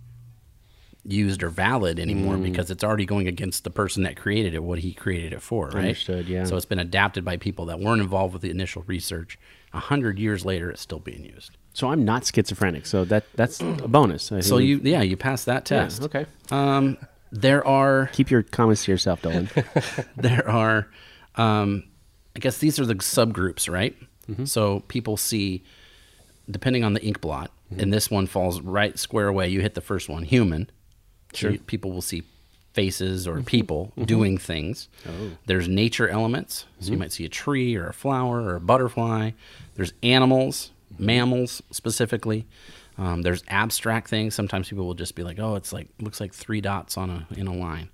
used 1.08 1.44
or 1.44 1.50
valid 1.50 2.00
anymore 2.00 2.38
because 2.38 2.72
it's 2.72 2.84
already 2.84 3.06
going 3.06 3.28
against 3.28 3.64
the 3.64 3.70
person 3.70 4.04
that 4.04 4.16
created 4.18 4.54
it, 4.56 4.64
what 4.64 4.80
he 4.80 4.92
created 4.94 5.34
it 5.34 5.42
for, 5.42 5.68
right? 5.68 5.76
Understood, 5.84 6.28
yeah. 6.28 6.44
So 6.46 6.56
it's 6.56 6.66
been 6.66 6.80
adapted 6.80 7.24
by 7.24 7.38
people 7.38 7.66
that 7.68 7.80
weren't 7.80 8.02
involved 8.02 8.34
with 8.34 8.42
the 8.42 8.50
initial 8.50 8.84
research. 8.88 9.38
A 9.74 9.80
hundred 9.80 10.18
years 10.20 10.46
later, 10.46 10.70
it's 10.72 10.82
still 10.82 11.00
being 11.00 11.24
used. 11.26 11.58
So 11.74 11.92
I'm 11.92 12.06
not 12.06 12.26
schizophrenic. 12.26 12.86
So 12.86 13.06
that 13.06 13.26
that's 13.36 13.60
a 13.62 13.88
bonus. 13.88 14.32
I 14.32 14.40
So 14.40 14.58
think. 14.58 14.68
you, 14.70 14.82
yeah, 14.84 15.02
you 15.02 15.16
passed 15.18 15.46
that 15.46 15.70
Yeah, 15.70 15.84
test. 15.84 16.02
okay. 16.04 16.26
Um, 16.50 16.98
there 17.32 17.66
are 17.68 18.08
Keep 18.14 18.32
your 18.32 18.44
comments 18.44 18.86
to 18.86 18.92
yourself, 18.92 19.22
Dolan. 19.22 19.50
there 20.18 20.48
are 20.50 20.88
um, 21.36 21.84
i 22.36 22.40
guess 22.40 22.58
these 22.60 22.80
are 22.80 22.86
the 22.86 22.96
subgroups 22.96 23.70
right 23.72 23.96
so 24.46 24.80
people 24.88 25.18
see 25.18 25.64
depending 26.50 26.84
on 26.84 26.94
the 26.94 27.04
ink 27.06 27.20
blot 27.22 27.52
and 27.78 27.92
this 27.94 28.10
one 28.10 28.26
falls 28.26 28.62
right 28.62 28.98
square 28.98 29.28
away 29.28 29.48
you 29.50 29.60
hit 29.62 29.74
the 29.74 29.82
first 29.82 30.08
one 30.10 30.24
human 30.24 30.70
sure. 31.36 31.58
people 31.58 31.92
will 31.92 32.02
see 32.02 32.24
faces 32.74 33.28
or 33.28 33.36
mm-hmm. 33.36 33.44
people 33.44 33.86
mm-hmm. 33.92 34.04
doing 34.04 34.38
things. 34.38 34.90
Oh. 35.08 35.32
There's 35.46 35.68
nature 35.68 36.10
elements. 36.10 36.66
So 36.80 36.88
you 36.88 36.92
mm-hmm. 36.92 37.00
might 37.02 37.12
see 37.14 37.26
a 37.26 37.30
tree 37.30 37.76
or 37.76 37.88
a 37.88 37.94
flower 37.94 38.42
or 38.42 38.56
a 38.56 38.62
butterfly. 38.62 39.32
There's 39.76 39.94
animals 40.04 40.72
mammals 41.00 41.62
specifically. 41.72 42.46
Um, 42.98 43.22
there's 43.22 43.44
abstract 43.48 44.10
things. 44.10 44.36
Sometimes 44.36 44.70
people 44.70 44.86
will 44.86 44.94
just 44.94 45.16
be 45.16 45.24
like 45.24 45.40
oh 45.40 45.56
it's 45.56 45.74
like 45.74 45.88
looks 46.00 46.20
like 46.20 46.34
three 46.34 46.62
dots 46.62 46.98
on 46.98 47.10
a 47.10 47.28
in 47.38 47.48
a 47.48 47.54
line. 47.54 47.90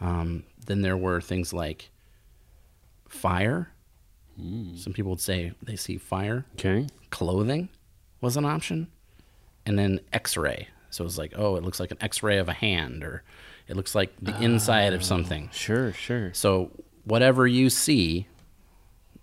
Um, 0.00 0.44
then 0.66 0.82
there 0.82 0.96
were 0.96 1.20
things 1.20 1.52
like 1.52 1.90
fire. 3.08 3.70
Mm. 4.40 4.78
Some 4.78 4.92
people 4.92 5.10
would 5.10 5.20
say 5.20 5.52
they 5.62 5.76
see 5.76 5.98
fire. 5.98 6.44
okay. 6.54 6.86
Clothing 7.10 7.68
was 8.20 8.36
an 8.36 8.44
option. 8.44 8.88
And 9.66 9.78
then 9.78 10.00
x 10.12 10.36
ray. 10.36 10.68
So 10.90 11.04
it 11.04 11.06
was 11.06 11.18
like, 11.18 11.32
oh, 11.36 11.56
it 11.56 11.62
looks 11.62 11.80
like 11.80 11.90
an 11.90 11.98
x 12.00 12.22
ray 12.22 12.38
of 12.38 12.48
a 12.48 12.52
hand, 12.52 13.04
or 13.04 13.22
it 13.66 13.76
looks 13.76 13.94
like 13.94 14.12
the 14.20 14.36
inside 14.42 14.92
of 14.94 15.00
ah, 15.00 15.04
something. 15.04 15.50
Sure, 15.52 15.92
sure. 15.92 16.32
So 16.34 16.70
whatever 17.04 17.46
you 17.46 17.70
see, 17.70 18.26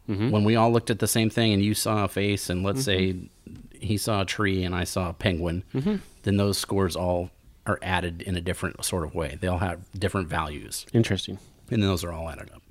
mm-hmm. 0.10 0.30
when 0.32 0.43
we 0.43 0.56
all 0.56 0.71
looked 0.71 0.89
at 0.89 0.99
the 0.99 1.08
same 1.08 1.30
thing 1.30 1.54
and 1.54 1.63
you 1.63 1.73
saw 1.73 2.06
a 2.06 2.08
face, 2.08 2.49
and 2.49 2.63
let's 2.63 2.84
say 2.84 3.13
mm-hmm. 3.13 3.80
he 3.80 3.97
saw 3.97 4.21
a 4.21 4.25
tree 4.25 4.63
and 4.63 4.75
I 4.75 4.84
saw 4.84 5.10
a 5.10 5.13
penguin, 5.13 5.63
mm-hmm. 5.73 5.95
then 6.23 6.38
those 6.38 6.58
scores 6.58 6.95
all 6.95 7.32
are 7.65 7.80
added 7.82 8.21
in 8.21 8.36
a 8.36 8.41
different 8.41 8.84
sort 8.86 9.04
of 9.04 9.15
way. 9.15 9.38
They 9.39 9.47
all 9.47 9.58
have 9.58 9.80
different 9.97 10.28
values 10.28 10.86
Interesting. 10.93 11.39
and 11.71 11.82
those 11.82 12.04
are 12.04 12.12
all 12.12 12.30
added 12.30 12.51
up. 12.54 12.62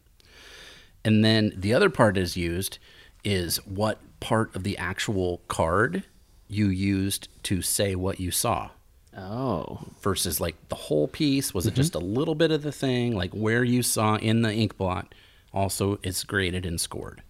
And 1.04 1.24
then 1.24 1.52
the 1.56 1.74
other 1.74 1.90
part 1.90 2.16
is 2.16 2.36
used 2.36 2.78
is 3.24 3.56
what 3.66 3.98
part 4.20 4.54
of 4.54 4.62
the 4.62 4.78
actual 4.78 5.42
card 5.48 6.04
you 6.48 6.68
used 6.68 7.28
to 7.42 7.60
say 7.60 7.94
what 7.94 8.20
you 8.20 8.30
saw 8.30 8.70
Oh. 9.16 9.80
versus 10.02 10.40
like 10.40 10.56
the 10.68 10.74
whole 10.74 11.08
piece. 11.08 11.54
Was 11.54 11.66
it 11.66 11.70
mm-hmm. 11.70 11.76
just 11.76 11.94
a 11.94 12.00
little 12.00 12.34
bit 12.34 12.50
of 12.50 12.62
the 12.62 12.72
thing, 12.72 13.14
like 13.14 13.32
where 13.32 13.64
you 13.64 13.82
saw 13.82 14.16
in 14.16 14.42
the 14.42 14.52
ink 14.52 14.76
blot? 14.76 15.14
Also, 15.52 15.98
it's 16.02 16.24
graded 16.24 16.66
and 16.66 16.80
scored. 16.80 17.22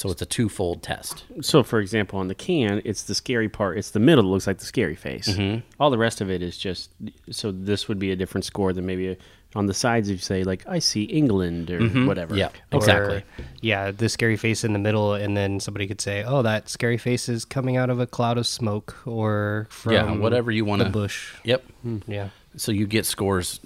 So 0.00 0.10
it's 0.10 0.22
a 0.22 0.26
twofold 0.26 0.82
test. 0.82 1.24
So, 1.42 1.62
for 1.62 1.78
example, 1.78 2.18
on 2.20 2.28
the 2.28 2.34
can, 2.34 2.80
it's 2.86 3.02
the 3.02 3.14
scary 3.14 3.50
part. 3.50 3.76
It's 3.76 3.90
the 3.90 4.00
middle 4.00 4.24
that 4.24 4.30
looks 4.30 4.46
like 4.46 4.56
the 4.56 4.64
scary 4.64 4.94
face. 4.96 5.28
Mm-hmm. 5.28 5.60
All 5.78 5.90
the 5.90 5.98
rest 5.98 6.22
of 6.22 6.30
it 6.30 6.40
is 6.42 6.56
just. 6.56 6.88
So 7.30 7.52
this 7.52 7.86
would 7.86 7.98
be 7.98 8.10
a 8.10 8.16
different 8.16 8.46
score 8.46 8.72
than 8.72 8.86
maybe 8.86 9.08
a, 9.08 9.16
on 9.54 9.66
the 9.66 9.74
sides. 9.74 10.08
If 10.08 10.12
you 10.14 10.18
say 10.22 10.42
like, 10.42 10.66
"I 10.66 10.78
see 10.78 11.02
England" 11.02 11.70
or 11.70 11.86
whatever. 12.06 12.34
Yeah, 12.34 12.48
Or, 12.72 12.78
exactly. 12.78 13.24
yeah, 13.60 13.90
the 13.90 14.08
scary 14.08 14.38
face 14.38 14.64
in 14.64 14.72
the 14.72 14.78
middle, 14.78 15.12
and 15.12 15.36
then 15.36 15.60
somebody 15.60 15.86
could 15.86 16.00
say, 16.00 16.24
"Oh, 16.24 16.40
that 16.40 16.70
scary 16.70 16.96
face 16.96 17.28
is 17.28 17.44
coming 17.44 17.76
out 17.76 17.90
of 17.90 18.00
a 18.00 18.06
cloud 18.06 18.38
of 18.38 18.46
smoke," 18.46 18.96
or 19.06 19.66
from 19.68 19.92
Yeah, 19.92 20.16
whatever 20.16 20.50
you 20.50 20.64
wanna- 20.64 20.88
bush. 20.88 21.34
Yep. 21.44 21.62
Yeah, 22.06 22.30
So 22.56 22.72
you 22.72 22.86
get 22.86 23.04
scores 23.04 23.60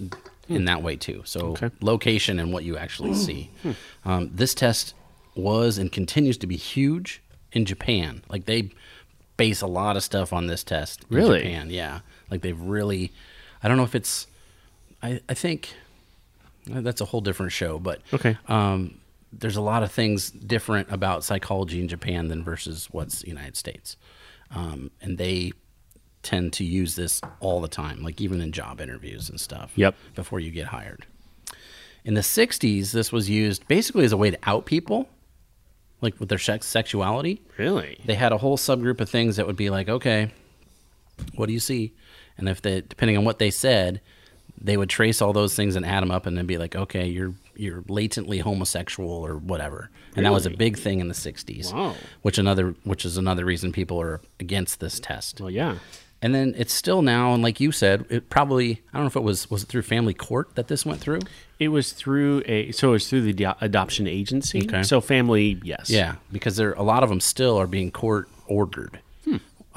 in 0.49 0.65
that 0.65 0.83
way 0.83 0.97
too. 0.97 1.21
So 1.23 1.51
Okay. 1.51 1.69
location 1.79 2.39
and 2.39 2.51
what 2.51 2.65
you 2.65 2.75
actually 2.75 3.13
see. 3.13 3.51
Um, 4.03 4.31
this 4.33 4.53
test 4.53 4.95
was 5.35 5.77
and 5.77 5.91
continues 5.91 6.37
to 6.39 6.47
be 6.47 6.55
huge 6.57 7.21
in 7.51 7.65
Japan. 7.65 8.23
Like 8.29 8.45
they 8.45 8.71
base 9.37 9.61
a 9.61 9.67
lot 9.67 9.97
of 9.97 10.03
stuff 10.03 10.31
on 10.33 10.47
this 10.47 10.63
test. 10.63 11.03
In 11.09 11.17
Really? 11.17 11.39
Japan, 11.39 11.69
yeah. 11.69 11.99
Like 12.31 12.41
they've 12.41 12.59
really. 12.59 13.11
I 13.63 13.67
don't 13.67 13.77
know 13.77 13.83
if 13.83 13.95
it's. 13.95 14.27
I 15.03 15.19
I 15.29 15.33
think 15.33 15.73
uh, 16.73 16.81
that's 16.81 17.01
a 17.01 17.05
whole 17.05 17.21
different 17.21 17.51
show, 17.51 17.79
but 17.79 18.01
Okay. 18.13 18.37
um, 18.47 18.95
there's 19.33 19.57
a 19.57 19.61
lot 19.61 19.83
of 19.83 19.91
things 19.91 20.31
different 20.31 20.89
about 20.91 21.23
psychology 21.23 21.81
in 21.81 21.87
Japan 21.87 22.27
than 22.29 22.43
versus 22.43 22.87
what's 22.91 23.23
United 23.25 23.57
States, 23.57 23.97
um, 24.51 24.89
and 25.01 25.17
they 25.17 25.51
tend 26.23 26.53
to 26.53 26.63
use 26.63 26.95
this 26.95 27.21
all 27.39 27.61
the 27.61 27.67
time, 27.67 28.01
like 28.01 28.19
even 28.21 28.41
in 28.41 28.51
job 28.51 28.79
interviews 28.81 29.29
and 29.29 29.39
stuff. 29.39 29.71
Yep. 29.75 29.95
Before 30.15 30.39
you 30.39 30.49
get 30.51 30.67
hired. 30.67 31.05
In 32.03 32.13
the 32.13 32.21
'60s, 32.21 32.91
this 32.91 33.11
was 33.11 33.29
used 33.29 33.67
basically 33.67 34.05
as 34.05 34.11
a 34.11 34.17
way 34.17 34.31
to 34.31 34.37
out 34.43 34.65
people, 34.65 35.07
like 36.01 36.19
with 36.19 36.29
their 36.29 36.39
sex 36.39 36.67
sexuality. 36.67 37.41
Really. 37.57 37.99
They 38.05 38.15
had 38.15 38.31
a 38.31 38.37
whole 38.37 38.57
subgroup 38.57 38.99
of 39.01 39.09
things 39.09 39.37
that 39.37 39.47
would 39.47 39.55
be 39.55 39.69
like, 39.69 39.89
okay, 39.89 40.31
what 41.35 41.47
do 41.47 41.53
you 41.53 41.59
see? 41.59 41.93
And 42.37 42.49
if 42.49 42.61
they, 42.61 42.81
depending 42.81 43.17
on 43.17 43.23
what 43.23 43.39
they 43.39 43.49
said, 43.49 44.01
they 44.59 44.77
would 44.77 44.89
trace 44.89 45.21
all 45.21 45.33
those 45.33 45.55
things 45.55 45.75
and 45.75 45.85
add 45.85 46.01
them 46.01 46.11
up, 46.11 46.25
and 46.25 46.37
then 46.37 46.45
be 46.45 46.57
like, 46.57 46.75
okay, 46.75 47.05
you're 47.05 47.33
you're 47.55 47.83
latently 47.87 48.39
homosexual 48.39 49.09
or 49.09 49.37
whatever. 49.37 49.89
And 50.15 50.25
that 50.25 50.31
was 50.31 50.45
a 50.45 50.49
big 50.49 50.77
thing 50.77 50.99
in 50.99 51.07
the 51.07 51.13
'60s. 51.13 51.73
Wow. 51.73 51.95
Which 52.21 52.37
another, 52.37 52.75
which 52.83 53.05
is 53.05 53.17
another 53.17 53.43
reason 53.45 53.71
people 53.71 53.99
are 54.01 54.21
against 54.39 54.79
this 54.79 54.99
test. 54.99 55.41
Well, 55.41 55.49
yeah. 55.49 55.77
And 56.21 56.33
then 56.33 56.55
it's 56.57 56.73
still 56.73 57.01
now, 57.01 57.33
and 57.33 57.43
like 57.43 57.59
you 57.59 57.71
said, 57.71 58.05
it 58.09 58.29
probably 58.29 58.81
I 58.93 58.97
don't 58.97 59.03
know 59.03 59.07
if 59.07 59.15
it 59.15 59.23
was 59.23 59.49
was 59.49 59.63
it 59.63 59.65
through 59.67 59.81
family 59.83 60.13
court 60.13 60.55
that 60.55 60.67
this 60.67 60.85
went 60.85 61.01
through. 61.01 61.19
It 61.59 61.69
was 61.69 61.93
through 61.93 62.43
a. 62.45 62.71
So 62.71 62.89
it 62.89 62.93
was 62.93 63.09
through 63.09 63.31
the 63.31 63.55
adoption 63.61 64.07
agency. 64.07 64.63
Okay. 64.63 64.83
So 64.83 65.01
family, 65.01 65.59
yes. 65.63 65.89
Yeah, 65.89 66.15
because 66.31 66.57
there 66.57 66.73
a 66.73 66.83
lot 66.83 67.03
of 67.03 67.09
them 67.09 67.19
still 67.19 67.57
are 67.57 67.67
being 67.67 67.91
court 67.91 68.27
ordered. 68.47 68.99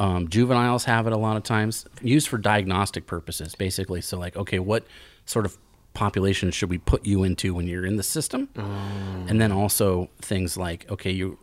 Um, 0.01 0.29
juveniles 0.29 0.85
have 0.85 1.09
it 1.09 1.13
a 1.13 1.17
lot 1.17 1.37
of 1.37 1.43
times, 1.43 1.85
used 2.01 2.29
for 2.29 2.39
diagnostic 2.39 3.09
purposes, 3.09 3.57
basically. 3.57 4.01
So, 4.01 4.17
like, 4.17 4.37
okay, 4.37 4.61
what 4.61 4.87
sort 5.27 5.45
of 5.45 5.59
population 5.93 6.53
should 6.53 6.71
we 6.71 6.79
put 6.79 7.05
you 7.05 7.25
into 7.25 7.53
when 7.53 7.67
you're 7.67 7.85
in 7.85 7.97
the 7.97 8.05
system? 8.05 8.49
And 8.55 9.41
then 9.41 9.51
also 9.51 10.09
things 10.21 10.57
like, 10.57 10.89
okay, 10.89 11.11
you 11.11 11.37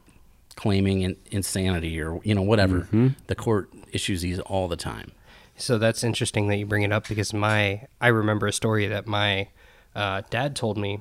claiming 0.56 1.02
in, 1.02 1.18
insanity 1.32 2.00
or 2.00 2.22
you 2.24 2.34
know 2.34 2.42
whatever. 2.42 2.88
The 3.28 3.36
court 3.36 3.70
issues 3.92 4.22
these 4.22 4.40
all 4.40 4.70
the 4.70 4.78
time. 4.78 5.12
So 5.58 5.78
that's 5.78 6.02
interesting 6.04 6.48
that 6.48 6.56
you 6.56 6.66
bring 6.66 6.84
it 6.84 6.94
up 6.94 7.08
because 7.10 7.34
my 7.34 7.88
I 8.00 8.08
remember 8.08 8.48
a 8.48 8.54
story 8.54 8.88
that 8.88 9.06
my 9.06 9.50
uh, 9.96 10.22
dad 10.30 10.56
told 10.56 10.78
me 10.78 11.00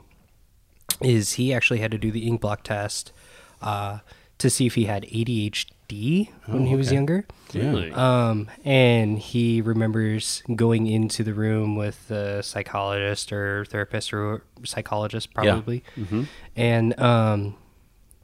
is 1.00 1.34
he 1.34 1.52
actually 1.52 1.80
had 1.80 1.90
to 1.90 1.98
do 1.98 2.10
the 2.10 2.26
ink 2.26 2.40
blot 2.40 2.64
test 2.64 3.12
uh, 3.60 3.98
to 4.38 4.50
see 4.50 4.66
if 4.66 4.74
he 4.74 4.84
had 4.84 5.04
ADHD 5.04 6.30
when 6.46 6.66
he 6.66 6.76
was 6.76 6.92
younger. 6.92 7.26
Really? 7.52 7.92
Um, 7.92 8.48
and 8.64 9.18
he 9.18 9.60
remembers 9.60 10.42
going 10.54 10.86
into 10.86 11.22
the 11.22 11.34
room 11.34 11.76
with 11.76 12.08
the 12.08 12.42
psychologist 12.42 13.32
or 13.32 13.64
therapist 13.64 14.12
or 14.12 14.42
psychologist, 14.64 15.32
probably. 15.34 15.84
Yeah. 15.96 16.24
And 16.56 16.98
um, 17.00 17.56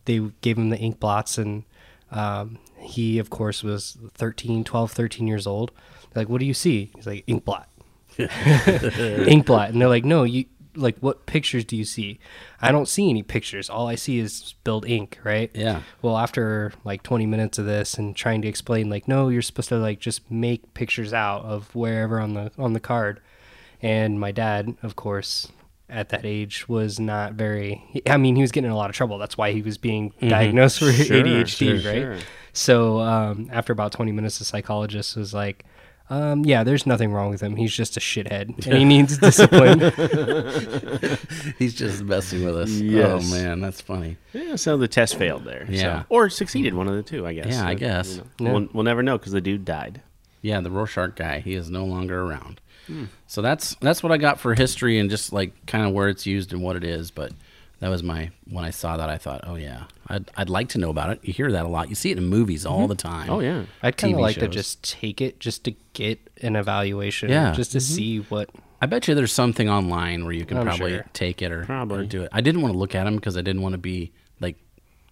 they 0.05 0.19
gave 0.41 0.59
him 0.59 0.71
the 0.71 0.79
ink 0.79 1.01
blots, 1.01 1.39
and 1.39 1.65
um, 2.11 2.59
he, 2.79 3.19
of 3.19 3.31
course, 3.31 3.63
was 3.63 3.97
13, 4.15 4.65
12, 4.65 4.93
13 4.93 5.27
years 5.27 5.47
old. 5.47 5.71
They're 6.13 6.23
like, 6.23 6.29
what 6.29 6.41
do 6.41 6.47
you 6.47 6.55
see? 6.55 6.91
He's 6.97 7.07
like, 7.07 7.25
ink 7.27 7.45
blot. 7.45 7.69
ink 8.19 9.47
blot. 9.47 9.71
And 9.71 9.81
they're 9.81 9.89
like, 9.89 10.05
no, 10.05 10.25
you. 10.25 10.47
Like 10.81 10.99
what 10.99 11.27
pictures 11.27 11.65
do 11.65 11.77
you 11.77 11.85
see? 11.85 12.19
I 12.61 12.73
don't 12.73 12.89
see 12.89 13.09
any 13.11 13.23
pictures. 13.23 13.71
All 13.71 13.87
I 13.89 13.95
see 13.95 14.19
is 14.19 14.33
spilled 14.35 14.87
ink, 14.89 15.19
right? 15.25 15.51
Yeah. 15.55 15.83
Well, 16.03 16.17
after 16.19 16.73
like 16.85 17.03
20 17.03 17.27
minutes 17.27 17.59
of 17.59 17.67
this 17.67 17.95
and 17.95 18.17
trying 18.17 18.43
to 18.43 18.49
explain 18.49 18.89
like 18.91 19.07
no, 19.07 19.29
you're 19.29 19.43
supposed 19.43 19.69
to 19.69 19.77
like 19.77 20.01
just 20.01 20.31
make 20.31 20.75
pictures 20.75 21.13
out 21.13 21.45
of 21.45 21.75
wherever 21.75 22.19
on 22.21 22.35
the 22.35 22.51
on 22.59 22.73
the 22.73 22.81
card. 22.81 23.21
And 23.83 24.21
my 24.21 24.31
dad, 24.33 24.77
of 24.83 24.97
course, 24.97 25.49
at 25.89 26.11
that 26.11 26.25
age 26.25 26.69
was 26.69 27.01
not 27.01 27.33
very 27.35 27.83
I 28.09 28.17
mean, 28.17 28.37
he 28.37 28.43
was 28.43 28.53
getting 28.53 28.67
in 28.67 28.73
a 28.73 28.77
lot 28.77 28.91
of 28.91 28.97
trouble. 28.97 29.19
That's 29.19 29.37
why 29.39 29.53
he 29.53 29.63
was 29.63 29.79
being 29.79 30.13
diagnosed 30.21 30.79
for 30.79 30.93
Sure, 30.93 31.17
ADHD, 31.23 31.81
sure, 31.81 31.93
right? 31.93 32.03
sure. 32.03 32.17
So, 32.53 33.01
um, 33.01 33.49
after 33.53 33.73
about 33.73 33.93
20 33.93 34.11
minutes 34.13 34.39
the 34.39 34.45
psychologist 34.45 35.17
was 35.17 35.33
like 35.33 35.65
um, 36.11 36.45
yeah, 36.45 36.65
there's 36.65 36.87
nothing 36.87 37.13
wrong 37.13 37.31
with 37.31 37.41
him. 37.41 37.57
He's 37.57 37.73
just 37.75 37.97
a 37.97 38.01
shithead, 38.01 38.67
and 38.67 38.77
he 38.77 38.85
needs 38.85 39.17
discipline. 39.19 39.81
He's 41.59 41.75
just 41.75 42.03
messing 42.03 42.45
with 42.45 42.57
us. 42.57 42.71
Yes. 42.71 43.23
Oh 43.25 43.35
man, 43.35 43.61
that's 43.61 43.81
funny. 43.81 44.17
Yeah, 44.33 44.57
so 44.57 44.77
the 44.77 44.89
test 44.89 45.17
failed 45.17 45.45
there. 45.45 45.67
so- 45.67 45.73
Yeah. 45.73 46.03
Or 46.09 46.29
succeeded, 46.29 46.75
one 46.75 46.89
of 46.89 46.95
the 46.97 47.03
two, 47.03 47.27
I 47.27 47.33
guess. 47.35 47.47
Yeah, 47.49 47.67
I 47.67 47.73
Uh, 47.73 47.75
guess. 47.75 48.17
know, 48.17 48.25
Yeah. 48.41 48.53
We'll, 48.53 48.69
we'll 48.73 48.85
never 48.85 49.03
know 49.03 49.19
because 49.19 49.33
the 49.33 49.41
dude 49.41 49.65
died. 49.65 50.03
Yeah, 50.43 50.61
the 50.61 50.71
Rorschach 50.71 51.17
guy. 51.17 51.41
He 51.41 51.55
is 51.55 51.71
no 51.71 51.85
longer 51.85 52.23
around. 52.23 52.61
So 53.29 53.41
that's 53.41 53.77
that's 53.77 54.03
what 54.03 54.11
I 54.11 54.17
got 54.17 54.41
for 54.41 54.53
history 54.57 54.99
and 54.99 55.09
just 55.09 55.33
like 55.33 55.53
kind 55.67 55.87
of 55.87 55.93
where 55.93 56.09
it's 56.09 56.27
used 56.27 56.53
and 56.53 56.61
what 56.61 56.75
it 56.75 56.83
is. 56.83 57.13
But 57.13 57.31
that 57.81 57.89
was 57.89 58.03
my 58.03 58.31
when 58.49 58.65
I 58.65 58.71
saw 58.71 58.97
that 58.97 59.09
I 59.11 59.19
thought, 59.19 59.43
oh 59.45 59.57
yeah, 59.57 59.85
I'd 60.07 60.31
I'd 60.37 60.49
like 60.51 60.69
to 60.71 60.79
know 60.79 60.91
about 60.91 61.11
it. 61.11 61.21
You 61.23 61.33
hear 61.33 61.51
that 61.53 61.65
a 61.65 61.69
lot. 61.69 61.89
You 61.89 61.95
see 61.95 62.11
it 62.11 62.19
in 62.19 62.27
movies 62.27 62.65
all 62.65 62.87
the 62.89 62.95
time. 62.95 63.29
Oh, 63.31 63.41
yeah. 63.41 63.65
I'd 63.83 63.97
kind 63.97 64.15
of 64.15 64.19
TV 64.19 64.23
like 64.23 64.37
to 64.39 64.49
just 64.49 64.83
take 64.85 65.21
it 65.21 65.41
just 65.41 65.65
to 65.65 65.73
get 65.95 66.21
an 66.43 66.57
evaluation, 66.57 67.31
Yeah. 67.31 67.53
just 67.53 67.73
to 67.73 67.81
see 67.81 68.19
what. 68.19 68.51
I 68.83 68.87
bet 68.87 69.07
you 69.09 69.15
there's 69.15 69.33
something 69.33 69.69
online 69.69 70.25
where 70.25 70.33
you 70.33 70.47
can 70.47 70.57
I'm 70.59 70.65
probably 70.65 70.93
sure. 70.93 71.05
take 71.13 71.43
it 71.43 71.53
or, 71.53 71.65
Probably. 71.67 71.99
or 71.99 72.07
do 72.07 72.23
it. 72.23 72.31
I 72.33 72.41
didn't 72.41 72.63
want 72.63 72.73
to 72.73 72.79
look 72.79 72.95
at 72.95 73.05
them 73.05 73.17
because 73.17 73.37
I 73.37 73.43
didn't 73.43 73.61
want 73.61 73.75
to 73.75 73.79
be 73.79 74.11
like 74.41 74.57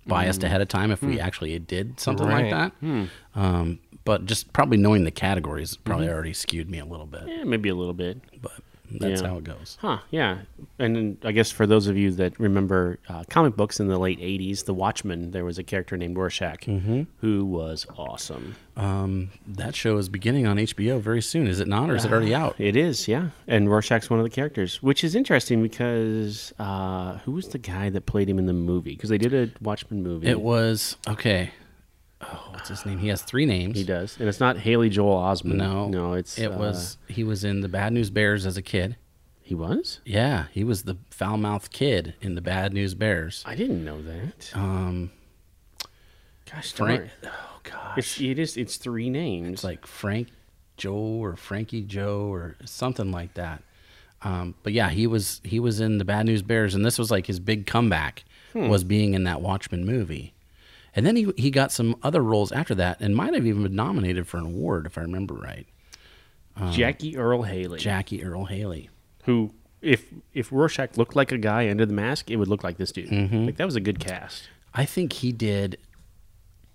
biased 0.07 0.43
ahead 0.43 0.63
of 0.63 0.69
time 0.69 0.91
if 0.91 1.01
Hmm. 1.01 1.09
we 1.09 1.21
actually 1.21 1.59
did 1.59 2.01
something 2.01 2.27
like 2.27 2.51
Right. 2.51 2.73
that. 2.83 3.09
Um, 3.35 3.79
but 4.07 4.25
just 4.25 4.53
probably 4.55 4.79
knowing 4.79 5.05
the 5.05 5.11
categories 5.11 5.77
probably 5.77 6.07
Mm-hmm. 6.07 6.15
already 6.15 6.33
skewed 6.33 6.71
me 6.71 6.79
a 6.79 6.85
little 6.87 7.05
bit. 7.07 7.25
Yeah, 7.27 7.45
maybe 7.45 7.69
a 7.69 7.75
little 7.75 7.93
bit. 7.93 8.23
But 8.41 8.53
that's 8.91 9.21
Yeah. 9.23 9.29
how 9.29 9.37
it 9.39 9.45
goes. 9.45 9.77
Huh, 9.81 9.99
yeah. 10.11 10.39
And 10.79 11.19
I 11.25 11.33
guess 11.33 11.51
for 11.51 11.67
those 11.67 11.87
of 11.87 11.97
you 11.97 12.11
that 12.13 12.39
remember 12.39 12.99
uh, 13.09 13.25
comic 13.29 13.57
books 13.57 13.81
in 13.81 13.89
the 13.89 13.99
late 13.99 14.19
80s, 14.21 14.65
The 14.65 14.75
Watchmen, 14.75 15.31
there 15.33 15.45
was 15.45 15.59
a 15.59 15.63
character 15.65 15.97
named 15.97 16.17
Rorschach 16.17 16.65
who 17.21 17.45
was 17.45 17.87
awesome. 17.97 18.57
Um, 18.77 19.31
that 19.47 19.75
show 19.75 19.97
is 19.99 20.09
beginning 20.09 20.47
on 20.47 20.57
HBO 20.57 21.01
very 21.01 21.21
soon. 21.21 21.49
Is 21.49 21.59
it 21.59 21.67
not, 21.67 21.91
or 21.91 21.97
is 21.97 22.05
it 22.05 22.13
already 22.13 22.35
out? 22.35 22.55
It 22.59 22.77
is, 22.77 23.09
yeah. 23.09 23.31
And 23.49 23.69
Rorschach's 23.69 24.09
one 24.09 24.21
of 24.21 24.25
the 24.25 24.31
characters, 24.31 24.81
which 24.83 25.03
is 25.03 25.15
interesting 25.17 25.63
because 25.63 26.53
uh, 26.61 27.19
who 27.19 27.33
was 27.33 27.49
the 27.49 27.59
guy 27.59 27.91
that 27.91 28.07
played 28.07 28.29
him 28.29 28.39
in 28.39 28.47
the 28.47 28.53
movie? 28.53 28.93
Because 28.95 29.11
they 29.11 29.19
did 29.19 29.35
a 29.35 29.51
Watchmen 29.61 30.03
movie. 30.05 30.29
It 30.29 30.41
was 30.41 30.97
okay. 31.09 31.51
Oh, 32.21 32.49
what's 32.51 32.69
his 32.69 32.85
name? 32.85 32.99
He 32.99 33.09
has 33.09 33.23
three 33.23 33.47
names. 33.47 33.77
He 33.77 33.85
does. 33.85 34.17
And 34.19 34.29
it's 34.29 34.41
not 34.41 34.59
Haley 34.59 34.89
Joel 34.89 35.17
Osment. 35.19 35.55
No, 35.55 35.89
No, 35.89 36.15
it's. 36.15 36.37
it 36.39 36.47
uh, 36.53 36.59
was. 36.59 36.99
He 37.09 37.23
was 37.23 37.45
in 37.45 37.61
the 37.61 37.69
Bad 37.69 37.93
News 37.93 38.11
Bears 38.11 38.45
as 38.45 38.57
a 38.57 38.63
kid. 38.63 38.97
He 39.41 39.55
was? 39.55 40.01
Yeah, 40.05 40.47
he 40.53 40.63
was 40.65 40.83
the 40.83 40.99
foul 41.11 41.39
mouthed 41.39 41.71
kid 41.73 42.15
in 42.21 42.35
the 42.35 42.41
Bad 42.43 42.75
News 42.75 42.95
Bears. 42.95 43.43
I 43.47 43.55
didn't 43.55 43.85
know 43.85 44.03
that. 44.03 44.51
Um, 44.55 45.11
Gosh, 46.51 46.73
Frank. 46.73 47.11
darn. 47.23 47.33
Oh 47.35 47.61
gosh, 47.63 47.99
It's, 47.99 48.21
it 48.21 48.39
is, 48.39 48.57
it's 48.57 48.77
three 48.77 49.11
names. 49.11 49.49
it's 49.55 49.65
like 49.65 49.87
Frank 49.87 50.29
Joe 50.77 50.95
or 50.97 51.37
Frankie 51.37 51.83
Joe 51.83 52.29
or 52.33 52.57
something 52.65 53.11
like 53.11 53.35
that. 53.35 53.63
Um, 54.23 54.55
but 54.63 54.73
yeah, 54.73 54.91
he 54.91 55.07
was 55.07 55.41
he 55.45 55.61
was 55.61 55.81
in 55.81 55.99
the 55.99 56.05
Bad 56.05 56.27
News 56.27 56.43
Bears, 56.43 56.75
and 56.75 56.85
this 56.85 56.99
was 56.99 57.11
like 57.11 57.27
his 57.27 57.39
big 57.41 57.67
comeback 57.67 58.25
was 58.55 58.83
being 58.83 59.15
in 59.15 59.23
that 59.25 59.41
Watchmen 59.41 59.85
movie. 59.87 60.35
And 60.99 61.07
then 61.07 61.15
he 61.15 61.33
he 61.37 61.53
got 61.53 61.71
some 61.71 61.95
other 62.03 62.21
roles 62.21 62.51
after 62.51 62.75
that, 62.75 63.01
and 63.01 63.15
might 63.15 63.33
have 63.33 63.47
even 63.47 63.63
been 63.63 63.77
nominated 63.77 64.27
for 64.27 64.39
an 64.39 64.47
award 64.47 64.85
if 64.85 64.99
I 64.99 65.03
remember 65.03 65.35
right. 65.35 65.65
Jackie 66.73 67.17
Earle 67.17 67.45
Haley. 67.45 67.79
Jackie 67.79 68.25
Earle 68.25 68.47
Haley. 68.47 68.91
who 69.23 69.55
if 69.81 70.07
if 70.35 70.51
Rorschach 70.51 70.97
looked 70.97 71.15
like 71.15 71.31
a 71.31 71.39
guy 71.39 71.71
under 71.71 71.87
the 71.87 71.93
mask, 71.93 72.33
it 72.33 72.37
would 72.37 72.49
look 72.49 72.65
like 72.65 72.79
this 72.79 72.91
dude. 72.91 73.11
Mm-hmm. 73.11 73.47
Like 73.47 73.59
that 73.59 73.65
was 73.65 73.77
a 73.77 73.81
good 73.81 74.01
cast. 74.01 74.49
I 74.75 74.87
think 74.87 75.13
he 75.13 75.31
did. 75.31 75.79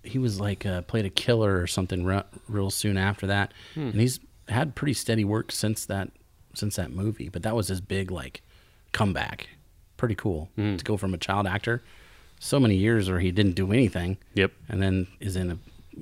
He 0.02 0.18
was 0.18 0.40
like 0.40 0.64
uh, 0.64 0.80
played 0.80 1.04
a 1.04 1.10
killer 1.10 1.60
or 1.60 1.66
something 1.66 2.06
re- 2.06 2.22
real 2.48 2.70
soon 2.70 2.96
after 2.96 3.26
that, 3.26 3.52
and 3.74 4.00
he's 4.00 4.20
had 4.48 4.74
pretty 4.74 4.94
steady 4.94 5.24
work 5.24 5.52
since 5.52 5.84
that 5.84 6.12
since 6.54 6.76
that 6.76 6.92
movie. 6.92 7.28
But 7.28 7.42
that 7.42 7.54
was 7.54 7.68
his 7.68 7.82
big 7.82 8.10
like 8.10 8.40
comeback. 8.92 9.50
Pretty 9.98 10.14
cool 10.14 10.48
to 10.56 10.82
go 10.82 10.96
from 10.96 11.12
a 11.12 11.18
child 11.18 11.46
actor 11.46 11.82
so 12.44 12.60
many 12.60 12.76
years 12.76 13.08
where 13.10 13.20
he 13.20 13.30
didn't 13.32 13.54
do 13.54 13.72
anything. 13.72 14.18
Yep. 14.34 14.52
and 14.68 14.82
then 14.82 15.06
is 15.20 15.36
in 15.36 15.50
a 15.50 15.58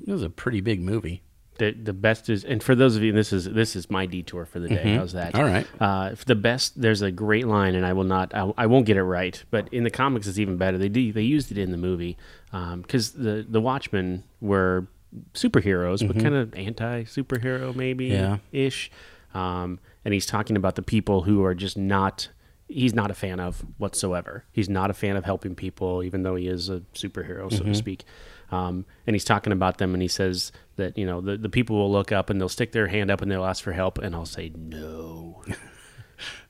it 0.07 0.11
was 0.11 0.23
a 0.23 0.29
pretty 0.29 0.61
big 0.61 0.81
movie. 0.81 1.21
The 1.59 1.71
the 1.71 1.93
best 1.93 2.29
is, 2.29 2.43
and 2.43 2.63
for 2.63 2.73
those 2.73 2.95
of 2.95 3.03
you, 3.03 3.11
this 3.13 3.31
is 3.31 3.45
this 3.45 3.75
is 3.75 3.89
my 3.91 4.07
detour 4.07 4.45
for 4.45 4.59
the 4.59 4.67
day. 4.69 4.95
How's 4.95 5.13
that? 5.13 5.33
Mm-hmm. 5.33 5.39
All 5.39 5.47
right. 5.53 5.67
Uh, 5.79 6.15
the 6.25 6.33
best, 6.35 6.81
there's 6.81 7.03
a 7.03 7.11
great 7.11 7.45
line, 7.45 7.75
and 7.75 7.85
I 7.85 7.93
will 7.93 8.03
not, 8.05 8.33
I, 8.33 8.51
I 8.57 8.65
won't 8.65 8.87
get 8.87 8.97
it 8.97 9.03
right, 9.03 9.41
but 9.51 9.71
in 9.71 9.83
the 9.83 9.91
comics, 9.91 10.25
it's 10.25 10.39
even 10.39 10.57
better. 10.57 10.79
They 10.79 10.89
do, 10.89 11.13
they 11.13 11.21
used 11.21 11.51
it 11.51 11.59
in 11.59 11.69
the 11.71 11.77
movie 11.77 12.17
because 12.51 13.11
the 13.11 13.45
the 13.47 13.61
Watchmen 13.61 14.23
were 14.41 14.87
superheroes, 15.35 16.05
but 16.05 16.19
kind 16.19 16.33
of 16.35 16.53
anti 16.55 17.03
superhero 17.03 17.75
maybe 17.75 18.09
Mm-hmm. 18.09 18.33
Yeah. 18.51 18.65
ish. 18.67 18.91
Um, 19.35 19.79
and 20.05 20.13
he's 20.13 20.25
talking 20.25 20.55
about 20.57 20.75
the 20.75 20.81
people 20.81 21.21
who 21.23 21.43
are 21.43 21.55
just 21.55 21.77
not. 21.77 22.29
He's 22.73 22.93
not 22.93 23.11
a 23.11 23.13
fan 23.13 23.39
of 23.39 23.63
whatsoever. 23.77 24.43
He's 24.51 24.69
not 24.69 24.89
a 24.89 24.93
fan 24.93 25.15
of 25.15 25.25
helping 25.25 25.55
people, 25.55 26.03
even 26.03 26.23
though 26.23 26.35
he 26.35 26.47
is 26.47 26.69
a 26.69 26.81
superhero, 26.93 27.49
so 27.51 27.59
Mm-hmm. 27.59 27.71
to 27.71 27.75
speak. 27.75 28.03
Um, 28.51 28.85
and 29.07 29.15
he's 29.15 29.23
talking 29.23 29.51
about 29.53 29.77
them, 29.79 29.93
and 29.93 30.01
he 30.01 30.07
says 30.07 30.51
that 30.75 30.97
you 30.97 31.05
know 31.05 31.21
the, 31.21 31.37
the 31.37 31.49
people 31.49 31.75
will 31.77 31.91
look 31.91 32.11
up 32.11 32.29
and 32.29 32.39
they'll 32.39 32.49
stick 32.49 32.71
their 32.71 32.87
hand 32.87 33.09
up 33.09 33.21
and 33.21 33.31
they'll 33.31 33.45
ask 33.45 33.63
for 33.63 33.71
help, 33.73 33.97
and 33.97 34.13
I'll 34.15 34.25
say 34.25 34.51
no. 34.55 35.43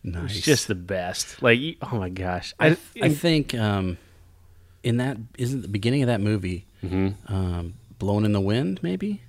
Nice. 0.03 0.37
It's 0.37 0.45
just 0.45 0.67
the 0.67 0.75
best. 0.75 1.41
Like, 1.41 1.59
oh 1.81 1.95
my 1.97 2.09
gosh, 2.09 2.53
I, 2.59 2.77
I 3.01 3.09
think 3.09 3.55
um, 3.55 3.97
in 4.83 4.97
that 4.97 5.17
isn't 5.37 5.61
the 5.61 5.67
beginning 5.69 6.03
of 6.03 6.07
that 6.07 6.19
movie, 6.21 6.67
um, 6.83 7.73
"Blown 7.99 8.25
in 8.25 8.33
the 8.33 8.41
Wind," 8.41 8.81
maybe 8.83 9.21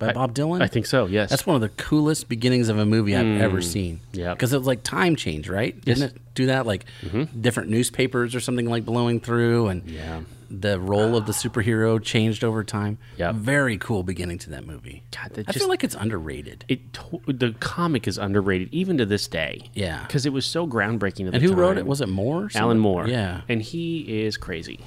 by 0.00 0.08
I- 0.08 0.12
Bob 0.12 0.34
Dylan. 0.34 0.60
I 0.60 0.66
think 0.66 0.86
so. 0.86 1.06
Yes, 1.06 1.30
That's 1.30 1.46
one 1.46 1.54
of 1.54 1.62
the 1.62 1.68
coolest 1.68 2.28
beginnings 2.28 2.68
of 2.68 2.78
a 2.78 2.84
movie 2.84 3.14
I've 3.16 3.40
ever 3.40 3.58
mm. 3.58 3.64
seen. 3.64 4.00
yeah. 4.12 4.34
because 4.34 4.52
it 4.52 4.58
was 4.58 4.66
like 4.66 4.82
time 4.82 5.14
change, 5.14 5.48
right? 5.48 5.80
Didn't 5.84 6.02
it 6.02 6.16
do 6.34 6.46
that? 6.46 6.66
Like 6.66 6.86
mm-hmm. 7.02 7.40
different 7.40 7.70
newspapers 7.70 8.34
or 8.34 8.40
something 8.40 8.68
like 8.68 8.84
blowing 8.84 9.20
through, 9.20 9.68
and 9.68 9.88
Yeah. 9.88 10.22
the 10.50 10.80
role 10.80 11.16
of 11.16 11.26
the 11.26 11.32
superhero 11.32 12.02
changed 12.02 12.42
over 12.42 12.64
time. 12.64 12.98
Yeah. 13.16 13.30
very 13.32 13.78
cool 13.78 14.02
beginning 14.02 14.38
to 14.38 14.50
that 14.50 14.66
movie. 14.66 15.04
God, 15.14 15.34
that 15.34 15.48
I 15.48 15.52
just- 15.52 15.58
feel 15.58 15.68
like 15.68 15.84
it's 15.84 15.94
underrated. 15.94 16.64
it. 16.66 16.92
To- 16.94 17.20
the 17.26 17.54
comic 17.60 18.08
is 18.08 18.18
underrated 18.18 18.68
even 18.72 18.98
to 18.98 19.06
this 19.06 19.28
day. 19.28 19.70
Yeah. 19.74 20.02
because 20.06 20.26
it 20.26 20.32
was 20.32 20.44
so 20.46 20.66
groundbreaking. 20.66 21.28
At 21.28 21.34
and 21.34 21.42
who 21.42 21.52
wrote 21.54 21.78
it? 21.78 21.86
Was 21.86 22.00
it 22.00 22.08
Moore? 22.08 22.44
or 22.44 22.50
Alan? 22.54 22.78
Moore. 22.78 23.06
Yeah, 23.06 23.42
and 23.48 23.60
he 23.62 24.22
is 24.24 24.36
crazy. 24.36 24.80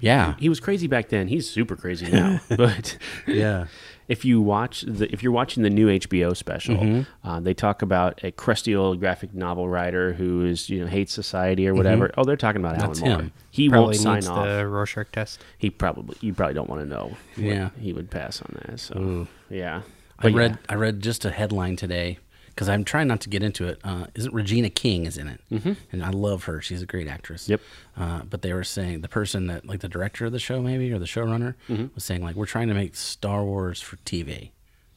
yeah, 0.00 0.34
He 0.38 0.48
was 0.48 0.60
crazy 0.60 0.86
back 0.86 1.08
then. 1.10 1.28
He's 1.28 1.48
super 1.50 1.76
crazy 1.76 2.10
now. 2.10 2.40
but 2.48 2.96
yeah. 3.26 3.66
If 4.10 4.24
you 4.24 4.42
watch 4.42 4.82
the 4.82 5.10
if 5.12 5.22
you're 5.22 5.32
watching 5.32 5.62
the 5.62 5.70
new 5.70 5.86
HBO 5.88 6.36
special, 6.36 6.76
Mm-hmm. 6.76 7.26
uh, 7.28 7.40
they 7.40 7.54
talk 7.54 7.80
about 7.82 8.22
a 8.24 8.30
crusty 8.32 8.74
old 8.74 9.00
graphic 9.00 9.32
novel 9.32 9.68
writer 9.68 10.12
who 10.12 10.44
is 10.44 10.68
you 10.68 10.80
know 10.80 10.86
hates 10.86 11.12
society 11.12 11.66
or 11.68 11.74
whatever. 11.74 12.10
Oh, 12.18 12.24
they're 12.24 12.36
talking 12.36 12.60
about 12.60 12.76
Mm-hmm. 12.76 12.86
That's 12.88 13.00
Alan 13.00 13.12
Moore. 13.12 13.22
him. 13.22 13.32
He 13.50 13.68
Probably 13.68 13.98
won't 13.98 14.24
sign 14.24 14.26
off. 14.26 14.44
the 14.46 14.66
Rorschach 14.66 15.12
test. 15.12 15.40
He 15.56 15.70
probably 15.70 16.16
you 16.20 16.34
probably 16.34 16.54
don't 16.54 16.68
want 16.68 16.82
to 16.82 16.86
know. 16.88 17.16
Yeah. 17.36 17.70
he 17.80 17.92
would 17.92 18.10
pass 18.10 18.42
on 18.42 18.56
that. 18.66 18.80
So 18.80 19.28
yeah, 19.48 19.82
I 20.18 20.28
read 20.28 20.52
yeah. 20.52 20.56
I 20.68 20.74
read 20.74 21.00
just 21.00 21.24
a 21.24 21.30
headline 21.30 21.76
today 21.76 22.18
because 22.60 22.68
I'm 22.68 22.84
trying 22.84 23.08
not 23.08 23.22
to 23.22 23.30
get 23.30 23.42
into 23.42 23.66
it. 23.68 23.80
Uh, 23.82 24.04
isn't 24.14 24.34
Regina 24.34 24.68
King 24.68 25.06
is 25.06 25.16
in 25.16 25.28
it, 25.28 25.40
mm-hmm. 25.50 25.72
and 25.92 26.04
I 26.04 26.10
love 26.10 26.44
her. 26.44 26.60
She's 26.60 26.82
a 26.82 26.86
great 26.86 27.08
actress. 27.08 27.48
Yep. 27.48 27.62
Uh, 27.96 28.20
but 28.28 28.42
they 28.42 28.52
were 28.52 28.64
saying 28.64 29.00
the 29.00 29.08
person 29.08 29.46
that 29.46 29.64
like 29.64 29.80
the 29.80 29.88
director 29.88 30.26
of 30.26 30.32
the 30.32 30.38
show 30.38 30.60
maybe 30.60 30.92
or 30.92 30.98
the 30.98 31.06
showrunner 31.06 31.54
Mm-hmm. 31.70 31.86
was 31.94 32.04
saying 32.04 32.22
like 32.22 32.36
we're 32.36 32.44
trying 32.44 32.68
to 32.68 32.74
make 32.74 32.96
Star 32.96 33.42
Wars 33.44 33.80
for 33.80 33.96
TV. 34.04 34.50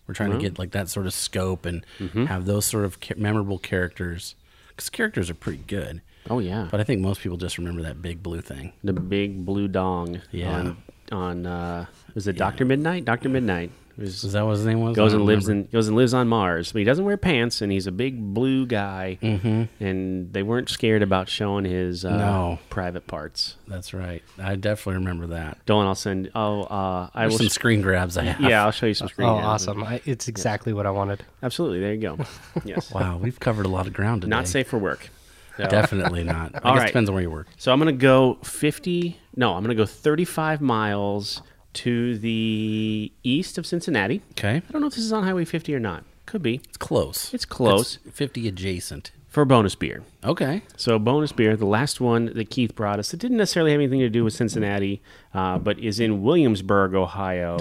We're 0.07 0.13
trying 0.13 0.31
Well. 0.31 0.39
to 0.39 0.43
get 0.49 0.59
like 0.59 0.71
that 0.71 0.89
sort 0.89 1.05
of 1.05 1.13
scope 1.13 1.65
and 1.65 1.85
Mm-hmm. 1.99 2.25
have 2.25 2.45
those 2.45 2.65
sort 2.65 2.83
of 2.83 2.99
ca- 2.99 3.15
memorable 3.15 3.59
characters 3.59 4.35
because 4.67 4.89
characters 4.89 5.29
are 5.29 5.33
pretty 5.35 5.63
good. 5.65 6.01
Oh 6.29 6.39
yeah, 6.39 6.67
But 6.69 6.81
I 6.81 6.83
think 6.83 6.99
most 6.99 7.21
people 7.21 7.37
just 7.37 7.57
remember 7.57 7.81
that 7.83 8.01
big 8.01 8.21
blue 8.21 8.41
thing. 8.41 8.73
the 8.83 8.91
big 8.91 9.45
blue 9.45 9.69
dong. 9.69 10.21
Yeah. 10.31 10.51
On, 10.59 10.77
on 11.13 11.45
uh, 11.45 11.85
was 12.13 12.27
it 12.27 12.35
Doctor 12.37 12.65
Midnight? 12.65 13.05
Doctor 13.05 13.29
Midnight. 13.29 13.71
It 13.97 14.01
was- 14.01 14.23
Is 14.23 14.33
that 14.33 14.43
what 14.45 14.51
his 14.57 14.65
name 14.65 14.81
was? 14.81 14.95
goes 14.95 15.13
and 15.13 15.23
lives 15.25 15.47
remember. 15.47 15.67
in 15.67 15.71
goes 15.71 15.87
and 15.87 15.95
lives 15.95 16.13
on 16.13 16.27
Mars, 16.27 16.71
but 16.71 16.79
he 16.79 16.83
doesn't 16.85 17.05
wear 17.05 17.15
pants, 17.17 17.61
and 17.61 17.71
he's 17.71 17.85
a 17.87 17.91
big 17.91 18.19
blue 18.33 18.65
guy. 18.65 19.19
Mm-hmm. 19.21 19.83
And 19.83 20.33
they 20.33 20.41
weren't 20.43 20.69
scared 20.69 21.03
about 21.03 21.29
showing 21.29 21.65
his 21.65 22.03
uh, 22.03 22.17
No. 22.17 22.59
private 22.69 23.05
parts. 23.07 23.55
That's 23.67 23.93
right. 23.93 24.23
I 24.39 24.55
definitely 24.55 24.95
remember 24.95 25.27
that. 25.27 25.63
Dolan, 25.65 25.87
I'll 25.87 25.95
send. 25.95 26.31
Oh, 26.33 26.63
uh, 26.63 27.09
I 27.13 27.21
There's 27.21 27.33
will. 27.33 27.37
some 27.39 27.49
screen 27.49 27.81
grabs 27.81 28.17
I 28.17 28.23
have. 28.23 28.41
yeah, 28.41 28.65
I'll 28.65 28.71
show 28.71 28.85
you 28.87 28.93
some 28.95 29.09
screen. 29.09 29.29
Oh, 29.29 29.35
grabs. 29.35 29.67
awesome! 29.67 29.83
I, 29.83 30.01
it's 30.05 30.27
exactly 30.27 30.73
what 30.73 30.85
I 30.85 30.91
wanted. 30.91 31.23
Absolutely. 31.43 31.79
There 31.79 31.93
you 31.93 32.01
go. 32.01 32.17
Yes. 32.65 32.91
Wow, 32.91 33.17
we've 33.17 33.39
covered 33.39 33.65
a 33.65 33.69
lot 33.69 33.87
of 33.87 33.93
ground 33.93 34.21
today. 34.21 34.29
Not 34.29 34.47
safe 34.47 34.67
for 34.67 34.77
work. 34.77 35.09
So- 35.57 35.67
Definitely 35.67 36.23
not. 36.35 36.55
I 36.55 36.59
All 36.59 36.73
guess 36.73 36.79
right. 36.81 36.87
depends 36.87 37.09
on 37.09 37.13
where 37.13 37.21
you 37.21 37.29
work. 37.29 37.47
So 37.57 37.71
I'm 37.71 37.79
going 37.79 37.93
to 37.93 38.01
go 38.01 38.39
50. 38.43 39.19
No, 39.35 39.53
I'm 39.53 39.63
going 39.63 39.75
to 39.75 39.81
go 39.81 39.85
35 39.85 40.61
miles 40.61 41.41
to 41.73 42.17
the 42.17 43.11
east 43.23 43.57
of 43.57 43.65
Cincinnati. 43.65 44.21
Okay. 44.31 44.57
I 44.57 44.71
don't 44.71 44.81
know 44.81 44.87
if 44.87 44.95
this 44.95 45.03
is 45.03 45.13
on 45.13 45.23
Highway 45.23 45.45
50 45.45 45.73
or 45.75 45.79
not. 45.79 46.03
Could 46.25 46.41
be 46.41 46.61
It's 46.67 46.77
close. 46.77 47.33
It's 47.33 47.45
close. 47.45 47.97
50 48.11 48.47
adjacent. 48.47 49.11
for 49.27 49.45
bonus 49.45 49.73
beer. 49.75 50.03
Okay. 50.23 50.61
So 50.77 50.97
bonus 50.99 51.31
beer, 51.31 51.57
the 51.57 51.65
last 51.65 51.99
one 51.99 52.27
that 52.35 52.49
Keith 52.51 52.75
brought 52.75 52.99
us, 52.99 53.09
that 53.11 53.17
didn't 53.17 53.37
necessarily 53.37 53.71
have 53.71 53.81
anything 53.81 53.99
to 53.99 54.09
do 54.09 54.23
with 54.23 54.33
Cincinnati, 54.33 55.01
uh, 55.33 55.57
but 55.57 55.79
is 55.79 55.99
in 55.99 56.21
Williamsburg, 56.21 56.93
Ohio, 56.93 57.57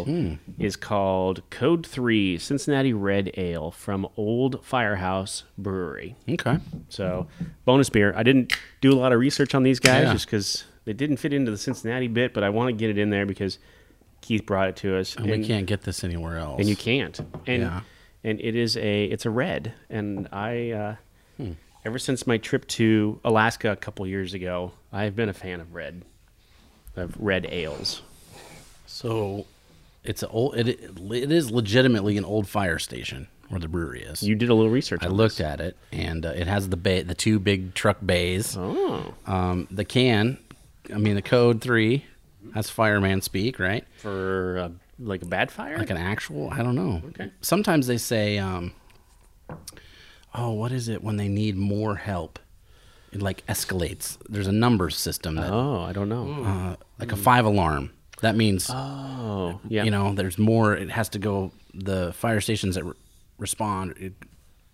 is 0.59 0.77
called 0.77 1.43
Code 1.51 1.87
Three 1.87 2.37
Cincinnati 2.39 2.93
Red 2.93 3.31
Ale 3.39 3.71
from 3.71 4.07
Old 4.19 4.63
Firehouse 4.65 5.45
Brewery. 5.59 6.15
Okay. 6.29 6.59
So 6.91 7.27
bonus 7.65 7.89
beer. 7.89 8.13
I 8.17 8.23
didn't 8.23 8.53
do 8.83 8.93
a 8.93 8.99
lot 8.99 9.13
of 9.13 9.19
research 9.19 9.55
on 9.55 9.63
these 9.63 9.81
guys 9.81 10.05
Yeah. 10.05 10.13
just 10.13 10.27
because 10.27 10.65
they 10.85 10.93
didn't 10.93 11.17
fit 11.17 11.33
into 11.33 11.51
the 11.51 11.59
Cincinnati 11.59 12.07
bit, 12.07 12.35
but 12.35 12.45
I 12.45 12.51
want 12.51 12.69
to 12.69 12.73
get 12.75 12.91
it 12.91 12.99
in 12.99 13.09
there 13.11 13.25
because 13.27 13.59
Keith 14.23 14.47
brought 14.47 14.69
it 14.71 14.77
to 14.77 14.97
us, 14.97 15.15
And, 15.17 15.31
we 15.31 15.45
can't 15.47 15.67
get 15.67 15.83
this 15.83 16.03
anywhere 16.03 16.39
else. 16.39 16.59
and 16.61 16.69
you 16.69 16.77
can't. 16.77 17.19
And 17.47 17.63
Yeah. 17.63 17.81
and 18.25 18.41
it 18.41 18.57
is 18.57 18.77
a 18.79 19.05
it's 19.05 19.27
a 19.27 19.31
red, 19.31 19.75
and 19.91 20.29
I 20.33 20.71
uh, 20.71 20.97
Hmm. 21.37 21.53
ever 21.85 21.99
since 21.99 22.27
my 22.27 22.39
trip 22.39 22.67
to 22.69 23.21
Alaska 23.25 23.71
a 23.73 23.77
couple 23.77 24.07
years 24.07 24.33
ago, 24.33 24.73
I've 24.93 25.15
been 25.17 25.29
a 25.29 25.35
fan 25.35 25.61
of 25.61 25.75
red, 25.75 26.03
of 26.97 27.15
red 27.19 27.47
ales. 27.51 28.03
So 28.87 29.47
it's 30.05 30.23
a 30.23 30.29
old. 30.29 30.57
It, 30.57 30.69
it 30.69 31.33
is 31.33 31.51
legitimately 31.51 32.17
an 32.17 32.25
old 32.25 32.49
fire 32.49 32.79
station 32.79 33.29
where 33.49 33.61
the 33.61 33.69
brewery 33.69 34.03
is. 34.03 34.23
You 34.23 34.35
did 34.35 34.49
a 34.49 34.55
little 34.55 34.71
research. 34.71 35.03
I 35.03 35.09
looked 35.09 35.39
this. 35.39 35.47
at 35.47 35.61
it, 35.61 35.77
and 35.93 36.25
uh, 36.25 36.31
it 36.31 36.47
has 36.47 36.69
the 36.69 36.77
bay, 36.77 37.03
the 37.03 37.15
two 37.15 37.39
big 37.39 37.75
truck 37.75 37.99
bays. 38.05 38.57
Oh, 38.57 39.15
Um, 39.27 39.69
the 39.71 39.85
can, 39.85 40.39
I 40.93 40.99
mean, 40.99 41.15
the 41.17 41.23
code 41.23 41.61
three, 41.61 42.05
that's 42.55 42.71
fireman 42.71 43.21
speak, 43.23 43.59
right? 43.59 43.85
for 43.99 44.59
uh, 44.59 44.69
like 44.99 45.23
a 45.23 45.27
bad 45.27 45.51
fire. 45.51 45.79
Like 45.79 45.91
an 45.91 45.97
actual, 45.97 46.51
I 46.51 46.59
don't 46.63 46.75
know. 46.75 47.03
Okay. 47.09 47.31
Sometimes 47.41 47.87
they 47.87 47.99
say, 47.99 48.39
um, 48.39 48.73
oh, 50.35 50.51
what 50.53 50.73
is 50.73 50.89
it 50.89 51.03
when 51.03 51.17
they 51.17 51.29
need 51.29 51.57
more 51.57 51.97
help? 51.97 52.39
It 53.13 53.21
like 53.21 53.45
escalates. 53.47 54.17
There's 54.29 54.47
a 54.47 54.53
number 54.53 54.89
system 54.91 55.35
that, 55.37 55.51
oh, 55.53 55.83
I 55.83 55.93
don't 55.93 56.09
know. 56.09 56.45
uh, 56.45 56.77
like 56.99 57.13
a 57.13 57.17
five 57.17 57.45
alarm. 57.45 57.91
That 58.23 58.37
means 58.37 58.71
Oh, 58.71 59.61
yeah. 59.69 59.83
you 59.83 59.91
know 59.91 60.15
there's 60.15 60.39
more 60.39 60.77
it 60.77 60.91
has 60.91 61.09
to 61.11 61.19
go 61.19 61.51
the 61.75 62.13
fire 62.13 62.41
stations 62.41 62.77
that 62.77 62.85
re- 62.85 62.93
respond 63.37 63.95
it 63.99 64.13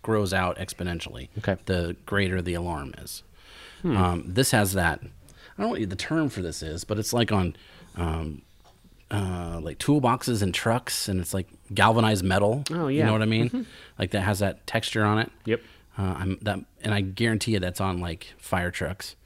grows 0.02 0.34
out 0.34 0.58
exponentially 0.58 1.28
Okay. 1.38 1.56
the 1.64 1.96
greater 2.04 2.42
the 2.42 2.52
alarm 2.52 2.92
is 2.98 3.22
um, 3.84 4.24
this 4.26 4.50
has 4.50 4.74
that 4.74 5.00
i 5.58 5.62
don't 5.62 5.72
know 5.72 5.78
what 5.80 5.90
the 5.90 5.96
term 5.96 6.28
for 6.28 6.40
this 6.40 6.62
is 6.62 6.84
but 6.84 6.98
it's 6.98 7.12
like 7.12 7.32
on 7.32 7.54
um, 7.96 8.42
uh, 9.10 9.58
like 9.62 9.78
toolboxes 9.78 10.42
and 10.42 10.54
trucks 10.54 11.08
and 11.08 11.20
it's 11.20 11.32
like 11.32 11.48
galvanized 11.72 12.24
metal. 12.24 12.62
Oh, 12.70 12.88
yeah, 12.88 13.00
you 13.00 13.04
know 13.04 13.12
what 13.12 13.22
i 13.22 13.26
mean? 13.26 13.66
Like 13.98 14.10
that 14.10 14.20
has 14.20 14.40
that 14.40 14.66
texture 14.66 15.04
on 15.04 15.18
it. 15.18 15.32
Yep. 15.46 15.62
uh, 15.98 16.02
I'm 16.18 16.38
that 16.42 16.60
and 16.82 16.94
i 16.94 17.00
guarantee 17.00 17.52
you 17.52 17.58
that's 17.60 17.80
on 17.80 18.00
like 18.00 18.34
fire 18.38 18.70
trucks. 18.70 19.16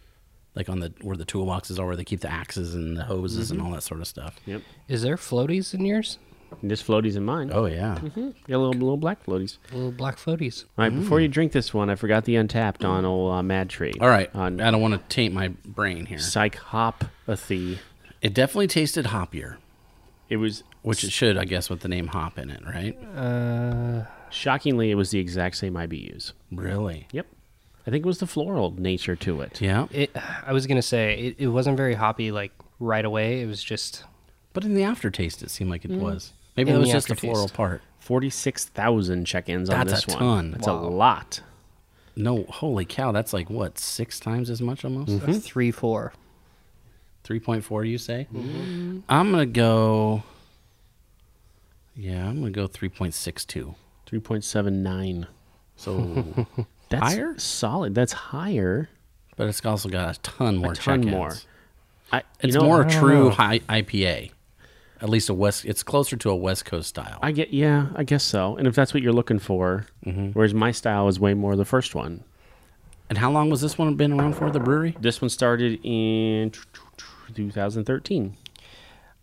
Like 0.55 0.68
on 0.68 0.80
the 0.80 0.93
where 1.01 1.16
the 1.16 1.24
toolboxes 1.24 1.78
are 1.78 1.87
where 1.87 1.97
they 1.97 2.05
keep 2.05 2.20
the 2.20 2.30
axes 2.30 2.74
and 2.74 2.97
the 2.97 3.05
hoses 3.05 3.51
and 3.51 3.61
all 3.61 3.70
that 3.72 3.83
sort 3.83 4.01
of 4.01 4.07
stuff. 4.07 4.39
Yep. 4.47 4.62
Is 4.87 5.03
there 5.03 5.16
floaties 5.16 5.72
in 5.74 5.85
yours? 5.85 6.18
And 6.61 6.70
this 6.70 6.82
floaties 6.82 7.16
in 7.16 7.24
mine. 7.24 7.50
oh 7.53 7.66
yeah 7.66 7.94
Got 8.00 8.16
a 8.16 8.59
little 8.59 8.72
little 8.72 8.96
black 8.96 9.24
floaties. 9.24 9.59
Little 9.72 9.92
black 9.92 10.16
floaties. 10.18 10.64
All 10.76 10.84
right, 10.84 10.94
before 10.94 11.20
you 11.20 11.28
drink 11.28 11.53
this 11.53 11.72
one, 11.72 11.88
I 11.90 11.94
forgot 11.94 12.24
the 12.24 12.34
Untappd 12.34 12.84
on 12.84 13.05
old 13.05 13.32
uh, 13.32 13.42
Mad 13.42 13.70
Tree. 13.70 13.92
All 14.00 14.09
right, 14.09 14.30
On 14.34 14.61
I 14.61 14.70
don't 14.70 14.80
want 14.80 14.94
to 14.94 15.00
taint 15.14 15.32
my 15.34 15.48
brain 15.48 16.07
here. 16.07 16.18
PsycHOPathy. 16.18 17.78
It 18.20 18.34
definitely 18.34 18.68
tasted 18.68 19.07
hoppier, 19.07 19.57
It 20.28 20.36
was, 20.36 20.62
which 20.82 21.03
it 21.05 21.11
should, 21.11 21.36
I 21.36 21.44
guess, 21.44 21.68
with 21.68 21.80
the 21.80 21.88
name 21.88 22.09
hop 22.09 22.38
in 22.38 22.50
it, 22.50 22.62
right? 22.64 22.96
Uh, 23.16 24.05
shockingly, 24.30 24.90
it 24.90 24.94
was 24.94 25.11
the 25.11 25.18
exact 25.18 25.57
same 25.57 25.74
IBUs. 25.74 26.32
Really? 26.53 27.09
Yep. 27.12 27.26
I 27.84 27.90
think 27.90 28.05
it 28.05 28.07
was 28.07 28.18
the 28.18 28.28
floral 28.28 28.70
nature 28.78 29.16
to 29.16 29.40
it. 29.40 29.61
Yeah. 29.61 29.88
it. 29.90 30.16
I 30.46 30.53
was 30.53 30.68
gonna 30.68 30.82
say 30.82 31.18
it, 31.18 31.34
it 31.38 31.48
wasn't 31.48 31.76
very 31.76 31.94
hoppy 31.94 32.30
like 32.30 32.53
right 32.78 33.05
away. 33.05 33.40
It 33.42 33.46
was 33.46 33.62
just 33.62 34.05
But 34.53 34.64
in 34.64 34.74
the 34.74 34.84
aftertaste, 34.84 35.42
it 35.42 35.50
seemed 35.50 35.70
like 35.70 35.84
it 35.84 35.90
was. 35.90 36.32
Maybe 36.57 36.70
In 36.70 36.76
it 36.76 36.80
was 36.80 36.90
just 36.90 37.09
the 37.09 37.14
floral 37.16 37.48
part. 37.48 37.82
46,000 38.00 39.24
check 39.24 39.48
ins 39.48 39.70
on 39.70 39.86
That's 39.86 40.05
this 40.05 40.14
a 40.14 40.18
one. 40.18 40.20
ton. 40.20 40.50
That's 40.53 40.66
a 40.66 40.72
lot. 40.72 41.40
No, 42.14 42.44
holy 42.44 42.84
cow, 42.84 43.11
that's 43.12 43.32
like 43.32 43.48
what 43.48 43.78
six 43.78 44.20
times 44.20 44.50
as 44.50 44.61
much 44.61 44.84
almost. 44.84 45.11
Mm-hmm. 45.12 45.30
a 45.30 45.34
three 45.34 45.70
four. 45.70 46.12
Three 47.24 47.40
point 47.40 47.64
four, 47.64 47.84
you 47.84 47.96
say? 47.96 48.26
I'm 48.34 49.03
gonna 49.30 49.46
go. 49.46 50.22
Yeah, 51.96 52.26
I'm 52.28 52.40
gonna 52.40 52.50
go 52.50 52.66
three 52.66 52.88
point 52.88 53.14
six 53.14 53.44
two. 53.44 53.74
3.79. 54.11 55.26
So, 55.76 56.46
That's 56.90 57.14
Higher? 57.14 57.34
solid. 57.38 57.94
That's 57.94 58.12
higher. 58.12 58.90
but 59.36 59.48
it's 59.48 59.64
also 59.64 59.88
got 59.88 60.18
a 60.18 60.20
ton 60.20 60.57
more. 60.59 60.72
A 60.72 60.74
ton 60.76 61.00
check-ins. 61.03 61.11
more. 61.11 61.34
I, 62.12 62.22
It's 62.40 62.55
know, 62.55 62.64
more 62.64 62.84
I 62.84 62.86
a 62.86 62.90
don't 62.90 63.00
true 63.00 63.30
high 63.30 63.61
IPA. 63.61 64.32
At 65.03 65.09
least 65.11 65.28
a 65.28 65.34
west. 65.34 65.64
It's 65.64 65.82
closer 65.82 66.16
to 66.16 66.30
a 66.30 66.36
West 66.36 66.64
Coast 66.64 66.88
style. 66.88 67.18
I 67.20 67.32
get, 67.32 67.53
yeah, 67.53 67.88
I 67.96 68.05
guess 68.05 68.22
so. 68.22 68.57
And 68.57 68.66
if 68.68 68.74
that's 68.76 68.94
what 68.94 69.03
you're 69.03 69.12
looking 69.12 69.40
for, 69.40 69.86
Mm-hmm. 70.07 70.28
whereas 70.30 70.55
my 70.55 70.70
style 70.70 71.09
is 71.09 71.18
way 71.20 71.34
more 71.34 71.57
the 71.57 71.64
first 71.64 71.94
one. 71.94 72.22
and 73.11 73.18
how 73.18 73.30
long 73.30 73.50
was 73.50 73.61
this 73.61 73.76
one 73.76 73.94
been 73.96 74.12
around 74.12 74.34
for? 74.36 74.50
The 74.50 74.61
brewery? 74.61 74.96
This 75.00 75.20
one 75.20 75.28
started 75.28 75.78
in 75.84 76.53
2013. 77.34 78.36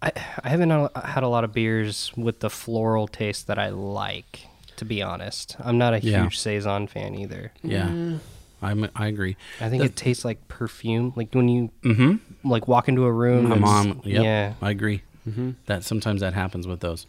I 0.02 0.12
I 0.44 0.50
haven't 0.50 0.70
had 0.70 1.24
a- 1.24 1.28
lot 1.28 1.44
of 1.44 1.54
beers 1.54 2.12
with 2.16 2.40
the 2.40 2.50
floral 2.50 3.08
taste 3.08 3.48
that 3.48 3.58
I 3.60 3.70
like. 3.70 4.42
To 4.78 4.86
be 4.86 5.02
honest, 5.02 5.58
I'm 5.60 5.78
not 5.78 5.94
a 5.94 6.00
Yeah. 6.00 6.22
huge 6.24 6.38
saison 6.40 6.88
fan 6.88 7.14
either. 7.14 7.52
Yeah, 7.64 7.90
I'm, 8.62 8.90
I 8.96 9.08
agree. 9.08 9.36
I 9.60 9.68
think 9.70 9.82
The- 9.82 9.88
it 9.90 9.96
tastes 9.98 10.24
like 10.24 10.48
perfume, 10.48 11.12
like 11.18 11.34
when 11.34 11.50
you 11.50 11.70
like 12.46 12.68
walk 12.70 12.88
into 12.88 13.04
a 13.04 13.12
room. 13.12 13.52
I'm 13.52 13.58
it's- 13.64 13.70
on. 13.70 14.02
Yep, 14.06 14.24
Yeah, 14.24 14.54
I 14.62 14.70
agree. 14.72 15.02
Mm-hmm. 15.30 15.52
That 15.66 15.84
sometimes 15.84 16.22
that 16.22 16.34
happens 16.34 16.68
with 16.68 16.80
those. 16.80 17.06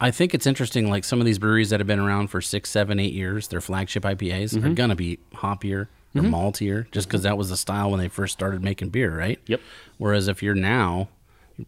I 0.00 0.10
think 0.10 0.34
it's 0.34 0.46
interesting. 0.46 0.88
Like 0.88 1.04
some 1.04 1.20
of 1.20 1.26
these 1.26 1.38
breweries 1.38 1.70
that 1.70 1.80
have 1.80 1.86
been 1.86 1.98
around 1.98 2.28
for 2.28 2.40
six, 2.40 2.70
seven, 2.70 3.00
eight 3.00 3.12
years, 3.12 3.48
their 3.48 3.60
flagship 3.60 4.04
IPAs 4.04 4.54
are 4.54 4.60
mm-hmm. 4.60 4.74
gonna 4.74 4.96
be 4.96 5.18
hoppier 5.34 5.88
or 6.14 6.22
mm-hmm. 6.22 6.34
maltier, 6.34 6.90
just 6.90 7.08
because 7.08 7.22
that 7.22 7.36
was 7.36 7.50
the 7.50 7.56
style 7.56 7.90
when 7.90 8.00
they 8.00 8.08
first 8.08 8.32
started 8.32 8.62
making 8.62 8.90
beer, 8.90 9.16
right? 9.16 9.40
Yep. 9.46 9.60
Whereas 9.98 10.28
if 10.28 10.42
you're 10.42 10.54
now 10.54 11.08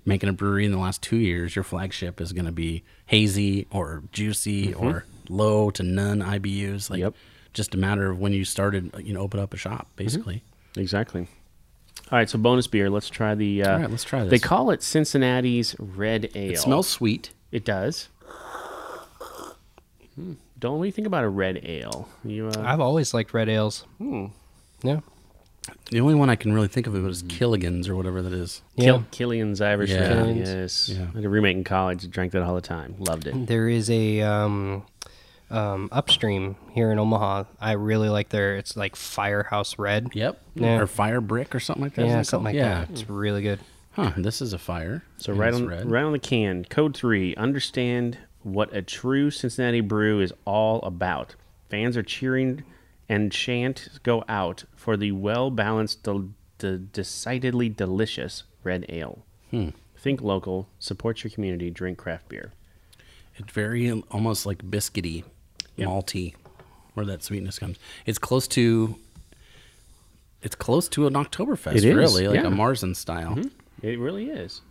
making 0.06 0.28
a 0.28 0.32
brewery 0.32 0.64
in 0.64 0.70
the 0.70 0.78
last 0.78 1.02
two 1.02 1.16
years, 1.16 1.56
your 1.56 1.64
flagship 1.64 2.20
is 2.20 2.32
gonna 2.32 2.52
be 2.52 2.84
hazy 3.06 3.66
or 3.72 4.04
juicy 4.12 4.72
or 4.74 5.04
low 5.28 5.70
to 5.70 5.82
none 5.82 6.20
IBUs. 6.20 6.88
Like 6.88 7.00
Yep. 7.00 7.14
just 7.52 7.74
a 7.74 7.78
matter 7.78 8.10
of 8.10 8.20
when 8.20 8.32
you 8.32 8.44
started, 8.44 8.92
you 9.02 9.12
know, 9.12 9.20
open 9.20 9.40
up 9.40 9.52
a 9.52 9.56
shop, 9.56 9.88
basically. 9.96 10.42
Exactly. 10.76 11.26
All 12.12 12.18
right, 12.18 12.28
so 12.28 12.38
bonus 12.38 12.66
beer. 12.66 12.90
Let's 12.90 13.08
try 13.08 13.34
the. 13.34 13.62
Uh, 13.62 13.72
All 13.72 13.78
right, 13.80 13.90
let's 13.90 14.04
try 14.04 14.24
this. 14.24 14.30
They 14.30 14.38
call 14.40 14.70
it 14.70 14.82
Cincinnati's 14.82 15.76
Red 15.78 16.30
Ale. 16.34 16.52
It 16.52 16.58
smells 16.58 16.88
sweet. 16.88 17.30
It 17.52 17.64
does. 17.64 18.08
Hmm. 20.14 20.32
Don't 20.58 20.78
what 20.78 20.84
do 20.84 20.86
you 20.88 20.92
think 20.92 21.06
about 21.06 21.24
a 21.24 21.28
red 21.28 21.60
ale? 21.64 22.08
You, 22.24 22.48
uh, 22.48 22.62
I've 22.64 22.80
always 22.80 23.14
liked 23.14 23.32
red 23.32 23.48
ales. 23.48 23.84
Hmm. 23.98 24.26
Yeah, 24.82 25.00
The 25.90 26.00
only 26.00 26.14
one 26.14 26.28
I 26.30 26.36
can 26.36 26.52
really 26.52 26.68
think 26.68 26.86
of 26.86 26.94
it 26.94 27.00
was 27.00 27.22
Killigan's 27.28 27.88
or 27.88 27.94
whatever 27.96 28.22
that 28.22 28.32
is. 28.32 28.62
yeah. 28.76 28.84
Kill, 28.84 29.04
Killian's 29.10 29.60
Irish 29.60 29.90
Yeah. 29.90 30.00
Red. 30.00 30.12
Killian's. 30.16 30.48
Yes. 30.50 30.88
Yeah. 30.90 31.06
I 31.12 31.16
had 31.16 31.24
a 31.24 31.28
roommate 31.28 31.56
in 31.56 31.64
college. 31.64 32.10
Drank 32.10 32.32
that 32.32 32.42
all 32.42 32.54
the 32.54 32.60
time. 32.60 32.94
Loved 32.98 33.26
it. 33.26 33.46
There 33.46 33.68
is 33.68 33.88
a 33.90 34.20
um, 34.22 34.84
um, 35.50 35.88
upstream 35.92 36.56
here 36.72 36.90
in 36.92 36.98
Omaha. 36.98 37.44
I 37.60 37.72
really 37.72 38.08
like 38.08 38.28
their. 38.28 38.56
It's 38.56 38.76
like 38.76 38.96
Firehouse 38.96 39.78
Red. 39.78 40.08
Yep. 40.14 40.40
Yeah. 40.54 40.78
Or 40.78 40.86
fire 40.86 41.20
brick 41.20 41.54
or 41.54 41.60
something 41.60 41.82
like 41.82 41.94
that. 41.94 42.02
Yeah, 42.02 42.20
isn't 42.20 42.24
something 42.24 42.54
like 42.54 42.62
called? 42.62 42.70
yeah. 42.70 42.80
that. 42.84 42.90
It's 42.90 43.08
really 43.08 43.42
good. 43.42 43.60
Huh. 43.92 44.12
This 44.16 44.40
is 44.40 44.52
a 44.52 44.58
fire. 44.58 45.02
So 45.18 45.32
and 45.32 45.40
right 45.40 45.52
on 45.52 45.66
red. 45.66 45.90
right 45.90 46.04
on 46.04 46.12
the 46.12 46.18
can, 46.18 46.64
code 46.64 46.96
three. 46.96 47.34
Understand 47.34 48.18
what 48.42 48.74
a 48.74 48.82
true 48.82 49.30
Cincinnati 49.30 49.80
brew 49.80 50.20
is 50.20 50.32
all 50.44 50.80
about. 50.82 51.34
Fans 51.68 51.96
are 51.96 52.02
cheering 52.02 52.62
and 53.08 53.32
chant 53.32 53.88
go 54.04 54.24
out 54.28 54.64
for 54.76 54.96
the 54.96 55.10
well 55.12 55.50
balanced, 55.50 56.04
del- 56.04 56.30
de- 56.58 56.78
decidedly 56.78 57.68
delicious 57.68 58.44
red 58.62 58.86
ale. 58.88 59.24
Think 59.98 60.22
local, 60.22 60.68
support 60.78 61.24
your 61.24 61.30
community, 61.30 61.70
drink 61.70 61.98
craft 61.98 62.28
beer. 62.28 62.52
It's 63.36 63.52
very 63.52 63.90
um, 63.90 64.04
almost 64.10 64.46
like 64.46 64.62
biscuity, 64.62 65.24
Yep. 65.76 65.88
malty, 65.88 66.34
where 66.94 67.06
that 67.06 67.22
sweetness 67.22 67.58
comes. 67.58 67.78
It's 68.06 68.18
close 68.18 68.46
to. 68.48 68.96
It's 70.42 70.54
close 70.54 70.88
to 70.90 71.06
an 71.06 71.12
Oktoberfest, 71.14 71.76
It 71.76 71.84
is, 71.84 71.94
really, 71.94 72.26
like 72.26 72.36
yeah. 72.40 72.46
a 72.46 72.50
Marzen 72.50 72.96
style. 72.96 73.34
Mm-hmm. 73.34 73.86
It 73.86 73.98
really 73.98 74.30
is. 74.30 74.62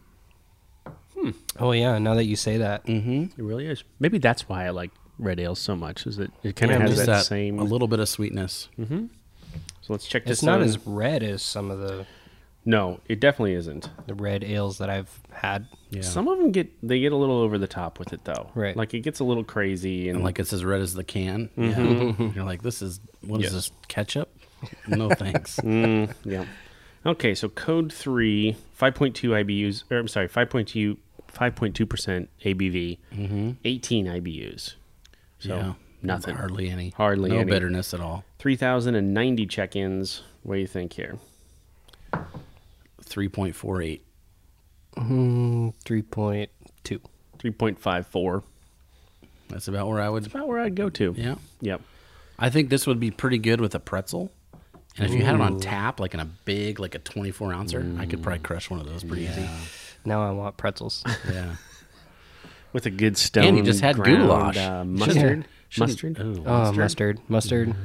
Hmm. 1.16 1.32
Oh 1.60 1.72
yeah, 1.74 1.98
now 2.00 2.16
that 2.16 2.26
you 2.26 2.36
say 2.36 2.58
that, 2.58 2.86
mm-hmm. 2.86 3.24
It 3.40 3.44
really 3.44 3.68
is. 3.68 3.84
Maybe 4.00 4.18
that's 4.18 4.48
why 4.50 4.66
I 4.66 4.70
like 4.72 4.92
red 5.20 5.40
ale 5.40 5.54
so 5.56 5.76
much. 5.76 6.08
Is 6.08 6.18
that 6.18 6.32
it 6.44 6.56
kind 6.56 6.72
of 6.72 6.80
Yeah, 6.82 6.88
has 6.88 6.98
that, 6.98 7.06
that 7.08 7.26
same. 7.26 7.60
a 7.60 7.64
little 7.64 7.88
bit 7.88 8.00
of 8.00 8.10
sweetness. 8.10 8.70
Mm-hmm. 8.80 9.06
so 9.82 9.94
let's 9.94 10.08
check 10.08 10.24
this. 10.26 10.38
it's 10.40 10.44
not 10.44 10.60
out. 10.62 10.66
as 10.66 10.80
red 10.88 11.22
as 11.24 11.42
some 11.44 11.70
of 11.70 11.80
the 11.80 12.06
No, 12.66 13.00
it 13.08 13.20
definitely 13.20 13.54
isn't. 13.54 13.90
the 14.08 14.16
red 14.16 14.44
ales 14.44 14.78
that 14.80 14.90
I've 14.90 15.20
had. 15.32 15.68
Yeah, 15.92 16.02
Some 16.04 16.28
of 16.28 16.38
them 16.38 16.52
get 16.52 16.70
they 16.88 17.00
get 17.00 17.12
a 17.12 17.16
little 17.16 17.40
over 17.40 17.58
the 17.58 17.68
top 17.68 17.98
with 17.98 18.14
it 18.14 18.24
though. 18.24 18.52
Right. 18.54 18.76
Like 18.78 18.94
it 18.94 19.00
gets 19.00 19.20
a 19.20 19.24
little 19.24 19.44
crazy 19.44 20.08
and, 20.10 20.18
and 20.18 20.24
like 20.26 20.38
it's 20.38 20.54
as 20.54 20.64
red 20.64 20.82
as 20.82 20.94
the 20.94 21.04
can. 21.04 21.50
Yeah, 21.58 21.80
you're 22.36 22.44
like, 22.46 22.62
this 22.62 22.82
is 22.84 23.00
what 23.22 23.42
is 23.42 23.48
Mm-hmm. 23.48 23.56
Yes. 23.56 23.70
this 23.70 23.72
ketchup? 23.88 24.30
No 24.88 25.10
thanks. 25.10 25.60
Mm, 25.64 26.14
yeah. 26.26 26.46
Okay, 27.06 27.34
so 27.34 27.50
code 27.50 27.92
three, 27.94 28.56
five 28.74 28.94
point 28.94 29.16
two 29.16 29.30
IBUs. 29.30 29.84
Or 29.90 29.98
I'm 29.98 30.08
sorry, 30.08 30.28
five 30.28 30.50
point 30.50 30.68
two, 30.68 30.98
five 31.28 31.56
point 31.56 31.76
two 31.76 31.86
percent 31.86 32.30
ABV, 32.46 32.98
eighteen 33.66 34.06
IBUs. 34.06 34.76
So 35.40 35.56
yeah, 35.56 35.74
nothing. 36.04 36.36
hardly 36.36 36.70
any, 36.70 36.90
Hardly 36.92 37.30
no 37.32 37.38
any. 37.40 37.50
bitterness 37.50 37.94
at 37.96 38.00
all. 38.02 38.26
Three 38.38 38.56
thousand 38.58 38.96
and 38.96 39.14
ninety 39.14 39.48
check-ins. 39.48 40.22
What 40.44 40.56
do 40.56 40.62
you 40.62 40.68
think 40.68 40.94
here? 40.94 41.18
Three 43.02 43.30
point 43.30 43.56
four 43.56 43.82
eight. 43.82 44.06
Mm, 45.00 45.74
Three 45.86 46.02
point 46.02 46.50
two. 46.84 47.00
Three 47.40 47.52
point 47.52 47.80
five 47.80 48.08
four. 48.08 48.44
That's 49.50 49.68
about 49.68 49.88
where 49.88 50.00
I 50.02 50.10
would. 50.10 50.24
That's 50.26 50.34
About 50.34 50.48
where 50.48 50.60
I'd 50.60 50.76
go 50.76 50.90
to. 50.92 51.14
Yeah, 51.18 51.36
Yep. 51.62 51.82
I 52.38 52.50
think 52.50 52.70
this 52.70 52.86
would 52.86 53.00
be 53.00 53.10
pretty 53.12 53.38
good 53.40 53.60
with 53.62 53.74
a 53.76 53.80
pretzel. 53.80 54.32
And 54.98 55.08
if 55.08 55.14
you 55.18 55.24
had 55.26 55.36
it 55.36 55.42
on 55.42 55.60
tap, 55.60 56.00
like 56.00 56.14
in 56.14 56.20
a 56.20 56.26
big, 56.26 56.80
like 56.80 56.94
a 56.96 57.00
24 57.00 57.54
ouncer, 57.54 57.96
I 57.98 58.06
could 58.06 58.22
probably 58.22 58.40
crush 58.40 58.70
one 58.70 58.80
of 58.80 58.86
those 58.88 59.04
pretty 59.04 59.24
easy. 59.26 59.48
Now 60.06 60.22
I 60.28 60.32
want 60.32 60.58
pretzels. 60.58 61.04
Yeah. 61.32 61.56
With 62.74 62.86
a 62.86 62.90
good 62.92 63.18
stone. 63.18 63.46
And 63.46 63.58
you 63.58 63.64
just 63.64 63.82
had 63.82 63.96
ground, 63.96 64.28
goulash. 64.28 64.58
Uh, 64.58 64.84
Shouldn't- 64.84 65.00
mustard. 65.00 65.46
shouldn't- 65.70 65.90
Mustard. 65.90 66.20
Ooh, 66.20 66.44
oh, 66.46 66.72
mustard, 66.74 67.20
mustard. 67.28 67.76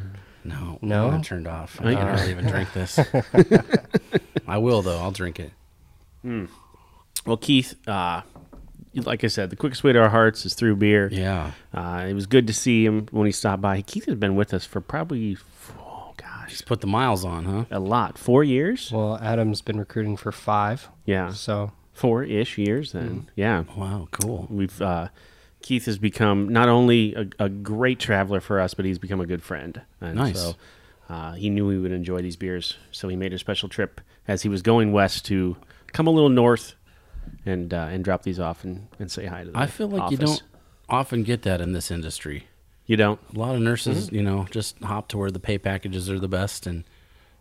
No, 0.45 0.79
No? 0.83 1.09
I'm 1.09 1.23
turned 1.23 1.47
off. 1.49 1.81
I 1.81 1.95
can't 1.95 2.21
really 2.21 2.31
even 2.33 2.47
drink 2.47 2.71
this. 2.75 2.99
I 4.47 4.59
will 4.59 4.83
though. 4.83 4.99
I'll 4.99 5.11
drink 5.11 5.41
it. 5.41 5.53
Well, 7.27 7.37
Keith, 7.37 7.75
uh, 7.89 8.23
like 8.95 9.25
I 9.25 9.29
said, 9.29 9.51
the 9.51 9.57
quickest 9.57 9.83
way 9.83 9.93
to 9.93 9.99
our 10.01 10.11
hearts 10.11 10.45
is 10.45 10.55
through 10.55 10.77
beer. 10.77 11.09
Yeah. 11.11 11.53
Uh, 11.73 12.05
it 12.09 12.15
was 12.15 12.27
good 12.27 12.47
to 12.47 12.53
see 12.53 12.85
him 12.85 13.07
when 13.11 13.27
he 13.27 13.33
stopped 13.33 13.63
by. 13.63 13.81
Keith 13.83 14.05
has 14.07 14.15
been 14.17 14.37
with 14.37 14.53
us 14.55 14.65
for 14.65 14.81
probably, 14.81 15.37
oh 15.79 16.13
gosh, 16.17 16.51
Just 16.51 16.67
put 16.67 16.81
the 16.81 16.87
miles 16.87 17.25
on, 17.25 17.45
huh? 17.45 17.65
a 17.71 17.81
lot. 17.81 18.19
Four 18.19 18.45
years? 18.45 18.91
Well, 18.93 19.19
Adam's 19.21 19.63
been 19.63 19.79
recruiting 19.79 20.17
for 20.17 20.31
five. 20.33 20.89
Yeah, 21.07 21.31
So 21.33 21.73
four 21.93 22.23
ish 22.25 22.59
years. 22.59 22.93
Then, 22.93 23.31
yeah, 23.35 23.65
Wow, 23.77 24.09
cool. 24.11 24.47
we've 24.51 24.81
uh, 24.83 25.09
Keith 25.63 25.87
has 25.87 25.97
become 25.99 26.49
not 26.51 26.69
only 26.69 27.15
a, 27.15 27.27
a 27.47 27.49
great 27.49 27.99
traveler 27.99 28.41
for 28.41 28.61
us, 28.61 28.75
but 28.75 28.85
he's 28.85 28.99
become 28.99 29.21
a 29.21 29.27
good 29.27 29.43
friend. 29.43 29.81
And 30.01 30.17
Nice. 30.17 30.39
So 30.41 30.55
uh, 31.09 31.33
he 31.33 31.49
knew 31.51 31.67
we 31.67 31.79
would 31.79 31.93
enjoy 31.93 32.21
these 32.21 32.37
beers, 32.37 32.77
so 32.93 33.09
he 33.09 33.17
made 33.17 33.33
a 33.33 33.39
special 33.39 33.69
trip 33.69 34.01
as 34.29 34.43
he 34.43 34.49
was 34.49 34.61
going 34.63 34.93
west 34.93 35.25
to 35.27 35.57
come 35.93 36.07
a 36.07 36.11
little 36.11 36.29
north 36.31 36.75
and 37.47 37.73
uh, 37.75 37.89
and 37.91 38.05
drop 38.05 38.23
these 38.23 38.41
off 38.41 38.65
and, 38.65 38.89
and 38.99 39.11
say 39.11 39.27
hi 39.27 39.41
to 39.45 39.51
them. 39.51 39.57
I 39.57 39.67
feel 39.67 39.89
like 39.89 40.11
you 40.11 40.17
don't 40.17 40.43
often 40.89 41.23
get 41.23 41.43
that 41.43 41.61
in 41.61 41.73
this 41.73 41.91
industry. 41.91 42.47
You 42.87 42.97
don't. 42.97 43.21
A 43.35 43.39
lot 43.39 43.55
of 43.55 43.61
nurses, 43.63 44.13
you 44.13 44.23
know, 44.23 44.47
just 44.51 44.79
hop 44.83 45.09
to 45.09 45.19
where 45.19 45.31
the 45.31 45.41
pay 45.41 45.57
packages 45.59 46.11
are 46.11 46.19
the 46.21 46.29
best, 46.29 46.67
and 46.67 46.85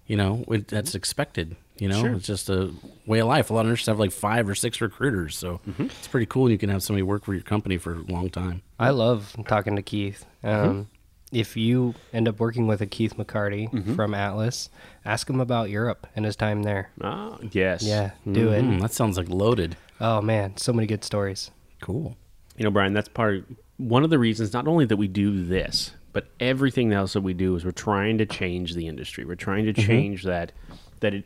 you 0.08 0.16
know 0.16 0.46
it, 0.48 0.68
that's 0.70 0.96
expected. 0.96 1.56
You 1.80 1.90
know, 1.90 2.02
Sure. 2.02 2.12
it's 2.14 2.28
just 2.28 2.50
a 2.50 2.72
way 3.08 3.20
of 3.20 3.28
life. 3.28 3.50
A 3.50 3.54
lot 3.54 3.62
of 3.62 3.68
nurses 3.68 3.88
have 3.88 4.00
like 4.00 4.12
five 4.12 4.48
or 4.48 4.54
six 4.56 4.80
recruiters, 4.80 5.36
so 5.38 5.60
it's 5.80 6.08
pretty 6.08 6.28
cool. 6.28 6.50
You 6.50 6.58
can 6.58 6.70
have 6.70 6.84
somebody 6.84 7.02
work 7.02 7.26
for 7.26 7.34
your 7.34 7.42
company 7.44 7.78
for 7.78 7.94
a 7.94 8.02
long 8.04 8.30
time. 8.30 8.62
I 8.80 8.92
love 8.92 9.36
talking 9.48 9.76
to 9.76 9.82
Keith. 9.82 10.24
Um, 10.44 10.88
If 11.34 11.58
you 11.58 11.96
end 12.14 12.28
up 12.28 12.40
working 12.40 12.68
with 12.68 12.82
a 12.82 12.86
Keith 12.86 13.18
McCarty 13.18 13.96
from 13.96 14.14
Atlas, 14.14 14.70
ask 15.04 15.30
him 15.30 15.40
about 15.42 15.70
Europe 15.70 16.06
and 16.16 16.26
his 16.26 16.36
time 16.36 16.64
there. 16.64 16.92
Ah, 17.02 17.38
yes. 17.52 17.84
Yeah, 17.84 18.12
do 18.32 18.52
it. 18.52 18.64
Mm, 18.64 18.82
that 18.82 18.94
sounds 18.94 19.18
like 19.18 19.30
loaded. 19.30 19.76
Oh 20.00 20.22
man, 20.22 20.58
so 20.58 20.72
many 20.74 20.86
good 20.88 21.04
stories. 21.04 21.50
Cool. 21.82 22.16
You 22.58 22.64
know, 22.66 22.72
Brian, 22.72 22.94
that's 22.94 23.10
part 23.10 23.36
of, 23.38 23.46
one 23.78 24.04
of 24.04 24.10
the 24.12 24.20
reasons 24.20 24.54
not 24.54 24.68
only 24.68 24.86
that 24.86 24.98
we 24.98 25.08
do 25.08 25.44
this, 25.44 25.92
but 26.12 26.28
everything 26.40 26.94
else 26.94 27.14
that 27.14 27.22
we 27.22 27.34
do 27.34 27.56
is 27.56 27.66
we're 27.66 27.72
trying 27.72 28.20
to 28.20 28.26
change 28.26 28.76
the 28.76 28.88
industry. 28.88 29.26
We're 29.26 29.34
trying 29.36 29.66
to 29.66 29.74
change 29.74 30.24
that 30.24 30.52
that 31.00 31.14
it 31.16 31.26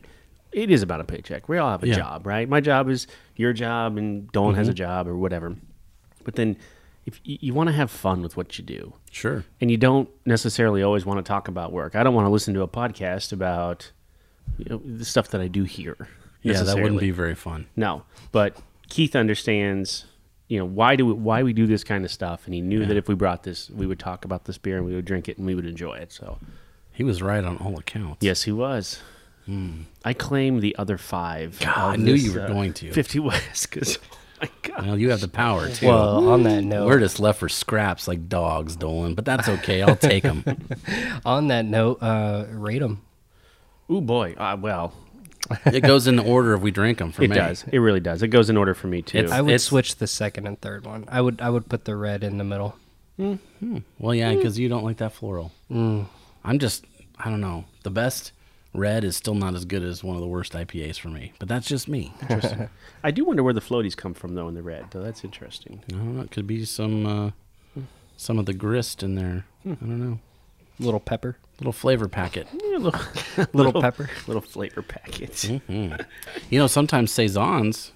it 0.50 0.70
is 0.70 0.82
about 0.82 1.00
a 1.00 1.04
paycheck. 1.04 1.46
We 1.50 1.58
all 1.58 1.70
have 1.70 1.82
a 1.82 1.88
Yeah. 1.88 1.96
job, 1.96 2.26
right? 2.26 2.48
My 2.48 2.60
job 2.60 2.88
is 2.88 3.06
your 3.36 3.52
job 3.52 3.98
and 3.98 4.32
Dolan 4.32 4.54
has 4.54 4.66
a 4.68 4.72
job 4.74 5.06
or 5.06 5.14
whatever. 5.18 5.54
But 6.24 6.36
then 6.36 6.56
if 7.08 7.20
you, 7.24 7.38
you 7.40 7.54
want 7.54 7.68
to 7.68 7.72
have 7.74 7.90
fun 7.90 8.22
with 8.22 8.36
what 8.36 8.58
you 8.58 8.64
do, 8.64 8.92
Sure. 9.10 9.44
and 9.60 9.70
you 9.70 9.76
don't 9.76 10.08
necessarily 10.26 10.82
always 10.82 11.04
want 11.06 11.18
to 11.24 11.28
talk 11.28 11.48
about 11.48 11.72
work. 11.72 11.94
I 11.96 12.02
don't 12.02 12.14
want 12.14 12.26
to 12.26 12.30
listen 12.30 12.54
to 12.54 12.62
a 12.62 12.68
podcast 12.68 13.32
about 13.32 13.90
you 14.58 14.66
know, 14.68 14.78
the 14.84 15.04
stuff 15.04 15.28
that 15.28 15.40
I 15.40 15.48
do 15.48 15.64
here. 15.64 16.08
Yeah, 16.42 16.62
that 16.62 16.76
wouldn't 16.76 17.00
be 17.00 17.10
very 17.10 17.34
fun. 17.34 17.66
No, 17.76 18.04
but 18.32 18.56
Keith 18.88 19.14
understands, 19.16 20.04
you 20.48 20.58
know, 20.58 20.64
why 20.64 20.96
do 20.96 21.04
we, 21.06 21.12
why 21.12 21.42
we 21.42 21.52
do 21.52 21.66
this 21.66 21.82
kind 21.84 22.04
of 22.04 22.10
stuff, 22.10 22.44
and 22.46 22.54
he 22.54 22.60
knew 22.60 22.86
that 22.86 22.96
if 22.96 23.08
we 23.08 23.14
brought 23.14 23.42
this, 23.42 23.68
we 23.70 23.86
would 23.86 23.98
talk 23.98 24.24
about 24.24 24.44
this 24.44 24.56
beer 24.58 24.76
and 24.76 24.86
we 24.86 24.94
would 24.94 25.04
drink 25.04 25.28
it 25.28 25.36
and 25.38 25.46
we 25.46 25.54
would 25.54 25.66
enjoy 25.66 25.94
it. 25.94 26.12
So 26.12 26.38
He 26.92 27.04
was 27.04 27.20
right 27.22 27.44
on 27.44 27.56
all 27.58 27.78
accounts. 27.78 28.24
yes, 28.24 28.42
he 28.44 28.52
was. 28.52 29.00
I 30.04 30.12
claim 30.12 30.60
the 30.60 30.76
other 30.76 30.98
five. 30.98 31.58
God, 31.60 31.94
I 31.94 31.96
knew 31.96 32.12
this, 32.12 32.22
you 32.24 32.34
were 32.34 32.42
uh, 32.42 32.48
going 32.48 32.74
to. 32.74 32.92
Fifty 32.92 33.18
West 33.28 33.70
because 33.70 33.98
my 34.42 34.50
God, 34.62 34.86
Well, 34.86 34.98
you 34.98 35.10
have 35.10 35.20
the 35.20 35.28
power 35.28 35.68
too. 35.68 35.86
Well, 35.86 36.28
on 36.28 36.42
that 36.44 36.62
note, 36.64 36.86
We're 36.86 36.98
just 37.00 37.18
left 37.20 37.38
for 37.40 37.48
scraps 37.48 38.06
like 38.08 38.28
dogs, 38.28 38.76
Dolan, 38.76 39.14
but 39.14 39.24
that's 39.24 39.48
okay. 39.48 39.82
I'll 39.82 39.96
take 39.96 40.22
them. 40.22 40.44
on 41.24 41.48
that 41.48 41.64
note, 41.64 42.02
uh, 42.02 42.46
rate 42.50 42.78
them. 42.80 43.02
ooh 43.90 44.00
boy. 44.00 44.34
Uh, 44.34 44.56
well, 44.60 44.92
it 45.66 45.80
goes 45.80 46.06
in 46.06 46.16
the 46.16 46.24
order 46.24 46.52
if 46.54 46.60
we 46.60 46.70
drink 46.70 46.98
them 46.98 47.10
for 47.12 47.22
it 47.24 47.30
me. 47.30 47.36
does. 47.36 47.64
It 47.72 47.78
really 47.78 48.00
does. 48.00 48.22
It 48.22 48.28
goes 48.28 48.50
in 48.50 48.56
order 48.56 48.74
for 48.74 48.86
me 48.86 49.02
too. 49.02 49.18
It's- 49.18 49.32
I 49.32 49.40
would 49.40 49.60
switch 49.60 49.96
the 49.96 50.06
second 50.06 50.46
and 50.46 50.60
third 50.60 50.84
one. 50.86 51.04
I 51.08 51.20
would 51.20 51.40
I 51.40 51.50
would 51.50 51.68
put 51.68 51.84
the 51.84 51.96
red 51.96 52.22
in 52.22 52.38
the 52.38 52.44
middle. 52.44 52.76
Well, 53.98 54.14
yeah, 54.14 54.32
because 54.34 54.58
you 54.58 54.68
don't 54.68 54.84
like 54.84 54.98
that 54.98 55.12
floral. 55.12 55.50
I'm 55.70 56.58
just, 56.58 56.84
I 57.18 57.30
don't 57.30 57.40
know. 57.40 57.64
The 57.82 57.90
best 57.90 58.30
red 58.78 59.04
is 59.04 59.16
still 59.16 59.34
not 59.34 59.54
as 59.54 59.64
good 59.64 59.82
as 59.82 60.02
one 60.04 60.14
of 60.16 60.22
the 60.22 60.28
worst 60.28 60.52
IPAs 60.52 60.98
for 60.98 61.08
me, 61.08 61.32
but 61.38 61.48
that's 61.48 61.66
just 61.66 61.88
me. 61.88 62.12
I 62.28 62.68
I 63.04 63.10
do 63.10 63.24
wonder 63.24 63.42
where 63.42 63.52
the 63.54 63.60
floaties 63.60 63.96
come 63.96 64.14
from 64.14 64.34
though 64.34 64.48
in 64.48 64.54
the 64.54 64.62
red. 64.62 64.86
Though 64.90 65.02
that's 65.02 65.24
interesting. 65.24 65.82
I 65.88 65.96
don't 65.96 66.16
know. 66.16 66.22
It 66.22 66.30
could 66.30 66.46
be 66.46 66.64
some, 66.64 67.06
uh, 67.06 67.30
some 68.16 68.38
of 68.38 68.46
the 68.46 68.54
grist 68.54 69.02
in 69.02 69.14
there. 69.14 69.44
I 69.66 69.68
don't 69.74 69.82
know. 70.10 70.18
Little 70.80 71.00
pepper. 71.00 71.36
Little 71.60 71.72
flavor 71.72 72.08
packet. 72.08 72.46
Yeah, 72.64 72.76
little, 72.78 73.00
Little 73.52 73.80
pepper. 73.82 74.08
little 74.28 74.42
flavor 74.42 74.82
packets. 74.82 75.44
You 75.44 75.58
know, 76.52 76.66
sometimes 76.68 77.10
saisons 77.10 77.92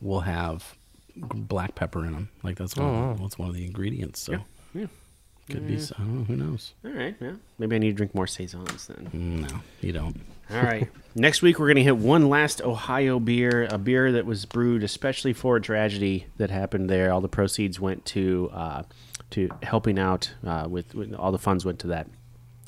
will 0.00 0.20
have 0.20 0.74
black 1.16 1.74
pepper 1.74 2.06
in 2.06 2.12
them. 2.12 2.28
Like 2.42 2.56
that's 2.56 2.74
one, 2.76 2.88
of, 2.88 3.16
the, 3.18 3.22
that's 3.24 3.38
one 3.38 3.48
of 3.50 3.54
the 3.54 3.64
ingredients. 3.66 4.20
So 4.20 4.38
Yeah. 4.72 4.86
Could 5.52 5.66
be. 5.66 5.74
I 5.74 5.98
don't 5.98 6.18
know. 6.18 6.24
Who 6.24 6.36
knows? 6.36 6.74
All 6.84 6.90
right. 6.90 7.14
Yeah. 7.20 7.32
Maybe 7.58 7.76
I 7.76 7.78
need 7.78 7.90
to 7.90 7.96
drink 7.96 8.14
more 8.14 8.26
saisons 8.26 8.86
then. 8.88 9.10
No, 9.12 9.60
you 9.80 9.92
don't. 9.92 10.20
All 10.50 10.62
right. 10.62 10.88
Next 11.14 11.42
week, 11.42 11.58
we're 11.58 11.66
going 11.66 11.76
to 11.76 11.82
hit 11.82 11.96
one 11.96 12.28
last 12.28 12.60
Ohio 12.62 13.20
beer, 13.20 13.68
a 13.70 13.78
beer 13.78 14.12
that 14.12 14.26
was 14.26 14.44
brewed 14.46 14.82
especially 14.82 15.32
for 15.32 15.56
a 15.56 15.60
tragedy 15.60 16.26
that 16.38 16.50
happened 16.50 16.90
there. 16.90 17.12
All 17.12 17.20
the 17.20 17.28
proceeds 17.28 17.78
went 17.78 18.04
to 18.06 18.50
uh, 18.52 18.82
to 19.30 19.48
helping 19.62 19.98
out 19.98 20.32
uh, 20.46 20.66
with, 20.68 20.94
with 20.94 21.14
all 21.14 21.32
the 21.32 21.38
funds 21.38 21.64
went 21.64 21.78
to 21.80 21.88
that. 21.88 22.06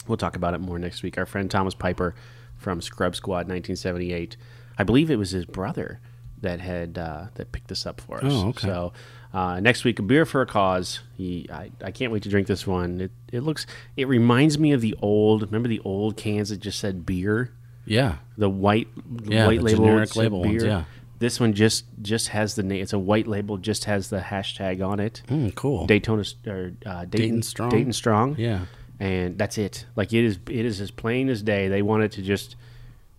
We'll 0.06 0.18
talk 0.18 0.36
about 0.36 0.54
it 0.54 0.58
more 0.60 0.78
next 0.78 1.02
week. 1.02 1.16
Our 1.18 1.26
friend 1.26 1.50
Thomas 1.50 1.74
Piper 1.74 2.14
from 2.56 2.80
Scrub 2.80 3.16
Squad, 3.16 3.48
1978. 3.48 4.36
I 4.78 4.82
believe 4.84 5.10
it 5.10 5.16
was 5.16 5.30
his 5.30 5.44
brother 5.44 6.00
that 6.40 6.60
had 6.60 6.98
uh, 6.98 7.26
that 7.34 7.52
picked 7.52 7.68
this 7.68 7.86
up 7.86 8.00
for 8.00 8.18
us. 8.18 8.32
Oh, 8.32 8.48
okay. 8.48 8.66
So 8.66 8.92
uh, 9.34 9.58
next 9.60 9.84
week, 9.84 9.98
a 9.98 10.02
beer 10.02 10.24
for 10.24 10.40
a 10.40 10.46
cause. 10.46 11.00
He, 11.16 11.46
I, 11.52 11.70
I 11.82 11.90
can't 11.90 12.12
wait 12.12 12.22
to 12.22 12.28
drink 12.28 12.46
this 12.46 12.66
one. 12.66 13.00
It, 13.00 13.10
it 13.32 13.40
looks, 13.40 13.66
it 13.96 14.06
reminds 14.08 14.58
me 14.58 14.72
of 14.72 14.80
the 14.80 14.94
old. 15.02 15.42
Remember 15.42 15.68
the 15.68 15.80
old 15.84 16.16
cans 16.16 16.48
that 16.50 16.58
just 16.58 16.78
said 16.78 17.04
beer 17.04 17.50
Yeah. 17.84 18.16
the 18.38 18.48
white 18.48 18.88
Yeah, 19.24 19.46
white 19.46 19.58
the 19.58 19.64
label 19.64 19.84
generic 19.84 20.16
label 20.16 20.40
ones, 20.40 20.62
beer. 20.62 20.66
yeah. 20.70 20.84
This 21.18 21.40
one 21.40 21.52
just 21.54 21.84
just 22.02 22.28
has 22.28 22.54
the 22.54 22.62
name. 22.62 22.82
It's 22.82 22.92
a 22.92 22.98
white 22.98 23.26
label. 23.26 23.56
Just 23.56 23.84
has 23.84 24.10
the 24.10 24.18
hashtag 24.20 24.86
on 24.86 25.00
it. 25.00 25.22
Mm, 25.28 25.54
cool. 25.54 25.86
Daytona 25.86 26.24
or 26.46 26.72
uh, 26.84 27.04
Dayton, 27.04 27.08
Dayton 27.20 27.42
Strong? 27.42 27.70
Dayton 27.70 27.92
Strong. 27.92 28.36
Yeah. 28.38 28.66
and 29.00 29.38
that's 29.38 29.56
it. 29.56 29.86
Like 29.96 30.12
it 30.12 30.24
is. 30.24 30.38
It 30.50 30.64
is 30.66 30.80
as 30.80 30.90
plain 30.90 31.28
as 31.28 31.42
day. 31.42 31.68
They 31.68 31.82
wanted 31.82 32.12
to 32.12 32.22
just 32.22 32.56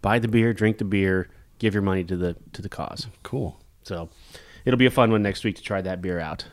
buy 0.01 0.20
the 0.20 0.28
beer, 0.28 0.53
drink 0.53 0.78
the 0.78 0.86
beer, 0.86 1.30
give 1.57 1.74
your 1.74 1.82
money 1.84 2.03
to 2.03 2.16
the 2.18 2.36
to 2.53 2.61
the 2.61 2.70
cause. 2.70 3.07
Cool. 3.24 3.59
So 3.84 4.09
it'll 4.66 4.78
be 4.78 4.86
a 4.86 4.91
fun 4.91 5.11
one 5.11 5.24
next 5.24 5.43
week 5.43 5.55
to 5.55 5.63
try 5.63 5.82
that 5.82 6.01
beer 6.01 6.20
out. 6.20 6.45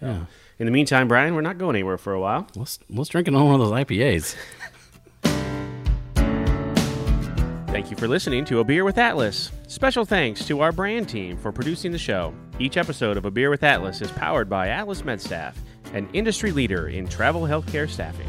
Yeah. 0.00 0.26
In 0.58 0.66
the 0.66 0.72
meantime, 0.72 1.08
Brian, 1.08 1.34
we're 1.34 1.40
not 1.40 1.58
going 1.58 1.76
anywhere 1.76 1.98
for 1.98 2.12
a 2.12 2.20
while. 2.20 2.46
Let's 2.54 2.78
let's 2.88 3.08
drink 3.10 3.28
another 3.28 3.44
one 3.44 3.60
of 3.60 3.68
those 3.68 3.72
IPAs. 3.72 4.36
Thank 7.68 7.90
you 7.90 7.96
for 7.98 8.08
listening 8.08 8.46
to 8.46 8.60
A 8.60 8.64
Beer 8.64 8.84
with 8.84 8.96
Atlas. 8.96 9.52
Special 9.68 10.06
thanks 10.06 10.46
to 10.46 10.60
our 10.60 10.72
brand 10.72 11.10
team 11.10 11.36
for 11.36 11.52
producing 11.52 11.92
the 11.92 11.98
show. 11.98 12.32
Each 12.58 12.78
episode 12.78 13.18
of 13.18 13.26
A 13.26 13.30
Beer 13.30 13.50
with 13.50 13.62
Atlas 13.62 14.00
is 14.00 14.10
powered 14.12 14.48
by 14.48 14.68
Atlas 14.68 15.02
MedStaff, 15.02 15.54
an 15.92 16.08
industry 16.14 16.52
leader 16.52 16.88
in 16.88 17.06
travel 17.06 17.42
healthcare 17.42 17.88
staffing. 17.88 18.28